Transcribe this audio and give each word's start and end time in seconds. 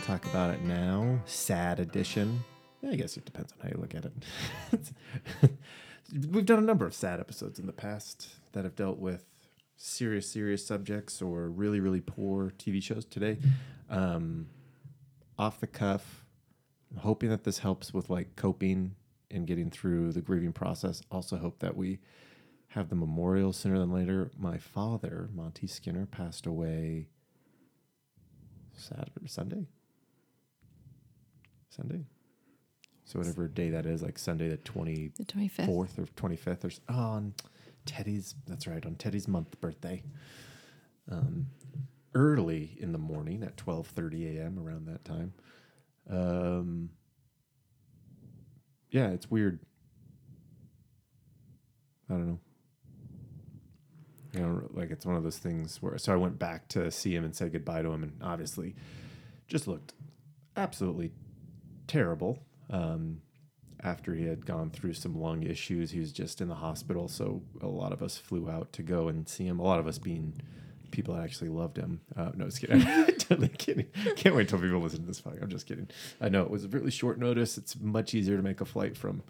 to 0.00 0.06
talk 0.06 0.24
about 0.26 0.54
it 0.54 0.62
now. 0.62 1.20
Sad 1.26 1.80
edition. 1.80 2.42
I 2.88 2.96
guess 2.96 3.16
it 3.16 3.24
depends 3.24 3.52
on 3.52 3.58
how 3.60 3.68
you 3.74 3.80
look 3.80 3.94
at 3.94 4.04
it. 4.06 5.52
We've 6.30 6.46
done 6.46 6.58
a 6.58 6.62
number 6.62 6.86
of 6.86 6.94
sad 6.94 7.20
episodes 7.20 7.58
in 7.58 7.66
the 7.66 7.72
past 7.72 8.28
that 8.52 8.64
have 8.64 8.76
dealt 8.76 8.98
with 8.98 9.24
serious, 9.76 10.30
serious 10.30 10.64
subjects 10.66 11.20
or 11.20 11.48
really, 11.48 11.80
really 11.80 12.00
poor 12.00 12.52
TV 12.58 12.82
shows. 12.82 13.04
Today, 13.04 13.38
um, 13.90 14.46
off 15.38 15.60
the 15.60 15.66
cuff, 15.66 16.24
I'm 16.90 17.02
hoping 17.02 17.28
that 17.30 17.44
this 17.44 17.58
helps 17.58 17.92
with 17.92 18.08
like 18.08 18.36
coping 18.36 18.94
and 19.30 19.46
getting 19.46 19.70
through 19.70 20.12
the 20.12 20.22
grieving 20.22 20.52
process. 20.52 21.02
Also, 21.10 21.36
hope 21.36 21.58
that 21.58 21.76
we 21.76 21.98
have 22.68 22.88
the 22.88 22.96
memorial 22.96 23.52
sooner 23.52 23.78
than 23.78 23.92
later. 23.92 24.30
My 24.38 24.56
father, 24.56 25.28
Monty 25.34 25.66
Skinner, 25.66 26.06
passed 26.06 26.46
away 26.46 27.08
Saturday, 28.72 29.26
Sunday, 29.26 29.66
Sunday. 31.70 32.04
So 33.04 33.18
whatever 33.18 33.48
day 33.48 33.70
that 33.70 33.86
is, 33.86 34.02
like 34.02 34.18
Sunday 34.18 34.48
the 34.48 34.56
twenty 34.58 35.10
The 35.16 35.24
25th. 35.24 35.66
fourth 35.66 35.98
or 35.98 36.06
twenty 36.16 36.36
fifth, 36.36 36.64
or 36.64 36.70
oh, 36.88 36.94
on 36.94 37.34
Teddy's. 37.86 38.34
That's 38.46 38.66
right, 38.66 38.84
on 38.84 38.94
Teddy's 38.96 39.26
month 39.26 39.60
birthday. 39.60 40.02
Um, 41.10 41.46
early 42.14 42.76
in 42.78 42.92
the 42.92 42.98
morning 42.98 43.42
at 43.42 43.56
twelve 43.56 43.88
thirty 43.88 44.36
a.m. 44.38 44.58
Around 44.58 44.86
that 44.86 45.04
time. 45.04 45.32
Um, 46.08 46.90
yeah, 48.90 49.08
it's 49.08 49.30
weird. 49.30 49.60
I 52.08 52.14
don't 52.14 52.26
know. 52.28 52.38
You 54.34 54.40
know, 54.40 54.68
like 54.72 54.90
it's 54.90 55.04
one 55.06 55.16
of 55.16 55.24
those 55.24 55.38
things 55.38 55.82
where. 55.82 55.98
So 55.98 56.12
I 56.12 56.16
went 56.16 56.38
back 56.38 56.68
to 56.68 56.90
see 56.92 57.14
him 57.14 57.24
and 57.24 57.34
say 57.34 57.48
goodbye 57.48 57.82
to 57.82 57.90
him, 57.90 58.04
and 58.04 58.12
obviously, 58.22 58.76
just 59.48 59.66
looked 59.66 59.94
absolutely 60.56 61.10
terrible. 61.90 62.38
Um, 62.70 63.20
after 63.82 64.14
he 64.14 64.26
had 64.26 64.46
gone 64.46 64.70
through 64.70 64.94
some 64.94 65.20
lung 65.20 65.42
issues, 65.42 65.90
he 65.90 65.98
was 65.98 66.12
just 66.12 66.40
in 66.40 66.48
the 66.48 66.54
hospital. 66.54 67.08
So 67.08 67.42
a 67.60 67.66
lot 67.66 67.92
of 67.92 68.02
us 68.02 68.16
flew 68.16 68.48
out 68.48 68.72
to 68.74 68.82
go 68.82 69.08
and 69.08 69.28
see 69.28 69.46
him. 69.46 69.58
A 69.58 69.62
lot 69.62 69.80
of 69.80 69.86
us 69.86 69.98
being 69.98 70.40
people 70.90 71.14
that 71.14 71.24
actually 71.24 71.48
loved 71.48 71.76
him. 71.76 72.00
Uh, 72.16 72.30
no, 72.36 72.44
just 72.44 72.60
kidding. 72.60 72.80
totally 73.18 73.48
kidding. 73.48 73.86
Can't 74.16 74.34
wait 74.36 74.48
till 74.48 74.60
people 74.60 74.80
listen 74.80 75.00
to 75.00 75.06
this. 75.06 75.20
Podcast. 75.20 75.42
I'm 75.42 75.48
just 75.48 75.66
kidding. 75.66 75.88
I 76.20 76.28
know 76.28 76.42
it 76.42 76.50
was 76.50 76.64
a 76.64 76.68
really 76.68 76.90
short 76.90 77.18
notice. 77.18 77.58
It's 77.58 77.78
much 77.80 78.14
easier 78.14 78.36
to 78.36 78.42
make 78.42 78.60
a 78.60 78.64
flight 78.64 78.96
from 78.96 79.22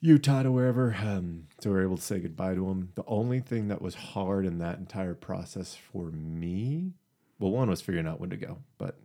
Utah 0.00 0.44
to 0.44 0.52
wherever. 0.52 0.96
Um, 0.98 1.48
so 1.60 1.70
we 1.70 1.76
were 1.76 1.82
able 1.82 1.96
to 1.96 2.02
say 2.02 2.20
goodbye 2.20 2.54
to 2.54 2.68
him. 2.68 2.92
The 2.94 3.04
only 3.06 3.40
thing 3.40 3.68
that 3.68 3.82
was 3.82 3.94
hard 3.94 4.46
in 4.46 4.58
that 4.58 4.78
entire 4.78 5.14
process 5.14 5.74
for 5.74 6.10
me, 6.10 6.92
well, 7.38 7.50
one 7.50 7.68
was 7.68 7.80
figuring 7.80 8.06
out 8.06 8.20
when 8.20 8.30
to 8.30 8.36
go, 8.36 8.58
but 8.78 8.98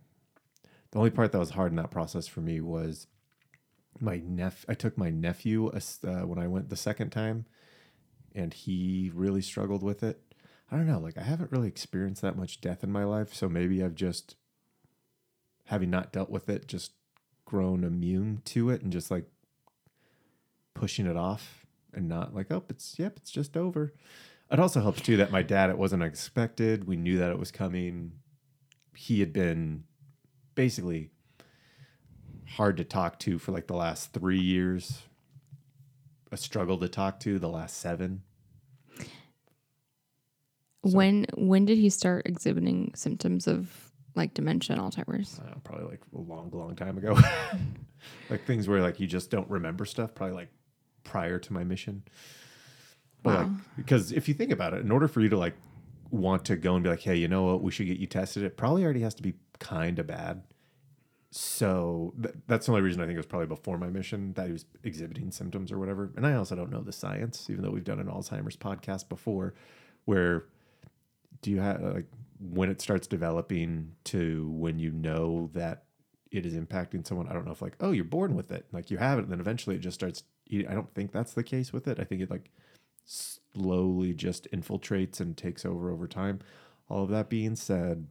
the 0.94 1.00
only 1.00 1.10
part 1.10 1.32
that 1.32 1.40
was 1.40 1.50
hard 1.50 1.72
in 1.72 1.76
that 1.76 1.90
process 1.90 2.28
for 2.28 2.40
me 2.40 2.60
was 2.60 3.08
my 3.98 4.22
nephew. 4.24 4.66
I 4.68 4.74
took 4.74 4.96
my 4.96 5.10
nephew 5.10 5.66
uh, 5.66 6.20
when 6.20 6.38
I 6.38 6.46
went 6.46 6.70
the 6.70 6.76
second 6.76 7.10
time, 7.10 7.46
and 8.32 8.54
he 8.54 9.10
really 9.12 9.42
struggled 9.42 9.82
with 9.82 10.04
it. 10.04 10.22
I 10.70 10.76
don't 10.76 10.86
know, 10.86 11.00
like 11.00 11.18
I 11.18 11.22
haven't 11.22 11.50
really 11.50 11.66
experienced 11.66 12.22
that 12.22 12.36
much 12.36 12.60
death 12.60 12.84
in 12.84 12.92
my 12.92 13.02
life, 13.02 13.34
so 13.34 13.48
maybe 13.48 13.82
I've 13.82 13.96
just 13.96 14.36
having 15.64 15.90
not 15.90 16.12
dealt 16.12 16.30
with 16.30 16.48
it, 16.48 16.68
just 16.68 16.92
grown 17.44 17.82
immune 17.82 18.42
to 18.44 18.70
it 18.70 18.80
and 18.82 18.92
just 18.92 19.10
like 19.10 19.24
pushing 20.74 21.06
it 21.06 21.16
off 21.16 21.66
and 21.92 22.08
not 22.08 22.36
like, 22.36 22.52
oh, 22.52 22.62
it's 22.68 23.00
yep, 23.00 23.14
it's 23.16 23.32
just 23.32 23.56
over. 23.56 23.94
It 24.48 24.60
also 24.60 24.80
helps 24.80 25.00
too 25.00 25.16
that 25.16 25.32
my 25.32 25.42
dad, 25.42 25.70
it 25.70 25.78
wasn't 25.78 26.04
expected. 26.04 26.86
We 26.86 26.94
knew 26.94 27.18
that 27.18 27.32
it 27.32 27.38
was 27.38 27.50
coming. 27.50 28.12
He 28.94 29.18
had 29.18 29.32
been 29.32 29.84
basically 30.54 31.10
hard 32.56 32.76
to 32.76 32.84
talk 32.84 33.18
to 33.20 33.38
for 33.38 33.52
like 33.52 33.66
the 33.66 33.74
last 33.76 34.12
three 34.12 34.40
years. 34.40 35.02
A 36.32 36.36
struggle 36.36 36.78
to 36.78 36.88
talk 36.88 37.20
to 37.20 37.38
the 37.38 37.48
last 37.48 37.76
seven. 37.78 38.22
So- 38.98 39.04
When 40.96 41.26
when 41.36 41.64
did 41.64 41.78
he 41.78 41.88
start 41.90 42.26
exhibiting 42.26 42.92
symptoms 42.94 43.46
of 43.46 43.90
like 44.14 44.34
dementia 44.34 44.76
and 44.76 44.82
Alzheimer's? 44.84 45.38
Know, 45.38 45.60
probably 45.64 45.86
like 45.86 46.00
a 46.14 46.20
long, 46.20 46.50
long 46.52 46.76
time 46.76 46.98
ago. 46.98 47.18
like 48.30 48.44
things 48.46 48.68
where 48.68 48.82
like 48.82 49.00
you 49.00 49.06
just 49.06 49.30
don't 49.30 49.48
remember 49.48 49.84
stuff, 49.84 50.14
probably 50.14 50.34
like 50.36 50.50
prior 51.04 51.38
to 51.38 51.52
my 51.52 51.64
mission. 51.64 52.02
But 53.22 53.34
like 53.38 53.46
Wow. 53.46 53.56
because 53.76 54.12
if 54.12 54.28
you 54.28 54.34
think 54.34 54.50
about 54.52 54.74
it, 54.74 54.82
in 54.82 54.90
order 54.90 55.08
for 55.08 55.20
you 55.20 55.28
to 55.30 55.38
like 55.38 55.54
want 56.14 56.44
to 56.46 56.56
go 56.56 56.74
and 56.74 56.84
be 56.84 56.90
like, 56.90 57.02
hey, 57.02 57.16
you 57.16 57.28
know 57.28 57.42
what, 57.44 57.62
we 57.62 57.70
should 57.70 57.86
get 57.86 57.98
you 57.98 58.06
tested, 58.06 58.42
it 58.42 58.56
probably 58.56 58.84
already 58.84 59.00
has 59.00 59.14
to 59.14 59.22
be 59.22 59.34
kind 59.58 59.98
of 59.98 60.06
bad. 60.06 60.42
So 61.30 62.14
th- 62.22 62.34
that's 62.46 62.66
the 62.66 62.72
only 62.72 62.82
reason 62.82 63.02
I 63.02 63.06
think 63.06 63.14
it 63.14 63.18
was 63.18 63.26
probably 63.26 63.48
before 63.48 63.76
my 63.76 63.88
mission 63.88 64.32
that 64.34 64.46
he 64.46 64.52
was 64.52 64.66
exhibiting 64.84 65.32
symptoms 65.32 65.72
or 65.72 65.78
whatever. 65.78 66.12
And 66.16 66.24
I 66.24 66.34
also 66.34 66.54
don't 66.54 66.70
know 66.70 66.80
the 66.80 66.92
science, 66.92 67.48
even 67.50 67.62
though 67.62 67.70
we've 67.70 67.82
done 67.82 67.98
an 67.98 68.06
Alzheimer's 68.06 68.56
podcast 68.56 69.08
before, 69.08 69.54
where 70.04 70.44
do 71.42 71.50
you 71.50 71.60
have 71.60 71.82
like 71.82 72.06
when 72.38 72.70
it 72.70 72.80
starts 72.80 73.06
developing 73.06 73.92
to 74.04 74.48
when 74.50 74.78
you 74.78 74.92
know 74.92 75.50
that 75.54 75.84
it 76.30 76.46
is 76.46 76.54
impacting 76.54 77.06
someone? 77.06 77.26
I 77.28 77.32
don't 77.32 77.44
know 77.44 77.52
if 77.52 77.62
like 77.62 77.76
oh 77.80 77.90
you're 77.90 78.04
born 78.04 78.36
with 78.36 78.52
it, 78.52 78.66
like 78.72 78.90
you 78.90 78.98
have 78.98 79.18
it, 79.18 79.22
and 79.22 79.32
then 79.32 79.40
eventually 79.40 79.74
it 79.74 79.80
just 79.80 79.94
starts. 79.96 80.22
I 80.52 80.72
don't 80.72 80.94
think 80.94 81.10
that's 81.10 81.34
the 81.34 81.42
case 81.42 81.72
with 81.72 81.88
it. 81.88 81.98
I 81.98 82.04
think 82.04 82.22
it 82.22 82.30
like 82.30 82.50
slowly 83.04 84.14
just 84.14 84.50
infiltrates 84.50 85.20
and 85.20 85.36
takes 85.36 85.64
over 85.64 85.90
over 85.90 86.06
time. 86.08 86.40
All 86.88 87.04
of 87.04 87.10
that 87.10 87.28
being 87.28 87.56
said, 87.56 88.06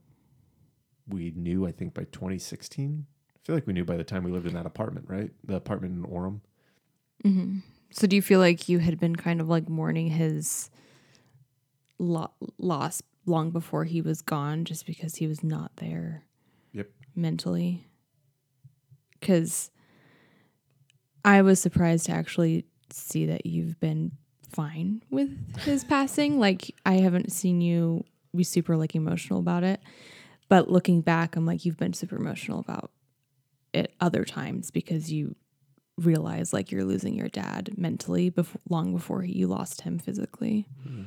we 1.08 1.32
knew 1.36 1.66
I 1.66 1.72
think 1.72 1.94
by 1.94 2.04
2016. 2.04 3.06
I 3.34 3.38
feel 3.46 3.54
like 3.56 3.66
we 3.66 3.72
knew 3.72 3.84
by 3.84 3.96
the 3.96 4.04
time 4.04 4.24
we 4.24 4.30
lived 4.32 4.46
in 4.46 4.54
that 4.54 4.66
apartment, 4.66 5.06
right? 5.08 5.30
The 5.44 5.56
apartment 5.56 5.94
in 5.94 6.10
Orem. 6.10 6.40
hmm 7.22 7.58
So 7.90 8.06
do 8.06 8.16
you 8.16 8.22
feel 8.22 8.40
like 8.40 8.68
you 8.68 8.78
had 8.78 8.98
been 8.98 9.16
kind 9.16 9.40
of 9.40 9.48
like 9.48 9.68
mourning 9.68 10.08
his 10.08 10.70
lo- 11.98 12.32
loss 12.58 13.02
long 13.26 13.50
before 13.50 13.84
he 13.84 14.00
was 14.00 14.22
gone, 14.22 14.64
just 14.64 14.86
because 14.86 15.16
he 15.16 15.26
was 15.26 15.42
not 15.44 15.76
there 15.76 16.24
Yep. 16.72 16.88
mentally? 17.14 17.86
Because 19.20 19.70
I 21.24 21.42
was 21.42 21.60
surprised 21.60 22.06
to 22.06 22.12
actually 22.12 22.66
see 22.90 23.26
that 23.26 23.46
you've 23.46 23.78
been 23.80 24.12
fine 24.54 25.02
with 25.10 25.58
his 25.60 25.84
passing. 25.84 26.38
Like 26.38 26.74
I 26.86 26.94
haven't 26.94 27.32
seen 27.32 27.60
you 27.60 28.04
be 28.34 28.44
super 28.44 28.76
like 28.76 28.94
emotional 28.94 29.38
about 29.38 29.64
it, 29.64 29.80
but 30.48 30.70
looking 30.70 31.00
back, 31.00 31.36
I'm 31.36 31.46
like 31.46 31.64
you've 31.64 31.76
been 31.76 31.92
super 31.92 32.16
emotional 32.16 32.60
about 32.60 32.90
it 33.72 33.92
other 34.00 34.24
times 34.24 34.70
because 34.70 35.12
you 35.12 35.34
realize 35.98 36.52
like 36.52 36.70
you're 36.72 36.84
losing 36.84 37.14
your 37.14 37.28
dad 37.28 37.72
mentally 37.76 38.30
before 38.30 38.60
long 38.68 38.92
before 38.94 39.24
you 39.24 39.46
lost 39.46 39.82
him 39.82 39.98
physically. 39.98 40.66
Hmm. 40.82 41.02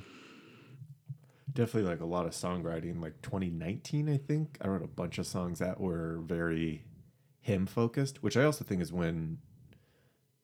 Definitely 1.53 1.89
like 1.89 2.01
a 2.01 2.05
lot 2.05 2.25
of 2.25 2.33
songwriting. 2.33 3.01
Like 3.01 3.21
2019, 3.21 4.09
I 4.09 4.17
think 4.17 4.57
I 4.61 4.67
wrote 4.67 4.83
a 4.83 4.87
bunch 4.87 5.17
of 5.17 5.25
songs 5.25 5.59
that 5.59 5.79
were 5.79 6.21
very 6.23 6.83
him 7.39 7.65
focused, 7.65 8.21
which 8.21 8.37
I 8.37 8.43
also 8.43 8.63
think 8.63 8.81
is 8.81 8.93
when 8.93 9.39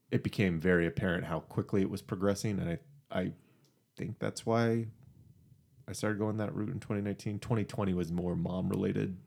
it 0.10 0.24
became 0.24 0.60
very 0.60 0.88
apparent 0.88 1.26
how 1.26 1.40
quickly 1.42 1.82
it 1.82 1.90
was 1.90 2.02
progressing, 2.02 2.60
and 2.60 2.70
I 2.70 2.80
I 3.14 3.32
think 3.96 4.20
that's 4.20 4.46
why 4.46 4.88
I 5.88 5.94
started 5.94 6.18
going 6.20 6.38
that 6.38 6.56
route 6.56 6.70
in 6.70 6.80
2019. 6.80 7.40
2020 7.40 7.94
was 7.94 8.12
more 8.12 8.36
mom 8.36 8.70
related 8.70 9.18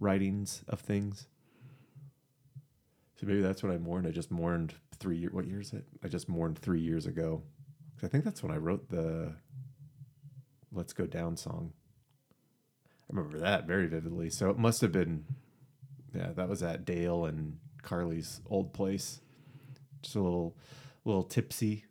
writings 0.00 0.62
of 0.68 0.80
things. 0.80 1.28
So 3.16 3.26
maybe 3.26 3.40
that's 3.40 3.62
what 3.62 3.72
I 3.72 3.78
mourned. 3.78 4.06
I 4.06 4.10
just 4.10 4.30
mourned 4.30 4.74
three 4.98 5.16
year. 5.16 5.30
What 5.32 5.46
year 5.46 5.60
is 5.60 5.72
it? 5.72 5.84
I 6.04 6.08
just 6.08 6.28
mourned 6.28 6.58
three 6.58 6.80
years 6.80 7.06
ago. 7.06 7.42
I 8.02 8.08
think 8.08 8.24
that's 8.24 8.42
when 8.42 8.50
I 8.50 8.56
wrote 8.56 8.88
the 8.88 9.32
"Let's 10.72 10.92
Go 10.92 11.06
Down" 11.06 11.36
song. 11.36 11.72
I 12.84 13.14
remember 13.14 13.38
that 13.38 13.66
very 13.66 13.86
vividly. 13.86 14.28
So 14.28 14.50
it 14.50 14.58
must 14.58 14.80
have 14.80 14.90
been, 14.90 15.24
yeah, 16.12 16.32
that 16.32 16.48
was 16.48 16.64
at 16.64 16.84
Dale 16.84 17.26
and 17.26 17.58
Carly's 17.82 18.40
old 18.50 18.72
place. 18.72 19.20
Just 20.02 20.16
a 20.16 20.20
little, 20.20 20.56
little 21.04 21.22
tipsy, 21.22 21.84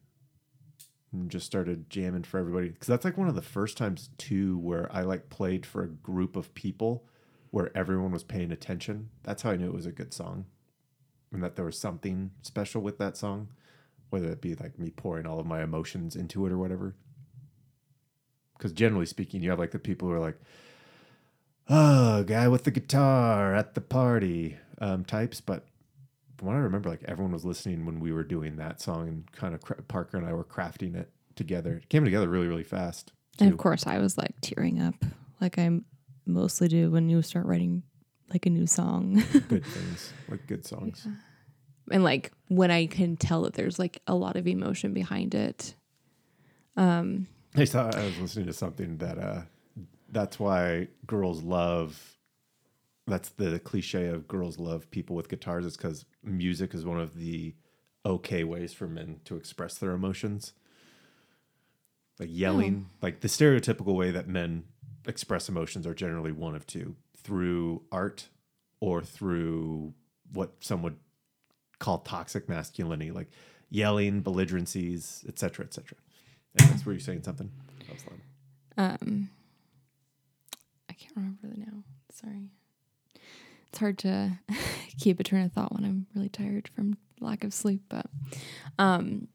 and 1.11 1.29
just 1.29 1.45
started 1.45 1.89
jamming 1.89 2.23
for 2.23 2.39
everybody. 2.39 2.69
Because 2.69 2.87
that's 2.87 3.05
like 3.05 3.17
one 3.17 3.27
of 3.27 3.35
the 3.35 3.41
first 3.41 3.77
times 3.77 4.09
too 4.17 4.57
where 4.59 4.89
I 4.91 5.01
like 5.01 5.29
played 5.29 5.65
for 5.65 5.83
a 5.83 5.89
group 5.89 6.35
of 6.35 6.53
people 6.53 7.05
where 7.49 7.75
everyone 7.75 8.11
was 8.11 8.23
paying 8.23 8.51
attention. 8.51 9.09
That's 9.23 9.41
how 9.41 9.51
I 9.51 9.57
knew 9.57 9.67
it 9.67 9.73
was 9.73 9.85
a 9.85 9.91
good 9.91 10.13
song, 10.13 10.45
and 11.33 11.43
that 11.43 11.55
there 11.55 11.65
was 11.65 11.77
something 11.77 12.31
special 12.41 12.81
with 12.81 12.97
that 12.99 13.17
song, 13.17 13.49
whether 14.09 14.29
it 14.29 14.41
be 14.41 14.55
like 14.55 14.79
me 14.79 14.89
pouring 14.89 15.25
all 15.25 15.39
of 15.39 15.45
my 15.45 15.61
emotions 15.61 16.15
into 16.15 16.45
it 16.45 16.51
or 16.51 16.57
whatever 16.57 16.95
because 18.61 18.73
generally 18.73 19.07
speaking, 19.07 19.41
you 19.41 19.49
have 19.49 19.57
like 19.57 19.71
the 19.71 19.79
people 19.79 20.07
who 20.07 20.13
are 20.13 20.19
like, 20.19 20.39
"Oh, 21.67 22.23
guy 22.23 22.47
with 22.47 22.63
the 22.63 22.69
guitar 22.69 23.55
at 23.55 23.73
the 23.73 23.81
party," 23.81 24.57
um, 24.77 25.03
types. 25.03 25.41
But 25.41 25.65
from 26.41 26.47
what 26.47 26.55
I 26.55 26.61
remember, 26.61 26.89
like 26.89 27.03
everyone 27.05 27.33
was 27.33 27.45
listening 27.45 27.85
when 27.85 27.99
we 27.99 28.11
were 28.11 28.23
doing 28.23 28.55
that 28.55 28.81
song, 28.81 29.07
and 29.07 29.31
kind 29.31 29.53
of 29.53 29.61
cra- 29.61 29.83
Parker 29.83 30.17
and 30.17 30.25
I 30.25 30.33
were 30.33 30.43
crafting 30.43 30.95
it 30.95 31.11
together. 31.35 31.73
It 31.75 31.89
came 31.89 32.03
together 32.03 32.27
really, 32.27 32.47
really 32.47 32.63
fast. 32.63 33.11
And 33.39 33.51
of 33.51 33.59
course, 33.59 33.85
I 33.85 33.99
was 33.99 34.17
like 34.17 34.33
tearing 34.41 34.81
up, 34.81 34.95
like 35.39 35.59
I 35.59 35.69
mostly 36.25 36.67
do 36.67 36.89
when 36.89 37.09
you 37.09 37.21
start 37.21 37.45
writing 37.45 37.83
like 38.33 38.47
a 38.47 38.49
new 38.49 38.65
song. 38.65 39.23
Good 39.49 39.63
things, 39.63 40.13
like 40.29 40.47
good 40.47 40.65
songs. 40.65 41.07
and 41.91 42.03
like 42.03 42.31
when 42.47 42.71
I 42.71 42.87
can 42.87 43.17
tell 43.17 43.43
that 43.43 43.53
there's 43.53 43.77
like 43.77 44.01
a 44.07 44.15
lot 44.15 44.35
of 44.35 44.47
emotion 44.47 44.93
behind 44.93 45.35
it. 45.35 45.75
Um 46.75 47.27
I 47.55 47.65
saw 47.65 47.91
I 47.93 48.03
was 48.03 48.19
listening 48.19 48.47
to 48.47 48.53
something 48.53 48.97
that 48.97 49.19
uh 49.19 49.41
that's 50.09 50.39
why 50.39 50.87
girls 51.05 51.43
love 51.43 52.17
that's 53.07 53.29
the 53.29 53.59
cliche 53.59 54.07
of 54.07 54.27
girls 54.27 54.59
love 54.59 54.89
people 54.91 55.15
with 55.15 55.29
guitars 55.29 55.65
is 55.65 55.75
because 55.77 56.05
music 56.23 56.73
is 56.73 56.85
one 56.85 56.99
of 56.99 57.15
the 57.17 57.55
okay 58.05 58.43
ways 58.43 58.73
for 58.73 58.87
men 58.87 59.19
to 59.25 59.35
express 59.35 59.77
their 59.77 59.91
emotions. 59.91 60.53
Like 62.19 62.29
yelling, 62.31 62.89
like 63.01 63.21
the 63.21 63.27
stereotypical 63.27 63.95
way 63.95 64.11
that 64.11 64.27
men 64.27 64.65
express 65.07 65.49
emotions 65.49 65.87
are 65.87 65.95
generally 65.95 66.31
one 66.31 66.55
of 66.55 66.67
two 66.67 66.95
through 67.17 67.81
art 67.91 68.29
or 68.79 69.01
through 69.01 69.93
what 70.31 70.51
some 70.59 70.83
would 70.83 70.97
call 71.79 71.99
toxic 71.99 72.47
masculinity, 72.47 73.09
like 73.11 73.31
yelling, 73.69 74.21
belligerencies, 74.21 75.27
etc., 75.27 75.65
etc. 75.65 75.97
and 76.55 76.69
that's 76.69 76.85
where 76.85 76.93
you're 76.93 76.99
saying 76.99 77.23
something? 77.23 77.51
Um 78.77 79.29
I 80.89 80.93
can't 80.93 81.15
remember 81.15 81.47
the 81.47 81.57
now. 81.57 81.83
Sorry. 82.11 82.51
It's 83.71 83.79
hard 83.79 83.97
to 83.99 84.37
keep 84.99 85.19
a 85.19 85.23
train 85.23 85.45
of 85.45 85.53
thought 85.53 85.73
when 85.73 85.85
I'm 85.85 86.05
really 86.13 86.29
tired 86.29 86.67
from 86.67 86.97
lack 87.21 87.43
of 87.43 87.53
sleep, 87.53 87.83
but 87.89 88.07
um 88.77 89.27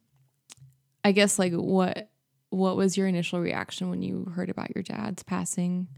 I 1.04 1.12
guess 1.12 1.38
like 1.38 1.52
what 1.52 2.10
what 2.50 2.76
was 2.76 2.96
your 2.96 3.06
initial 3.06 3.40
reaction 3.40 3.90
when 3.90 4.02
you 4.02 4.24
heard 4.34 4.50
about 4.50 4.74
your 4.74 4.82
dad's 4.82 5.22
passing? 5.22 5.88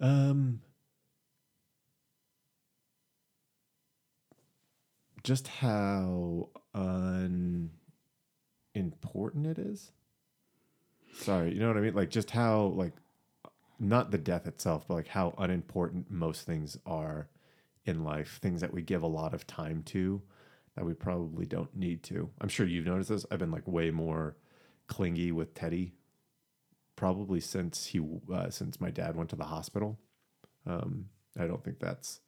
Um, 0.00 0.60
just 5.24 5.48
how 5.48 6.50
unimportant 6.74 7.70
it 9.46 9.58
is. 9.58 9.90
Sorry, 11.14 11.52
you 11.52 11.60
know 11.60 11.68
what 11.68 11.76
I 11.76 11.80
mean? 11.80 11.94
Like 11.94 12.10
just 12.10 12.30
how 12.30 12.66
like 12.66 12.92
not 13.78 14.10
the 14.10 14.18
death 14.18 14.46
itself, 14.46 14.86
but 14.88 14.94
like 14.94 15.08
how 15.08 15.34
unimportant 15.38 16.10
most 16.10 16.42
things 16.42 16.78
are 16.84 17.28
in 17.84 18.04
life, 18.04 18.38
things 18.42 18.60
that 18.60 18.72
we 18.74 18.82
give 18.82 19.02
a 19.02 19.06
lot 19.06 19.34
of 19.34 19.46
time 19.46 19.82
to 19.82 20.22
that 20.76 20.84
we 20.84 20.94
probably 20.94 21.46
don't 21.46 21.74
need 21.74 22.02
to. 22.04 22.30
I'm 22.40 22.48
sure 22.48 22.66
you've 22.66 22.86
noticed 22.86 23.08
this. 23.10 23.26
I've 23.30 23.38
been 23.38 23.50
like 23.50 23.66
way 23.66 23.90
more 23.90 24.36
clingy 24.86 25.32
with 25.32 25.54
Teddy 25.54 25.92
probably 26.96 27.38
since 27.40 27.86
he 27.86 28.00
uh, 28.32 28.50
since 28.50 28.80
my 28.80 28.90
dad 28.90 29.16
went 29.16 29.30
to 29.30 29.36
the 29.36 29.44
hospital. 29.44 29.98
Um, 30.66 31.06
I 31.38 31.46
don't 31.46 31.62
think 31.62 31.78
that's. 31.78 32.20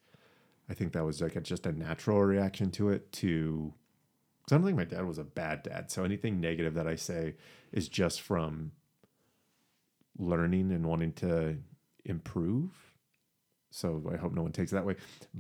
I 0.69 0.75
think 0.75 0.93
that 0.93 1.05
was 1.05 1.21
like 1.21 1.35
a, 1.35 1.41
just 1.41 1.67
a 1.67 1.73
natural 1.73 2.23
reaction 2.23 2.71
to 2.73 2.91
it. 2.91 3.11
To, 3.15 3.75
because 4.39 4.53
I 4.53 4.57
don't 4.57 4.65
think 4.65 4.77
my 4.77 4.85
dad 4.85 5.05
was 5.05 5.19
a 5.19 5.25
bad 5.25 5.65
dad. 5.65 5.91
So 5.91 6.05
anything 6.05 6.41
negative 6.41 6.75
that 6.75 6.87
I 6.87 6.95
say 6.95 7.35
is 7.73 7.89
just 7.89 8.21
from 8.21 8.73
learning 10.21 10.73
and 10.73 10.87
wanting 10.87 11.13
to 11.15 11.57
improve. 12.05 12.71
So 13.71 14.11
I 14.13 14.17
hope 14.17 14.33
no 14.33 14.43
one 14.43 14.53
takes 14.53 14.73
it 14.73 14.77
that 14.77 14.87
way. 14.87 14.97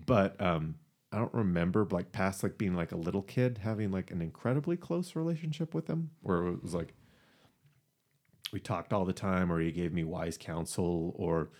But 0.06 0.40
um, 0.40 0.76
I 1.12 1.18
don't 1.18 1.34
remember 1.34 1.86
like 1.90 2.12
past 2.12 2.42
like 2.42 2.58
being 2.58 2.74
like 2.74 2.92
a 2.92 2.96
little 2.96 3.22
kid 3.22 3.58
having 3.62 3.90
like 3.90 4.10
an 4.10 4.22
incredibly 4.22 4.76
close 4.76 5.16
relationship 5.16 5.74
with 5.74 5.88
him, 5.88 6.10
where 6.20 6.46
it 6.46 6.62
was 6.62 6.74
like 6.74 6.94
we 8.52 8.60
talked 8.60 8.92
all 8.92 9.04
the 9.04 9.12
time, 9.12 9.52
or 9.52 9.60
he 9.60 9.72
gave 9.72 9.92
me 9.92 10.04
wise 10.04 10.38
counsel, 10.38 11.14
or 11.16 11.50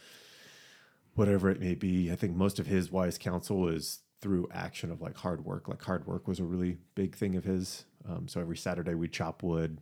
whatever 1.14 1.50
it 1.50 1.60
may 1.60 1.74
be. 1.74 2.10
I 2.12 2.16
think 2.16 2.36
most 2.36 2.58
of 2.58 2.66
his 2.66 2.90
wise 2.92 3.18
counsel 3.18 3.68
is 3.68 4.00
through 4.20 4.48
action 4.52 4.90
of 4.90 5.00
like 5.00 5.16
hard 5.16 5.44
work. 5.44 5.68
Like 5.68 5.82
hard 5.82 6.06
work 6.06 6.28
was 6.28 6.40
a 6.40 6.44
really 6.44 6.78
big 6.94 7.16
thing 7.16 7.36
of 7.36 7.44
his. 7.44 7.84
Um, 8.08 8.28
so 8.28 8.40
every 8.40 8.56
Saturday 8.56 8.94
we'd 8.94 9.12
chop 9.12 9.42
wood. 9.42 9.80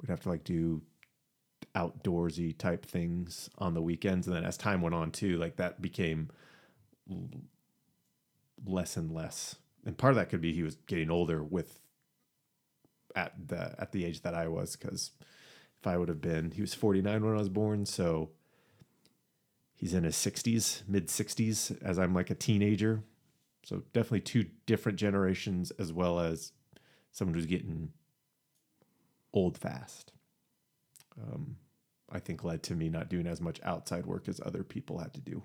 We'd 0.00 0.10
have 0.10 0.20
to 0.20 0.28
like 0.28 0.44
do 0.44 0.82
outdoorsy 1.74 2.56
type 2.56 2.84
things 2.86 3.50
on 3.58 3.74
the 3.74 3.82
weekends, 3.82 4.26
and 4.26 4.36
then 4.36 4.44
as 4.44 4.56
time 4.56 4.82
went 4.82 4.94
on 4.94 5.10
too, 5.10 5.36
like 5.38 5.56
that 5.56 5.80
became 5.82 6.30
less 8.64 8.96
and 8.96 9.12
less. 9.12 9.56
And 9.84 9.98
part 9.98 10.12
of 10.12 10.16
that 10.16 10.28
could 10.28 10.40
be 10.40 10.52
he 10.52 10.62
was 10.62 10.76
getting 10.86 11.10
older 11.10 11.42
with 11.42 11.80
at 13.14 13.34
the 13.48 13.74
at 13.78 13.92
the 13.92 14.04
age 14.04 14.22
that 14.22 14.34
I 14.34 14.48
was 14.48 14.76
because 14.76 15.10
if 15.80 15.86
I 15.86 15.96
would 15.96 16.08
have 16.08 16.20
been 16.20 16.52
he 16.52 16.60
was 16.60 16.74
49 16.74 17.24
when 17.24 17.34
I 17.34 17.38
was 17.38 17.48
born. 17.48 17.84
So 17.86 18.30
he's 19.74 19.94
in 19.94 20.04
his 20.04 20.16
60s 20.16 20.82
mid 20.88 21.08
60s 21.08 21.82
as 21.82 21.98
I'm 21.98 22.14
like 22.14 22.30
a 22.30 22.34
teenager. 22.34 23.02
So 23.64 23.82
definitely 23.92 24.20
two 24.20 24.46
different 24.66 24.98
generations 24.98 25.70
as 25.72 25.92
well 25.92 26.20
as 26.20 26.52
someone 27.10 27.34
who's 27.34 27.46
getting 27.46 27.90
old 29.32 29.56
fast 29.58 30.12
um, 31.20 31.56
I 32.10 32.18
think 32.18 32.44
led 32.44 32.62
to 32.64 32.74
me 32.74 32.88
not 32.88 33.08
doing 33.08 33.26
as 33.26 33.40
much 33.40 33.60
outside 33.64 34.06
work 34.06 34.28
as 34.28 34.40
other 34.44 34.62
people 34.62 34.98
had 34.98 35.14
to 35.14 35.20
do 35.20 35.42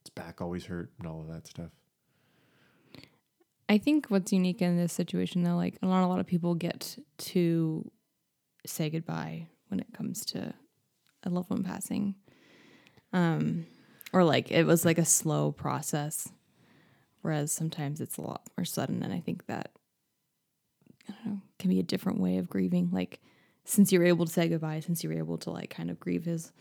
It's 0.00 0.10
back 0.10 0.40
always 0.40 0.66
hurt 0.66 0.92
and 0.98 1.06
all 1.06 1.20
of 1.20 1.28
that 1.28 1.46
stuff 1.46 1.70
I 3.68 3.78
think 3.78 4.06
what's 4.08 4.32
unique 4.32 4.62
in 4.62 4.78
this 4.78 4.94
situation 4.94 5.42
though, 5.42 5.56
like 5.56 5.78
not 5.82 6.04
a 6.04 6.06
lot 6.06 6.20
of 6.20 6.26
people 6.26 6.54
get 6.54 6.96
to 7.18 7.90
say 8.64 8.88
goodbye 8.88 9.46
when 9.68 9.78
it 9.78 9.92
comes 9.92 10.24
to 10.26 10.54
a 11.24 11.28
loved 11.30 11.50
one 11.50 11.64
passing. 11.64 12.14
Um 13.12 13.66
or 14.12 14.24
like 14.24 14.50
it 14.50 14.64
was 14.64 14.86
like 14.86 14.98
a 14.98 15.04
slow 15.04 15.52
process. 15.52 16.30
Whereas 17.20 17.52
sometimes 17.52 18.00
it's 18.00 18.16
a 18.16 18.22
lot 18.22 18.42
more 18.56 18.64
sudden 18.64 19.02
and 19.02 19.12
I 19.12 19.20
think 19.20 19.46
that 19.46 19.72
I 21.08 21.12
don't 21.12 21.26
know, 21.34 21.40
can 21.58 21.70
be 21.70 21.80
a 21.80 21.84
different 21.84 22.20
way 22.20 22.38
of 22.38 22.48
grieving. 22.50 22.90
Like 22.92 23.20
since 23.64 23.92
you 23.92 23.98
were 23.98 24.04
able 24.06 24.26
to 24.26 24.32
say 24.32 24.48
goodbye, 24.48 24.80
since 24.80 25.02
you 25.02 25.10
were 25.10 25.16
able 25.18 25.38
to 25.38 25.50
like 25.50 25.70
kind 25.70 25.90
of 25.90 25.98
grieve 26.00 26.24
his 26.24 26.52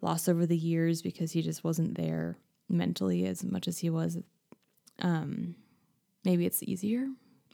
loss 0.00 0.28
over 0.28 0.46
the 0.46 0.56
years 0.56 1.00
because 1.02 1.32
he 1.32 1.42
just 1.42 1.62
wasn't 1.64 1.96
there 1.96 2.36
mentally 2.68 3.24
as 3.26 3.44
much 3.44 3.68
as 3.68 3.78
he 3.78 3.90
was 3.90 4.18
um 5.00 5.54
maybe 6.24 6.44
it's 6.46 6.62
easier. 6.62 7.06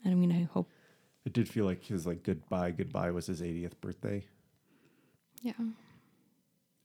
I 0.04 0.14
mean, 0.14 0.32
I 0.32 0.44
hope. 0.52 0.70
it 1.26 1.32
did 1.32 1.48
feel 1.48 1.64
like 1.64 1.84
his 1.84 2.06
like 2.06 2.22
goodbye 2.22 2.70
goodbye 2.70 3.10
was 3.10 3.26
his 3.26 3.42
80th 3.42 3.80
birthday 3.80 4.24
Yeah. 5.42 5.52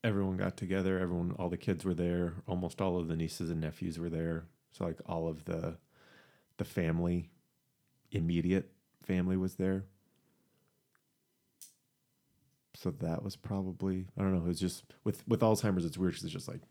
everyone 0.04 0.38
got 0.38 0.58
together 0.58 1.00
everyone 1.00 1.32
all 1.40 1.50
the 1.50 1.58
kids 1.58 1.86
were 1.86 1.94
there 1.94 2.34
almost 2.48 2.82
all 2.82 2.98
of 3.00 3.08
the 3.08 3.16
nieces 3.16 3.50
and 3.50 3.62
nephews 3.62 3.98
were 4.00 4.10
there 4.10 4.46
so 4.72 4.84
like 4.86 5.00
all 5.06 5.28
of 5.28 5.46
the 5.46 5.78
the 6.58 6.66
family 6.66 7.30
immediate 8.12 8.72
family 9.06 9.38
was 9.38 9.56
there 9.56 9.86
so 12.76 12.92
that 12.92 13.24
was 13.24 13.36
probably 13.36 14.08
i 14.18 14.22
don't 14.22 14.32
know 14.34 14.40
it 14.44 14.48
was 14.48 14.60
just 14.60 14.84
with 15.04 15.28
with 15.28 15.42
alzheimer's 15.42 15.86
it's 15.86 15.98
weird 15.98 16.14
'cause 16.14 16.24
it's 16.24 16.34
just 16.34 16.48
like 16.48 16.62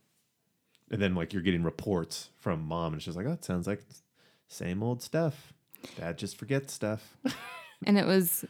and 0.91 1.01
then 1.01 1.15
like 1.15 1.33
you're 1.33 1.43
getting 1.43 1.63
reports 1.63 2.31
from 2.39 2.61
mom 2.63 2.93
and 2.93 3.03
she's 3.03 3.17
like 3.17 3.27
oh 3.27 3.33
it 3.33 3.45
sounds 3.45 3.67
like 3.67 3.83
same 4.49 4.83
old 4.83 5.03
stuff 5.03 5.53
dad 5.97 6.19
just 6.19 6.37
forgets 6.37 6.73
stuff 6.73 7.17
And 7.85 7.99
it 7.99 8.07
was 8.07 8.45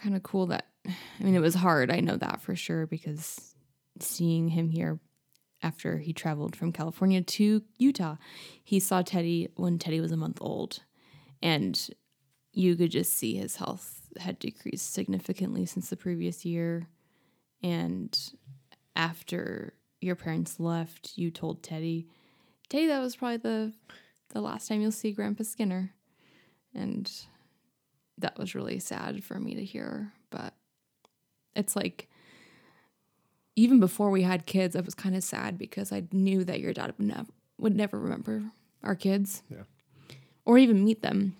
kind 0.00 0.14
of 0.14 0.22
cool 0.22 0.46
that, 0.46 0.66
I 0.86 1.22
mean, 1.24 1.34
it 1.34 1.40
was 1.40 1.56
hard. 1.56 1.90
I 1.90 1.98
know 1.98 2.16
that 2.16 2.40
for 2.40 2.54
sure 2.54 2.86
because 2.86 3.56
seeing 3.98 4.48
him 4.50 4.68
here 4.70 5.00
after 5.62 5.98
he 5.98 6.12
traveled 6.12 6.54
from 6.54 6.70
California 6.70 7.22
to 7.22 7.62
Utah, 7.78 8.16
he 8.62 8.78
saw 8.78 9.02
Teddy 9.02 9.48
when 9.56 9.78
Teddy 9.80 10.00
was 10.00 10.12
a 10.12 10.16
month 10.16 10.38
old. 10.40 10.84
And 11.42 11.88
you 12.52 12.76
could 12.76 12.90
just 12.90 13.14
see 13.14 13.36
his 13.36 13.56
health 13.56 14.08
had 14.18 14.38
decreased 14.38 14.92
significantly 14.92 15.66
since 15.66 15.90
the 15.90 15.96
previous 15.96 16.44
year. 16.44 16.88
And 17.62 18.18
after 18.94 19.74
your 20.00 20.16
parents 20.16 20.58
left, 20.58 21.12
you 21.16 21.30
told 21.30 21.62
Teddy, 21.62 22.08
Teddy, 22.68 22.86
that 22.86 23.00
was 23.00 23.16
probably 23.16 23.36
the 23.38 23.72
the 24.30 24.40
last 24.40 24.68
time 24.68 24.80
you'll 24.80 24.90
see 24.90 25.12
Grandpa 25.12 25.44
Skinner. 25.44 25.92
And 26.74 27.10
that 28.18 28.38
was 28.38 28.54
really 28.54 28.80
sad 28.80 29.22
for 29.22 29.38
me 29.38 29.54
to 29.54 29.64
hear. 29.64 30.12
But 30.30 30.54
it's 31.54 31.76
like, 31.76 32.08
even 33.54 33.78
before 33.80 34.10
we 34.10 34.22
had 34.22 34.46
kids, 34.46 34.74
I 34.74 34.80
was 34.80 34.94
kind 34.94 35.14
of 35.14 35.22
sad 35.22 35.58
because 35.58 35.92
I 35.92 36.08
knew 36.10 36.44
that 36.44 36.60
your 36.60 36.72
dad 36.72 36.94
would 36.98 37.06
never, 37.06 37.26
would 37.58 37.76
never 37.76 37.98
remember 37.98 38.42
our 38.82 38.94
kids 38.94 39.42
yeah 39.48 39.62
or 40.46 40.56
even 40.56 40.82
meet 40.84 41.02
them. 41.02 41.36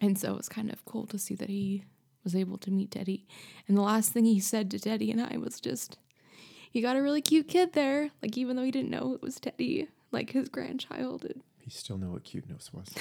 And 0.00 0.18
so 0.18 0.32
it 0.32 0.36
was 0.38 0.48
kind 0.48 0.72
of 0.72 0.84
cool 0.84 1.06
to 1.06 1.18
see 1.18 1.34
that 1.36 1.48
he 1.48 1.84
was 2.24 2.34
able 2.34 2.58
to 2.58 2.70
meet 2.70 2.90
Teddy. 2.90 3.26
And 3.68 3.76
the 3.76 3.82
last 3.82 4.12
thing 4.12 4.24
he 4.24 4.40
said 4.40 4.70
to 4.72 4.78
Teddy 4.80 5.10
and 5.12 5.20
I 5.20 5.36
was 5.36 5.60
just, 5.60 5.98
You 6.72 6.82
got 6.82 6.96
a 6.96 7.02
really 7.02 7.22
cute 7.22 7.46
kid 7.48 7.74
there. 7.74 8.10
Like, 8.22 8.36
even 8.36 8.56
though 8.56 8.64
he 8.64 8.70
didn't 8.70 8.90
know 8.90 9.14
it 9.14 9.22
was 9.22 9.38
Teddy, 9.38 9.88
like 10.10 10.30
his 10.30 10.48
grandchild. 10.48 11.26
He 11.60 11.70
still 11.70 11.98
knew 11.98 12.10
what 12.10 12.24
cuteness 12.24 12.72
was. 12.72 12.88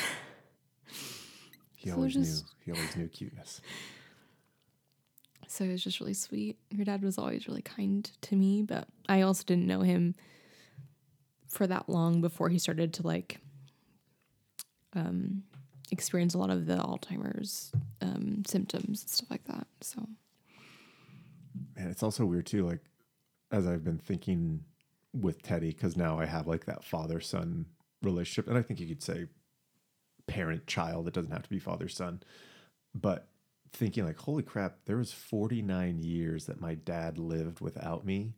He 1.75 1.89
So 1.89 1.95
always 1.95 2.13
just- 2.13 2.43
knew. 2.43 2.49
He 2.65 2.71
always 2.77 2.95
knew 2.97 3.07
cuteness. 3.07 3.61
So 5.47 5.63
it 5.63 5.71
was 5.71 5.83
just 5.83 5.99
really 6.01 6.13
sweet. 6.13 6.57
Your 6.69 6.83
dad 6.83 7.01
was 7.01 7.17
always 7.17 7.47
really 7.47 7.61
kind 7.61 8.03
to 8.23 8.35
me, 8.35 8.61
but 8.61 8.87
I 9.07 9.21
also 9.21 9.43
didn't 9.45 9.65
know 9.65 9.81
him 9.81 10.15
for 11.47 11.65
that 11.67 11.87
long 11.89 12.19
before 12.21 12.49
he 12.49 12.59
started 12.59 12.93
to 12.95 13.07
like 13.07 13.39
um, 14.95 15.43
experience 15.91 16.33
a 16.33 16.37
lot 16.37 16.49
of 16.49 16.65
the 16.65 16.77
Alzheimer's 16.77 17.71
um, 18.01 18.43
symptoms 18.45 19.01
and 19.01 19.09
stuff 19.09 19.29
like 19.29 19.45
that. 19.45 19.67
So 19.81 20.07
And 21.75 21.89
it's 21.89 22.03
also 22.03 22.25
weird 22.25 22.45
too, 22.45 22.65
like 22.65 22.81
as 23.51 23.65
I've 23.67 23.83
been 23.83 23.97
thinking 23.97 24.63
with 25.13 25.41
Teddy, 25.41 25.69
because 25.69 25.97
now 25.97 26.19
I 26.19 26.25
have 26.25 26.47
like 26.47 26.65
that 26.65 26.83
father 26.83 27.19
son 27.19 27.65
relationship, 28.01 28.47
and 28.47 28.57
I 28.57 28.61
think 28.61 28.79
you 28.79 28.87
could 28.87 29.03
say 29.03 29.25
parent 30.27 30.67
child. 30.67 31.07
It 31.07 31.13
doesn't 31.13 31.31
have 31.31 31.43
to 31.43 31.49
be 31.49 31.59
father 31.59 31.87
son, 31.87 32.21
but 32.93 33.27
thinking 33.71 34.05
like, 34.05 34.17
holy 34.17 34.43
crap, 34.43 34.77
there 34.85 34.97
was 34.97 35.11
49 35.11 35.99
years 35.99 36.45
that 36.45 36.61
my 36.61 36.75
dad 36.75 37.17
lived 37.17 37.59
without 37.59 38.05
me, 38.05 38.33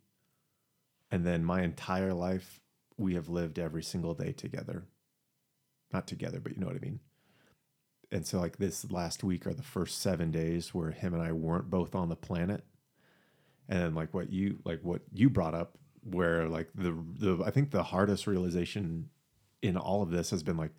and 1.12 1.25
then 1.25 1.43
my 1.43 1.62
entire 1.62 2.13
life 2.13 2.62
we 2.98 3.15
have 3.15 3.29
lived 3.29 3.60
every 3.60 3.84
single 3.84 4.13
day 4.13 4.31
together. 4.31 4.86
Not 5.93 6.07
together, 6.07 6.39
but 6.39 6.53
you 6.53 6.60
know 6.60 6.67
what 6.67 6.75
I 6.75 6.79
mean. 6.79 7.00
And 8.12 8.25
so 8.25 8.39
like 8.39 8.57
this 8.57 8.89
last 8.91 9.24
week 9.24 9.48
are 9.48 9.53
the 9.53 9.63
first 9.63 10.01
seven 10.01 10.31
days 10.31 10.74
where 10.74 10.91
him 10.91 11.13
and 11.13 11.24
I 11.24 11.31
weren't 11.31 11.69
both 11.69 11.95
on 11.95 12.10
the 12.10 12.15
planet. 12.15 12.63
And 13.69 13.79
then 13.79 13.95
like 13.95 14.13
what 14.13 14.31
you 14.31 14.60
like 14.65 14.81
what 14.83 15.01
you 15.13 15.29
brought 15.29 15.55
up 15.55 15.77
where 16.03 16.50
like 16.50 16.69
the 16.75 16.95
the 17.17 17.41
I 17.45 17.51
think 17.51 17.71
the 17.71 17.83
hardest 17.83 18.27
realization 18.27 19.10
in 19.62 19.77
all 19.77 20.01
of 20.01 20.12
this 20.12 20.31
has 20.31 20.43
been 20.43 20.57
like 20.57 20.71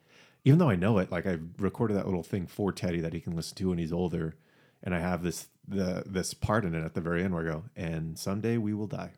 even 0.45 0.59
though 0.59 0.69
I 0.69 0.76
know 0.76 0.99
it 0.99 1.11
like 1.11 1.26
I 1.26 1.38
recorded 1.59 1.97
that 1.97 2.07
little 2.07 2.23
thing 2.23 2.47
for 2.47 2.73
Teddy 2.73 3.00
that 3.00 3.14
he 3.14 3.21
can 3.21 3.35
listen 3.35 3.57
to 3.57 3.71
when 3.71 3.78
he's 3.78 3.92
older. 3.92 4.37
And 4.83 4.95
I 4.95 5.00
have 5.00 5.23
this 5.23 5.49
the 5.66 6.02
this 6.04 6.35
part 6.35 6.66
in 6.66 6.75
it 6.75 6.85
at 6.85 6.92
the 6.95 7.00
very 7.00 7.25
end 7.25 7.33
where 7.33 7.49
I 7.49 7.52
go 7.52 7.64
and 7.76 8.19
someday 8.19 8.59
we 8.59 8.75
will 8.75 8.88
die. 8.88 9.12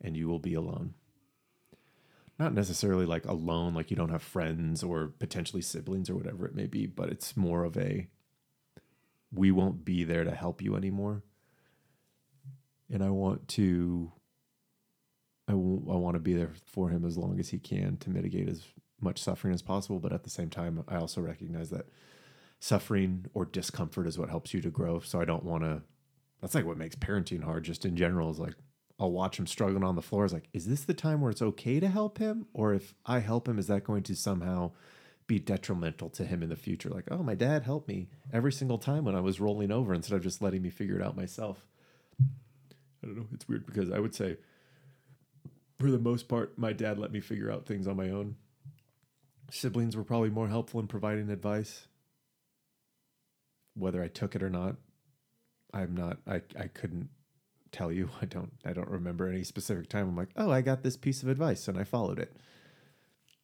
And 0.00 0.16
you 0.16 0.28
will 0.28 0.38
be 0.38 0.54
alone 0.54 0.94
not 2.38 2.52
necessarily 2.52 3.06
like 3.06 3.24
alone 3.24 3.74
like 3.74 3.90
you 3.90 3.96
don't 3.96 4.10
have 4.10 4.22
friends 4.22 4.82
or 4.82 5.08
potentially 5.18 5.62
siblings 5.62 6.10
or 6.10 6.14
whatever 6.14 6.46
it 6.46 6.54
may 6.54 6.66
be 6.66 6.86
but 6.86 7.08
it's 7.08 7.36
more 7.36 7.64
of 7.64 7.76
a 7.76 8.08
we 9.32 9.50
won't 9.50 9.84
be 9.84 10.04
there 10.04 10.24
to 10.24 10.34
help 10.34 10.62
you 10.62 10.76
anymore. 10.76 11.22
And 12.90 13.02
I 13.02 13.10
want 13.10 13.48
to 13.48 14.12
I, 15.48 15.54
want 15.54 16.14
to 16.14 16.20
be 16.20 16.32
there 16.32 16.52
for 16.64 16.88
him 16.88 17.04
as 17.04 17.16
long 17.16 17.38
as 17.38 17.50
he 17.50 17.58
can 17.58 17.98
to 17.98 18.10
mitigate 18.10 18.48
as 18.48 18.64
much 19.00 19.22
suffering 19.22 19.54
as 19.54 19.62
possible 19.62 20.00
but 20.00 20.12
at 20.12 20.24
the 20.24 20.30
same 20.30 20.50
time 20.50 20.82
I 20.88 20.96
also 20.96 21.20
recognize 21.20 21.70
that 21.70 21.86
suffering 22.58 23.26
or 23.32 23.44
discomfort 23.44 24.08
is 24.08 24.18
what 24.18 24.30
helps 24.30 24.52
you 24.52 24.60
to 24.62 24.70
grow 24.70 24.98
so 25.00 25.20
I 25.20 25.24
don't 25.24 25.44
want 25.44 25.62
to 25.62 25.82
that's 26.40 26.54
like 26.54 26.64
what 26.64 26.78
makes 26.78 26.96
parenting 26.96 27.44
hard 27.44 27.62
just 27.62 27.84
in 27.84 27.94
general 27.94 28.30
is 28.30 28.40
like 28.40 28.54
I'll 28.98 29.12
watch 29.12 29.38
him 29.38 29.46
struggling 29.46 29.84
on 29.84 29.96
the 29.96 30.02
floor 30.02 30.24
is 30.24 30.32
like 30.32 30.48
is 30.52 30.66
this 30.66 30.84
the 30.84 30.94
time 30.94 31.20
where 31.20 31.30
it's 31.30 31.42
okay 31.42 31.80
to 31.80 31.88
help 31.88 32.18
him 32.18 32.46
or 32.52 32.72
if 32.72 32.94
I 33.04 33.18
help 33.18 33.48
him 33.48 33.58
is 33.58 33.66
that 33.66 33.84
going 33.84 34.02
to 34.04 34.16
somehow 34.16 34.72
be 35.26 35.38
detrimental 35.38 36.08
to 36.10 36.24
him 36.24 36.42
in 36.42 36.48
the 36.48 36.56
future 36.56 36.88
like 36.88 37.08
oh 37.10 37.22
my 37.22 37.34
dad 37.34 37.64
helped 37.64 37.88
me 37.88 38.08
every 38.32 38.52
single 38.52 38.78
time 38.78 39.04
when 39.04 39.14
I 39.14 39.20
was 39.20 39.40
rolling 39.40 39.70
over 39.70 39.92
instead 39.92 40.16
of 40.16 40.22
just 40.22 40.40
letting 40.40 40.62
me 40.62 40.70
figure 40.70 40.96
it 40.96 41.02
out 41.02 41.16
myself 41.16 41.66
I 43.06 43.06
don't 43.06 43.16
know. 43.16 43.26
It's 43.32 43.48
weird 43.48 43.66
because 43.66 43.90
I 43.90 43.98
would 43.98 44.14
say, 44.14 44.36
for 45.78 45.90
the 45.90 45.98
most 45.98 46.28
part, 46.28 46.58
my 46.58 46.72
dad 46.72 46.98
let 46.98 47.12
me 47.12 47.20
figure 47.20 47.50
out 47.50 47.66
things 47.66 47.86
on 47.86 47.96
my 47.96 48.10
own. 48.10 48.36
Siblings 49.50 49.96
were 49.96 50.04
probably 50.04 50.30
more 50.30 50.48
helpful 50.48 50.80
in 50.80 50.88
providing 50.88 51.30
advice. 51.30 51.86
Whether 53.74 54.02
I 54.02 54.08
took 54.08 54.34
it 54.34 54.42
or 54.42 54.50
not, 54.50 54.76
I'm 55.72 55.94
not. 55.94 56.18
I 56.26 56.42
I 56.58 56.66
couldn't 56.68 57.10
tell 57.76 57.92
you. 57.92 58.10
I 58.22 58.26
don't. 58.26 58.52
I 58.64 58.72
don't 58.72 58.88
remember 58.88 59.28
any 59.28 59.44
specific 59.44 59.88
time. 59.88 60.08
I'm 60.08 60.16
like, 60.16 60.30
oh, 60.36 60.50
I 60.50 60.60
got 60.60 60.82
this 60.82 60.96
piece 60.96 61.22
of 61.22 61.28
advice 61.28 61.68
and 61.68 61.78
I 61.78 61.84
followed 61.84 62.18
it. 62.18 62.34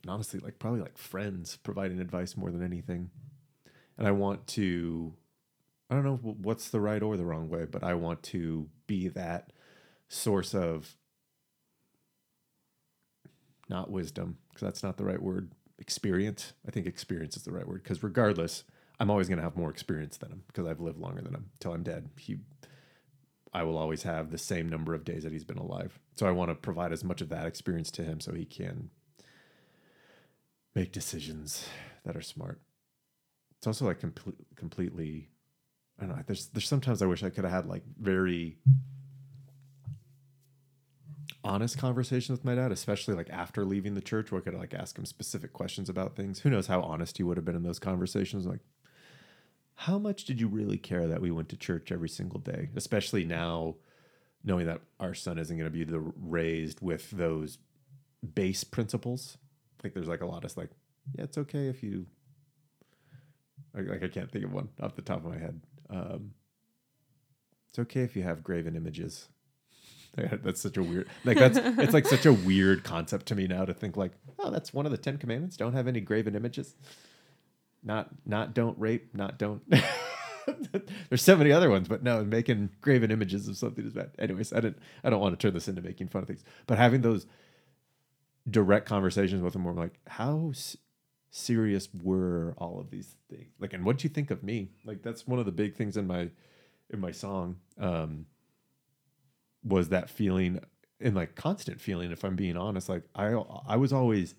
And 0.03 0.11
honestly, 0.11 0.41
like 0.41 0.59
probably 0.59 0.81
like 0.81 0.99
friends 0.99 1.59
providing 1.62 2.01
advice 2.01 2.37
more 2.37 2.51
than 2.51 2.62
anything. 2.62 3.11
And 3.99 4.07
I 4.07 4.11
want 4.11 4.47
to 4.49 5.15
I 5.93 5.95
don't 5.95 6.05
know 6.05 6.17
what's 6.17 6.71
the 6.71 6.81
right 6.81 7.03
or 7.03 7.19
the 7.19 7.25
wrong 7.27 7.51
way, 7.51 7.67
but 7.71 7.85
I 7.85 7.93
want 7.93 8.23
to 8.25 8.67
be 8.87 9.09
that 9.09 9.53
source 10.09 10.55
of 10.55 10.97
not 13.69 13.91
wisdom, 13.91 14.39
because 14.49 14.62
that's 14.62 14.83
not 14.83 14.97
the 14.97 15.05
right 15.05 15.21
word, 15.21 15.53
experience. 15.79 16.55
I 16.67 16.71
think 16.71 16.87
experience 16.87 17.37
is 17.37 17.43
the 17.43 17.53
right 17.53 17.69
word, 17.69 17.83
because 17.83 18.03
regardless, 18.03 18.65
I'm 19.01 19.11
always 19.11 19.29
going 19.29 19.37
to 19.37 19.45
have 19.45 19.55
more 19.55 19.69
experience 19.69 20.17
than 20.17 20.31
him 20.31 20.45
because 20.47 20.67
I've 20.67 20.81
lived 20.81 20.99
longer 20.99 21.21
than 21.21 21.35
him 21.35 21.51
till 21.61 21.75
I'm 21.75 21.83
dead. 21.83 22.09
He, 22.19 22.39
I 23.52 23.62
will 23.64 23.76
always 23.76 24.02
have 24.04 24.30
the 24.30 24.38
same 24.38 24.68
number 24.68 24.94
of 24.94 25.04
days 25.04 25.25
that 25.25 25.32
he's 25.32 25.44
been 25.44 25.59
alive. 25.59 25.99
So 26.16 26.26
I 26.26 26.30
want 26.30 26.50
to 26.50 26.54
provide 26.54 26.92
as 26.92 27.04
much 27.04 27.21
of 27.21 27.28
that 27.28 27.47
experience 27.47 27.90
to 27.92 28.02
him 28.02 28.21
so 28.21 28.32
he 28.32 28.47
can 28.47 28.90
make 30.75 30.92
decisions 30.92 31.68
that 32.04 32.16
are 32.16 32.23
smart. 32.23 32.61
It's 33.59 33.66
also 33.66 33.85
like 33.85 34.00
com- 34.00 34.14
completely 34.56 35.28
I 36.00 36.06
don't 36.06 36.16
know. 36.16 36.23
There's 36.26 36.47
there's 36.47 36.68
sometimes 36.68 37.02
I 37.02 37.06
wish 37.06 37.23
I 37.23 37.30
could 37.30 37.44
have 37.44 37.52
had 37.52 37.66
like 37.66 37.85
very 38.00 38.59
honest 41.44 41.78
conversations 41.78 42.38
with 42.38 42.44
my 42.44 42.54
dad, 42.54 42.73
especially 42.73 43.14
like 43.14 43.30
after 43.30 43.64
leaving 43.64 43.94
the 43.94 44.00
church, 44.00 44.30
where 44.32 44.40
I 44.40 44.44
could 44.44 44.54
like 44.54 44.75
ask 44.75 44.99
him 44.99 45.04
specific 45.04 45.52
questions 45.52 45.88
about 45.88 46.16
things. 46.16 46.40
Who 46.40 46.50
knows 46.50 46.66
how 46.66 46.80
honest 46.80 47.18
he 47.18 47.23
would 47.23 47.37
have 47.37 47.44
been 47.44 47.56
in 47.56 47.62
those 47.62 47.78
conversations? 47.78 48.47
Like, 48.47 48.61
how 49.75 49.99
much 49.99 50.25
did 50.25 50.41
you 50.41 50.49
really 50.49 50.79
care 50.79 51.07
that 51.09 51.21
we 51.21 51.31
went 51.31 51.49
to 51.50 51.57
church 51.57 51.91
every 51.91 52.09
single 52.09 52.41
day? 52.41 52.71
Especially 52.76 53.25
now, 53.25 53.76
knowing 54.45 54.67
that 54.67 54.81
our 55.00 55.14
son 55.14 55.38
isn't 55.38 55.57
going 55.57 55.71
to 55.71 55.76
be 55.76 55.85
the 55.85 56.00
raised 56.00 56.81
with 56.81 57.11
those 57.11 57.59
base 58.35 58.64
principles. 58.64 59.38
Like, 59.83 59.95
there's 59.95 60.09
like 60.09 60.21
a 60.21 60.26
lot 60.26 60.45
of 60.45 60.57
like, 60.57 60.71
yeah, 61.17 61.25
it's 61.25 61.38
okay 61.38 61.69
if 61.69 61.83
you. 61.83 62.07
Like, 63.75 64.02
I 64.02 64.09
can't 64.09 64.31
think 64.31 64.45
of 64.45 64.52
one 64.52 64.69
off 64.81 64.97
the 64.97 65.02
top 65.02 65.25
of 65.25 65.31
my 65.33 65.38
head. 65.38 65.61
Um, 65.88 66.33
it's 67.69 67.79
okay 67.79 68.02
if 68.02 68.14
you 68.14 68.23
have 68.23 68.45
graven 68.45 68.76
images. 68.76 69.29
that's 70.43 70.61
such 70.61 70.76
a 70.76 70.83
weird 70.83 71.09
like 71.25 71.38
that's 71.38 71.59
it's 71.59 71.95
like 71.95 72.07
such 72.07 72.26
a 72.26 72.33
weird 72.33 72.85
concept 72.85 73.25
to 73.25 73.35
me 73.35 73.47
now 73.47 73.64
to 73.64 73.73
think 73.73 73.97
like 73.97 74.12
oh 74.38 74.50
that's 74.50 74.75
one 74.75 74.85
of 74.85 74.93
the 74.93 74.99
ten 74.99 75.17
commandments 75.17 75.57
don't 75.57 75.73
have 75.73 75.88
any 75.88 76.00
graven 76.00 76.35
images 76.35 76.75
not 77.83 78.11
not 78.27 78.55
don't 78.55 78.79
rape 78.79 79.15
not 79.15 79.39
don't 79.39 79.62
there's 81.09 81.23
so 81.23 81.37
many 81.37 81.53
other 81.53 81.71
ones 81.71 81.89
but 81.89 82.03
no 82.03 82.25
making 82.25 82.71
graven 82.81 83.11
images 83.11 83.49
of 83.49 83.57
something 83.57 83.87
is 83.87 83.93
bad. 83.95 84.11
Anyways 84.19 84.53
i 84.53 84.57
didn't 84.61 84.79
i 85.05 85.11
don't 85.11 85.21
want 85.21 85.39
to 85.39 85.47
turn 85.47 85.55
this 85.55 85.69
into 85.69 85.83
making 85.83 86.09
fun 86.09 86.23
of 86.23 86.29
things 86.29 86.45
but 86.67 86.79
having 86.79 87.03
those 87.03 87.27
direct 88.51 88.87
conversations 88.89 89.43
with 89.43 89.53
them 89.55 89.65
where 89.65 89.73
i'm 89.73 89.79
like 89.79 89.99
how 90.09 90.51
s- 90.51 90.77
serious 91.31 91.89
were 92.03 92.55
all 92.59 92.79
of 92.79 92.91
these 92.91 93.17
things? 93.31 93.49
Like 93.59 93.73
and 93.73 93.85
what 93.85 93.99
do 93.99 94.05
you 94.05 94.11
think 94.12 94.31
of 94.31 94.43
me? 94.43 94.71
Like 94.85 95.03
that's 95.03 95.27
one 95.27 95.39
of 95.39 95.47
the 95.47 95.53
big 95.53 95.75
things 95.77 95.97
in 95.97 96.07
my 96.07 96.29
in 96.91 97.01
my 97.01 97.11
song 97.11 97.57
um 97.81 98.27
was 99.65 99.89
that 99.91 100.11
feeling 100.11 100.61
and 101.01 101.15
like 101.15 101.35
constant 101.35 101.81
feeling 101.81 102.12
if 102.12 102.25
i'm 102.25 102.37
being 102.37 102.57
honest. 102.57 102.89
Like 102.89 103.05
i 103.15 103.29
i 103.67 103.77
was 103.77 103.93
always 103.93 104.35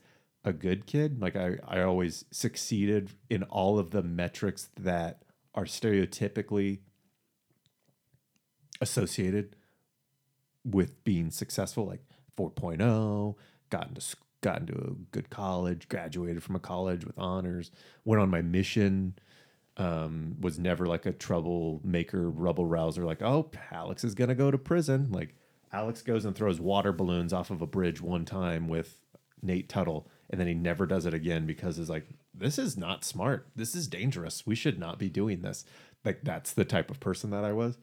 a 0.46 0.54
good 0.54 0.86
kid 0.86 1.22
like 1.22 1.36
i 1.36 1.56
i 1.68 1.82
always 1.82 2.26
succeeded 2.32 3.12
in 3.30 3.44
all 3.44 3.80
of 3.80 3.92
the 3.92 4.04
metrics 4.04 4.70
that 4.80 5.24
are 5.56 5.66
stereotypically 5.66 6.80
associated 8.82 9.56
with 10.66 11.04
being 11.04 11.30
successful 11.30 11.86
like 11.86 12.04
4.0 12.38 13.36
got 13.70 13.88
into 13.88 14.16
got 14.42 14.60
into 14.62 14.74
a 14.74 14.92
good 15.12 15.30
college 15.30 15.88
graduated 15.88 16.44
from 16.44 16.56
a 16.56 16.60
college 16.60 17.06
with 17.06 17.18
honors 17.18 17.72
went 18.04 18.22
on 18.22 18.30
my 18.30 18.42
mission 18.42 19.16
um, 19.78 20.36
was 20.40 20.60
never 20.60 20.86
like 20.86 21.06
a 21.06 21.12
troublemaker, 21.12 22.30
rebel 22.30 22.66
rouser. 22.66 23.04
Like, 23.04 23.22
oh, 23.22 23.50
Alex 23.72 24.04
is 24.04 24.16
gonna 24.16 24.36
go 24.36 24.52
to 24.52 24.58
prison. 24.58 25.12
Like, 25.12 25.36
Alex 25.72 26.02
goes 26.02 26.26
and 26.26 26.36
throws 26.36 26.60
water 26.60 26.92
balloons 26.92 27.34
off 27.34 27.50
of 27.50 27.62
a 27.62 27.68
bridge 27.68 28.02
one 28.02 28.26
time 28.26 28.68
with 28.68 29.00
Nate 29.42 29.70
Tuttle, 29.70 30.08
and 30.30 30.39
then 30.39 30.48
he 30.48 30.53
never 30.53 30.86
does 30.86 31.06
it 31.06 31.13
again 31.13 31.46
because 31.46 31.77
it's 31.80 31.89
like, 31.89 32.08
this 32.34 32.58
is 32.58 32.77
not 32.77 33.03
smart. 33.03 33.48
This 33.56 33.75
is 33.75 33.88
dangerous. 33.88 34.46
We 34.46 34.56
should 34.56 34.80
not 34.80 34.98
be 35.00 35.10
doing 35.10 35.42
this. 35.42 35.65
Like, 36.03 36.22
that's 36.24 36.53
the 36.53 36.65
type 36.65 36.89
of 36.89 37.00
person 37.00 37.30
that 37.32 37.44
I 37.44 37.53
was. 37.53 37.77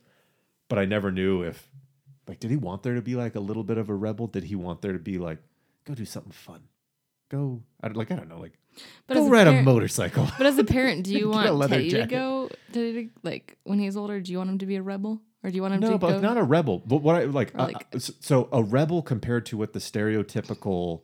But 0.69 0.79
I 0.79 0.85
never 0.85 1.11
knew 1.11 1.43
if, 1.43 1.69
like, 2.29 2.41
did 2.41 2.51
he 2.51 2.57
want 2.57 2.83
there 2.83 2.95
to 2.95 3.03
be 3.03 3.17
like 3.17 3.35
a 3.35 3.41
little 3.41 3.65
bit 3.65 3.79
of 3.79 3.89
a 3.89 3.95
rebel? 3.95 4.27
Did 4.27 4.45
he 4.45 4.55
want 4.55 4.83
there 4.83 4.93
to 4.93 4.99
be 4.99 5.19
like, 5.19 5.39
go 5.85 5.95
do 5.95 6.05
something 6.05 6.33
fun? 6.33 6.63
Go, 7.31 7.63
I, 7.83 7.89
like, 7.89 8.11
I 8.11 8.17
don't 8.17 8.29
know, 8.29 8.39
like, 8.41 8.59
But 9.07 9.15
go 9.15 9.23
as 9.23 9.27
a 9.29 9.31
ride 9.31 9.47
a 9.47 9.63
motorcycle. 9.63 10.29
But 10.37 10.47
as 10.47 10.59
a 10.59 10.65
parent, 10.65 11.05
do 11.05 11.13
you 11.17 11.31
want 11.31 11.71
Teddy 11.71 11.91
to 11.91 12.07
go 12.07 12.51
to 12.73 13.11
like 13.23 13.57
when 13.65 13.79
he's 13.79 13.97
older? 13.97 14.21
Do 14.21 14.33
you 14.33 14.39
want 14.39 14.51
him 14.51 14.59
to 14.59 14.67
be 14.67 14.77
a 14.77 14.83
rebel, 14.83 15.21
or 15.43 15.51
do 15.51 15.57
you 15.57 15.63
want 15.63 15.75
him 15.75 15.81
to 15.83 15.87
no, 15.87 15.93
to 15.93 15.99
but 15.99 16.11
go? 16.13 16.21
not 16.21 16.37
a 16.37 16.43
rebel. 16.43 16.83
But 16.85 16.99
what 17.03 17.17
I 17.17 17.25
like, 17.25 17.53
uh, 17.57 17.71
like- 17.73 17.87
uh, 17.95 17.99
so 17.99 18.49
a 18.53 18.63
rebel 18.63 19.03
compared 19.03 19.47
to 19.47 19.57
what 19.57 19.73
the 19.73 19.79
stereotypical, 19.79 21.03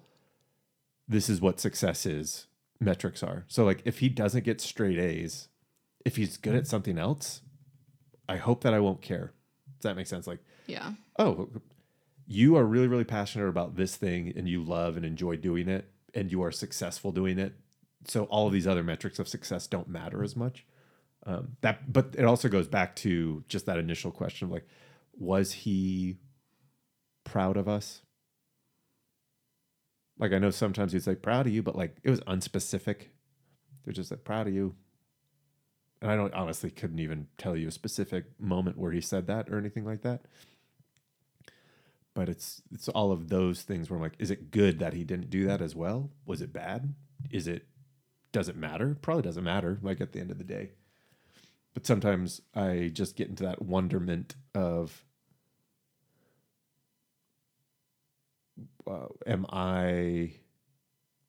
this 1.08 1.28
is 1.28 1.40
what 1.40 1.60
success 1.60 2.06
is 2.06 2.46
metrics 2.80 3.22
are. 3.22 3.44
So 3.48 3.64
like, 3.64 3.82
if 3.84 4.00
he 4.00 4.08
doesn't 4.08 4.44
get 4.44 4.60
straight 4.60 4.98
A's, 4.98 5.48
if 6.04 6.16
he's 6.16 6.36
good 6.36 6.54
at 6.54 6.66
something 6.66 6.98
else, 6.98 7.40
I 8.28 8.36
hope 8.36 8.62
that 8.62 8.74
I 8.74 8.80
won't 8.80 9.02
care. 9.02 9.32
Does 9.78 9.82
that 9.90 9.96
make 9.96 10.06
sense? 10.06 10.26
Like, 10.26 10.40
Yeah. 10.66 10.92
oh, 11.18 11.48
you 12.26 12.56
are 12.56 12.64
really, 12.64 12.88
really 12.88 13.04
passionate 13.04 13.48
about 13.48 13.76
this 13.76 13.96
thing 13.96 14.32
and 14.36 14.48
you 14.48 14.62
love 14.62 14.96
and 14.96 15.06
enjoy 15.06 15.36
doing 15.36 15.68
it 15.68 15.90
and 16.14 16.30
you 16.30 16.42
are 16.42 16.50
successful 16.50 17.12
doing 17.12 17.38
it. 17.38 17.54
So 18.06 18.24
all 18.24 18.46
of 18.46 18.52
these 18.52 18.66
other 18.66 18.82
metrics 18.82 19.18
of 19.18 19.28
success 19.28 19.66
don't 19.66 19.88
matter 19.88 20.22
as 20.22 20.36
much. 20.36 20.66
Um, 21.24 21.56
that, 21.60 21.92
but 21.92 22.14
it 22.16 22.24
also 22.24 22.48
goes 22.48 22.68
back 22.68 22.94
to 22.96 23.44
just 23.48 23.66
that 23.66 23.78
initial 23.78 24.10
question 24.10 24.46
of 24.46 24.52
like, 24.52 24.66
was 25.12 25.52
he 25.52 26.18
proud 27.24 27.56
of 27.56 27.68
us? 27.68 28.02
Like 30.18 30.32
I 30.32 30.38
know 30.38 30.50
sometimes 30.50 30.92
he'd 30.92 31.02
say 31.02 31.14
proud 31.14 31.46
of 31.46 31.52
you, 31.52 31.62
but 31.62 31.76
like 31.76 31.96
it 32.02 32.10
was 32.10 32.20
unspecific. 32.20 33.08
They're 33.84 33.92
just 33.92 34.10
like 34.10 34.24
proud 34.24 34.48
of 34.48 34.54
you. 34.54 34.74
And 36.02 36.10
I 36.10 36.16
don't 36.16 36.34
honestly 36.34 36.70
couldn't 36.70 36.98
even 36.98 37.28
tell 37.38 37.56
you 37.56 37.68
a 37.68 37.72
specific 37.72 38.24
moment 38.38 38.78
where 38.78 38.92
he 38.92 39.00
said 39.00 39.26
that 39.28 39.48
or 39.48 39.58
anything 39.58 39.84
like 39.84 40.02
that. 40.02 40.22
But 42.14 42.28
it's 42.28 42.62
it's 42.72 42.88
all 42.88 43.12
of 43.12 43.28
those 43.28 43.62
things 43.62 43.90
where 43.90 43.96
I'm 43.96 44.02
like, 44.02 44.16
is 44.18 44.30
it 44.30 44.50
good 44.50 44.78
that 44.78 44.94
he 44.94 45.04
didn't 45.04 45.30
do 45.30 45.46
that 45.46 45.60
as 45.60 45.74
well? 45.74 46.10
Was 46.24 46.40
it 46.40 46.52
bad? 46.52 46.94
Is 47.30 47.46
it 47.46 47.66
does 48.32 48.48
it 48.48 48.56
matter? 48.56 48.96
Probably 49.00 49.22
doesn't 49.22 49.44
matter, 49.44 49.78
like 49.80 50.00
at 50.00 50.12
the 50.12 50.20
end 50.20 50.30
of 50.30 50.38
the 50.38 50.44
day. 50.44 50.72
But 51.72 51.86
sometimes 51.86 52.40
I 52.54 52.90
just 52.92 53.16
get 53.16 53.28
into 53.28 53.44
that 53.44 53.62
wonderment 53.62 54.34
of 54.54 55.05
uh, 58.86 59.06
am 59.26 59.46
I 59.50 60.34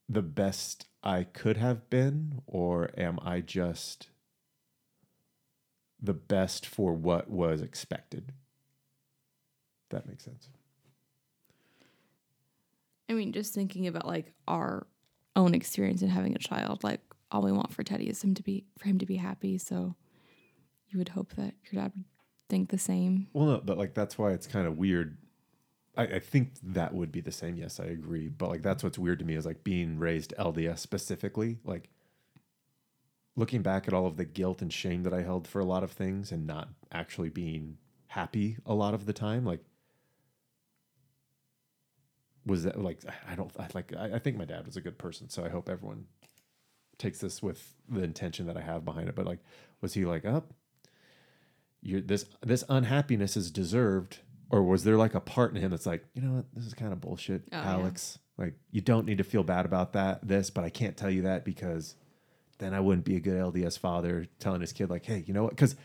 the 0.10 0.22
best 0.22 0.88
I 1.04 1.24
could 1.24 1.58
have 1.58 1.90
been, 1.90 2.42
or 2.46 2.92
am 2.98 3.20
I 3.22 3.42
just 3.42 4.10
the 6.02 6.14
best 6.14 6.66
for 6.66 6.94
what 6.94 7.30
was 7.30 7.62
expected? 7.62 8.34
That 9.90 10.08
makes 10.08 10.26
sense. 10.26 10.50
I 13.10 13.14
mean, 13.14 13.32
just 13.32 13.54
thinking 13.54 13.88
about 13.88 14.06
like 14.06 14.34
our 14.48 14.86
own 15.36 15.54
experience 15.56 16.02
in 16.02 16.10
having 16.10 16.36
a 16.36 16.40
child, 16.40 16.84
like 16.84 17.02
all 17.32 17.42
we 17.42 17.52
want 17.52 17.74
for 17.74 17.84
Teddy 17.84 18.10
is 18.10 18.24
him 18.24 18.34
to 18.36 18.44
be 18.44 18.66
for 18.78 18.86
him 18.88 19.00
to 19.00 19.06
be 19.06 19.16
happy. 19.16 19.58
So 19.58 19.96
you 20.90 20.98
would 20.98 21.10
hope 21.10 21.34
that 21.36 21.54
your 21.72 21.82
dad 21.82 21.92
would 21.96 22.06
think 22.50 22.70
the 22.70 22.78
same. 22.78 23.28
Well, 23.34 23.46
no, 23.46 23.62
but 23.64 23.78
like 23.78 23.94
that's 23.94 24.18
why 24.18 24.32
it's 24.32 24.48
kind 24.48 24.68
of 24.68 24.78
weird. 24.78 25.18
I, 25.98 26.04
I 26.04 26.20
think 26.20 26.52
that 26.64 26.94
would 26.94 27.12
be 27.12 27.22
the 27.22 27.32
same. 27.32 27.58
Yes, 27.58 27.80
I 27.80 27.86
agree. 27.86 28.30
But 28.30 28.50
like 28.50 28.64
that's 28.64 28.84
what's 28.84 28.98
weird 29.00 29.20
to 29.20 29.26
me 29.26 29.36
is 29.36 29.46
like 29.46 29.64
being 29.64 29.98
raised 30.00 30.34
LDS 30.38 30.80
specifically, 30.80 31.60
like 31.66 31.90
looking 33.36 33.62
back 33.62 33.88
at 33.88 33.94
all 33.94 34.08
of 34.08 34.18
the 34.18 34.26
guilt 34.26 34.62
and 34.62 34.72
shame 34.72 35.04
that 35.04 35.14
I 35.14 35.22
held 35.24 35.48
for 35.48 35.60
a 35.60 35.66
lot 35.66 35.84
of 35.84 35.92
things 35.92 36.32
and 36.32 36.48
not 36.48 36.70
actually 36.92 37.30
being 37.30 37.78
happy 38.08 38.58
a 38.66 38.74
lot 38.74 38.94
of 38.94 39.06
the 39.06 39.14
time. 39.14 39.46
Like, 39.46 39.64
was 42.46 42.64
that 42.64 42.82
like 42.82 43.02
I 43.30 43.36
don't 43.36 43.52
I 43.60 43.68
like 43.74 43.94
I, 43.98 44.16
I 44.16 44.20
think 44.20 44.38
my 44.38 44.46
dad 44.46 44.66
was 44.66 44.78
a 44.78 44.82
good 44.82 44.98
person, 44.98 45.30
so 45.30 45.44
I 45.44 45.50
hope 45.50 45.70
everyone 45.70 46.06
takes 46.98 47.20
this 47.20 47.44
with 47.44 47.74
the 47.90 48.04
intention 48.04 48.48
that 48.48 48.58
I 48.58 48.62
have 48.62 48.86
behind 48.86 49.10
it. 49.10 49.16
But 49.16 49.26
like, 49.26 49.40
was 49.82 49.94
he 49.94 50.06
like 50.06 50.26
up? 50.26 50.54
you're 51.82 52.02
this 52.02 52.26
this 52.46 52.64
unhappiness 52.70 53.38
is 53.38 53.52
deserved 53.52 54.20
or 54.50 54.64
was 54.64 54.84
there 54.84 54.98
like 54.98 55.14
a 55.16 55.20
part 55.22 55.54
in 55.56 55.62
him 55.62 55.72
that's 55.72 55.86
like 55.86 56.06
you 56.14 56.22
know 56.22 56.34
what? 56.38 56.46
This 56.54 56.66
is 56.66 56.74
kind 56.74 56.94
of 56.94 57.02
bullshit 57.02 57.44
Oh, 57.52 57.58
yeah. 57.58 57.72
alex. 57.74 58.20
Like 58.38 58.54
you 58.72 58.82
don't 58.82 59.06
need 59.06 59.18
to 59.18 59.24
feel 59.24 59.44
bad 59.44 59.66
about 59.66 59.94
that 59.94 60.28
this 60.28 60.50
but 60.50 60.64
i 60.64 60.70
can't 60.70 60.96
tell 60.96 61.10
you 61.10 61.24
that 61.24 61.44
because 61.44 61.96
then 62.60 62.74
i 62.74 62.80
wouldn't 62.80 63.04
be 63.06 63.16
a 63.16 63.20
good 63.20 63.34
lds 63.36 63.78
father 63.80 64.26
telling 64.40 64.62
his 64.62 64.72
kid 64.74 64.90
like 64.90 65.06
hey 65.06 65.24
you 65.28 65.34
know 65.34 65.44
what? 65.44 65.52
Because 65.56 65.76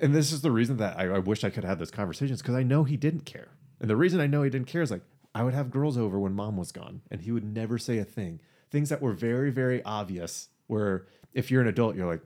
and 0.00 0.14
this 0.14 0.32
is 0.32 0.40
the 0.40 0.50
reason 0.52 0.76
that 0.78 0.98
I, 0.98 1.06
I 1.08 1.18
wish 1.18 1.44
i 1.44 1.50
could 1.50 1.64
have 1.64 1.78
those 1.78 1.90
conversations 1.90 2.40
because 2.40 2.54
i 2.54 2.62
know 2.62 2.84
he 2.84 2.96
didn't 2.96 3.24
care. 3.26 3.48
And 3.80 3.90
the 3.90 3.96
reason 3.96 4.20
i 4.20 4.26
know 4.26 4.42
he 4.42 4.50
didn't 4.50 4.68
care 4.68 4.82
is 4.82 4.90
like 4.90 5.02
i 5.34 5.42
would 5.42 5.52
have 5.54 5.70
girls 5.70 5.98
over 5.98 6.18
when 6.18 6.32
mom 6.32 6.56
was 6.56 6.70
gone 6.72 7.02
and 7.10 7.20
he 7.22 7.32
would 7.32 7.44
never 7.44 7.76
say 7.78 7.98
a 7.98 8.04
thing. 8.04 8.40
Things 8.70 8.88
that 8.88 9.02
were 9.02 9.12
very 9.12 9.50
very 9.50 9.82
obvious 9.84 10.48
where 10.68 11.06
if 11.32 11.50
you're 11.50 11.60
an 11.62 11.68
adult 11.68 11.96
you're 11.96 12.06
like 12.06 12.22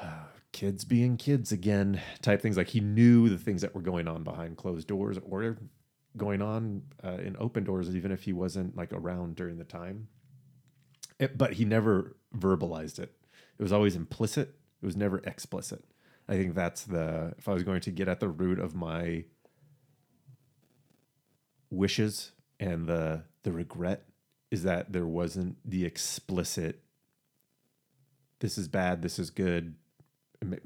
kids 0.56 0.86
being 0.86 1.18
kids 1.18 1.52
again 1.52 2.00
type 2.22 2.40
things. 2.40 2.56
Like 2.56 2.68
he 2.68 2.80
knew 2.80 3.28
the 3.28 3.36
things 3.36 3.60
that 3.60 3.74
were 3.74 3.82
going 3.82 4.08
on 4.08 4.22
behind 4.24 4.56
closed 4.56 4.88
doors 4.88 5.18
or 5.22 5.58
going 6.16 6.40
on 6.40 6.80
uh, 7.04 7.18
in 7.18 7.36
open 7.38 7.62
doors 7.62 7.94
even 7.94 8.10
if 8.10 8.22
he 8.22 8.32
wasn't 8.32 8.74
like 8.74 8.90
around 8.94 9.36
during 9.36 9.58
the 9.58 9.64
time. 9.64 10.08
It- 11.18 11.36
but 11.36 11.52
he 11.52 11.66
never 11.66 12.16
verbalized 12.34 12.98
it. 12.98 13.14
It 13.58 13.62
was 13.62 13.70
always 13.72 13.96
implicit. 13.96 14.54
It 14.80 14.86
was 14.86 14.96
never 14.96 15.18
explicit. 15.18 15.84
I 16.26 16.36
think 16.36 16.54
that's 16.54 16.84
the 16.84 17.34
if 17.38 17.48
i 17.48 17.52
was 17.52 17.62
going 17.62 17.82
to 17.82 17.90
get 17.90 18.08
at 18.08 18.18
the 18.20 18.28
root 18.28 18.58
of 18.58 18.74
my 18.74 19.24
wishes 21.70 22.32
and 22.58 22.86
the 22.86 23.22
the 23.42 23.52
regret 23.52 24.06
is 24.50 24.62
that 24.62 24.92
there 24.92 25.06
wasn't 25.06 25.56
the 25.64 25.84
explicit 25.84 26.82
this 28.40 28.56
is 28.58 28.68
bad 28.68 29.02
this 29.02 29.18
is 29.18 29.30
good 29.30 29.74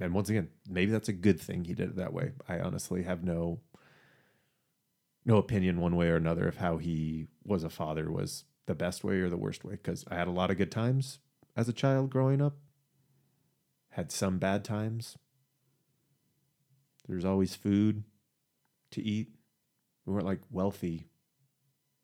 and 0.01 0.14
once 0.14 0.29
again 0.29 0.49
maybe 0.69 0.90
that's 0.90 1.09
a 1.09 1.12
good 1.12 1.40
thing 1.40 1.64
he 1.64 1.75
did 1.75 1.90
it 1.90 1.97
that 1.97 2.12
way. 2.12 2.33
I 2.49 2.61
honestly 2.61 3.03
have 3.05 3.23
no 3.25 3.61
no 5.25 5.37
opinion 5.37 5.81
one 5.81 5.97
way 5.97 6.09
or 6.09 6.16
another 6.16 6.49
of 6.49 6.57
how 6.57 6.79
he 6.79 7.27
was 7.45 7.62
a 7.62 7.71
father 7.71 8.11
was 8.11 8.45
the 8.66 8.75
best 8.75 9.05
way 9.05 9.16
or 9.21 9.29
the 9.29 9.37
worst 9.37 9.64
way 9.64 9.73
because 9.73 10.05
i 10.11 10.14
had 10.14 10.29
a 10.29 10.33
lot 10.33 10.51
of 10.51 10.57
good 10.57 10.71
times 10.71 11.19
as 11.57 11.69
a 11.69 11.73
child 11.73 12.09
growing 12.09 12.40
up 12.40 12.55
had 13.90 14.12
some 14.12 14.38
bad 14.38 14.64
times. 14.64 15.19
There's 17.09 17.25
always 17.25 17.55
food 17.55 18.05
to 18.93 19.03
eat. 19.03 19.31
We 20.07 20.14
weren't 20.14 20.27
like 20.27 20.40
wealthy. 20.51 21.09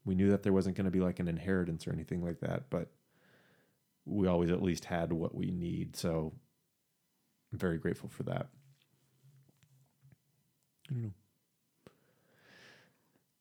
We 0.04 0.14
knew 0.14 0.30
that 0.30 0.42
there 0.42 0.52
wasn't 0.52 0.76
going 0.76 0.86
to 0.86 0.90
be 0.90 1.00
like 1.00 1.20
an 1.20 1.28
inheritance 1.28 1.86
or 1.86 1.92
anything 1.92 2.24
like 2.24 2.40
that 2.40 2.70
but 2.70 2.92
we 4.04 4.28
always 4.28 4.52
at 4.52 4.62
least 4.62 4.84
had 4.84 5.12
what 5.12 5.34
we 5.34 5.50
need 5.50 5.96
so 5.96 6.32
I'm 7.52 7.58
very 7.58 7.78
grateful 7.78 8.08
for 8.08 8.22
that. 8.24 8.48
I 10.88 10.92
don't 10.92 11.02
know. 11.02 11.10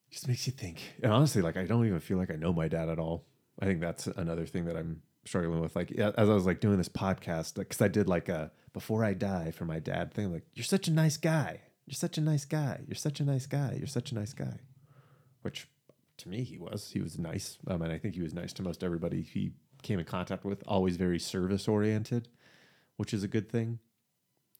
Just 0.09 0.27
makes 0.27 0.47
you 0.47 0.53
think. 0.53 0.81
And 1.03 1.11
honestly, 1.11 1.41
like 1.41 1.57
I 1.57 1.65
don't 1.65 1.85
even 1.85 1.99
feel 1.99 2.17
like 2.17 2.31
I 2.31 2.35
know 2.35 2.53
my 2.53 2.67
dad 2.67 2.89
at 2.89 2.99
all. 2.99 3.25
I 3.59 3.65
think 3.65 3.81
that's 3.81 4.07
another 4.07 4.45
thing 4.45 4.65
that 4.65 4.77
I'm 4.77 5.01
struggling 5.25 5.59
with. 5.59 5.75
Like 5.75 5.91
as 5.91 6.29
I 6.29 6.33
was 6.33 6.45
like 6.45 6.59
doing 6.59 6.77
this 6.77 6.89
podcast, 6.89 7.55
because 7.55 7.81
I 7.81 7.87
did 7.87 8.07
like 8.07 8.29
a 8.29 8.51
before 8.73 9.03
I 9.03 9.13
die 9.13 9.51
for 9.51 9.65
my 9.65 9.79
dad 9.79 10.13
thing. 10.13 10.31
Like 10.31 10.43
you're 10.53 10.63
such 10.63 10.87
a 10.87 10.91
nice 10.91 11.17
guy. 11.17 11.61
You're 11.85 11.95
such 11.95 12.17
a 12.17 12.21
nice 12.21 12.45
guy. 12.45 12.81
You're 12.87 12.95
such 12.95 13.19
a 13.19 13.23
nice 13.25 13.45
guy. 13.45 13.75
You're 13.77 13.87
such 13.87 14.11
a 14.11 14.15
nice 14.15 14.33
guy. 14.33 14.59
Which 15.41 15.67
to 16.17 16.29
me 16.29 16.43
he 16.43 16.57
was. 16.57 16.91
He 16.93 17.01
was 17.01 17.19
nice. 17.19 17.57
Um, 17.67 17.81
and 17.81 17.91
I 17.91 17.97
think 17.97 18.15
he 18.15 18.21
was 18.21 18.33
nice 18.33 18.53
to 18.53 18.63
most 18.63 18.83
everybody 18.83 19.21
he 19.21 19.51
came 19.83 19.99
in 19.99 20.05
contact 20.05 20.45
with. 20.45 20.63
Always 20.67 20.97
very 20.97 21.19
service 21.19 21.67
oriented, 21.67 22.29
which 22.97 23.13
is 23.13 23.23
a 23.23 23.27
good 23.27 23.49
thing. 23.49 23.79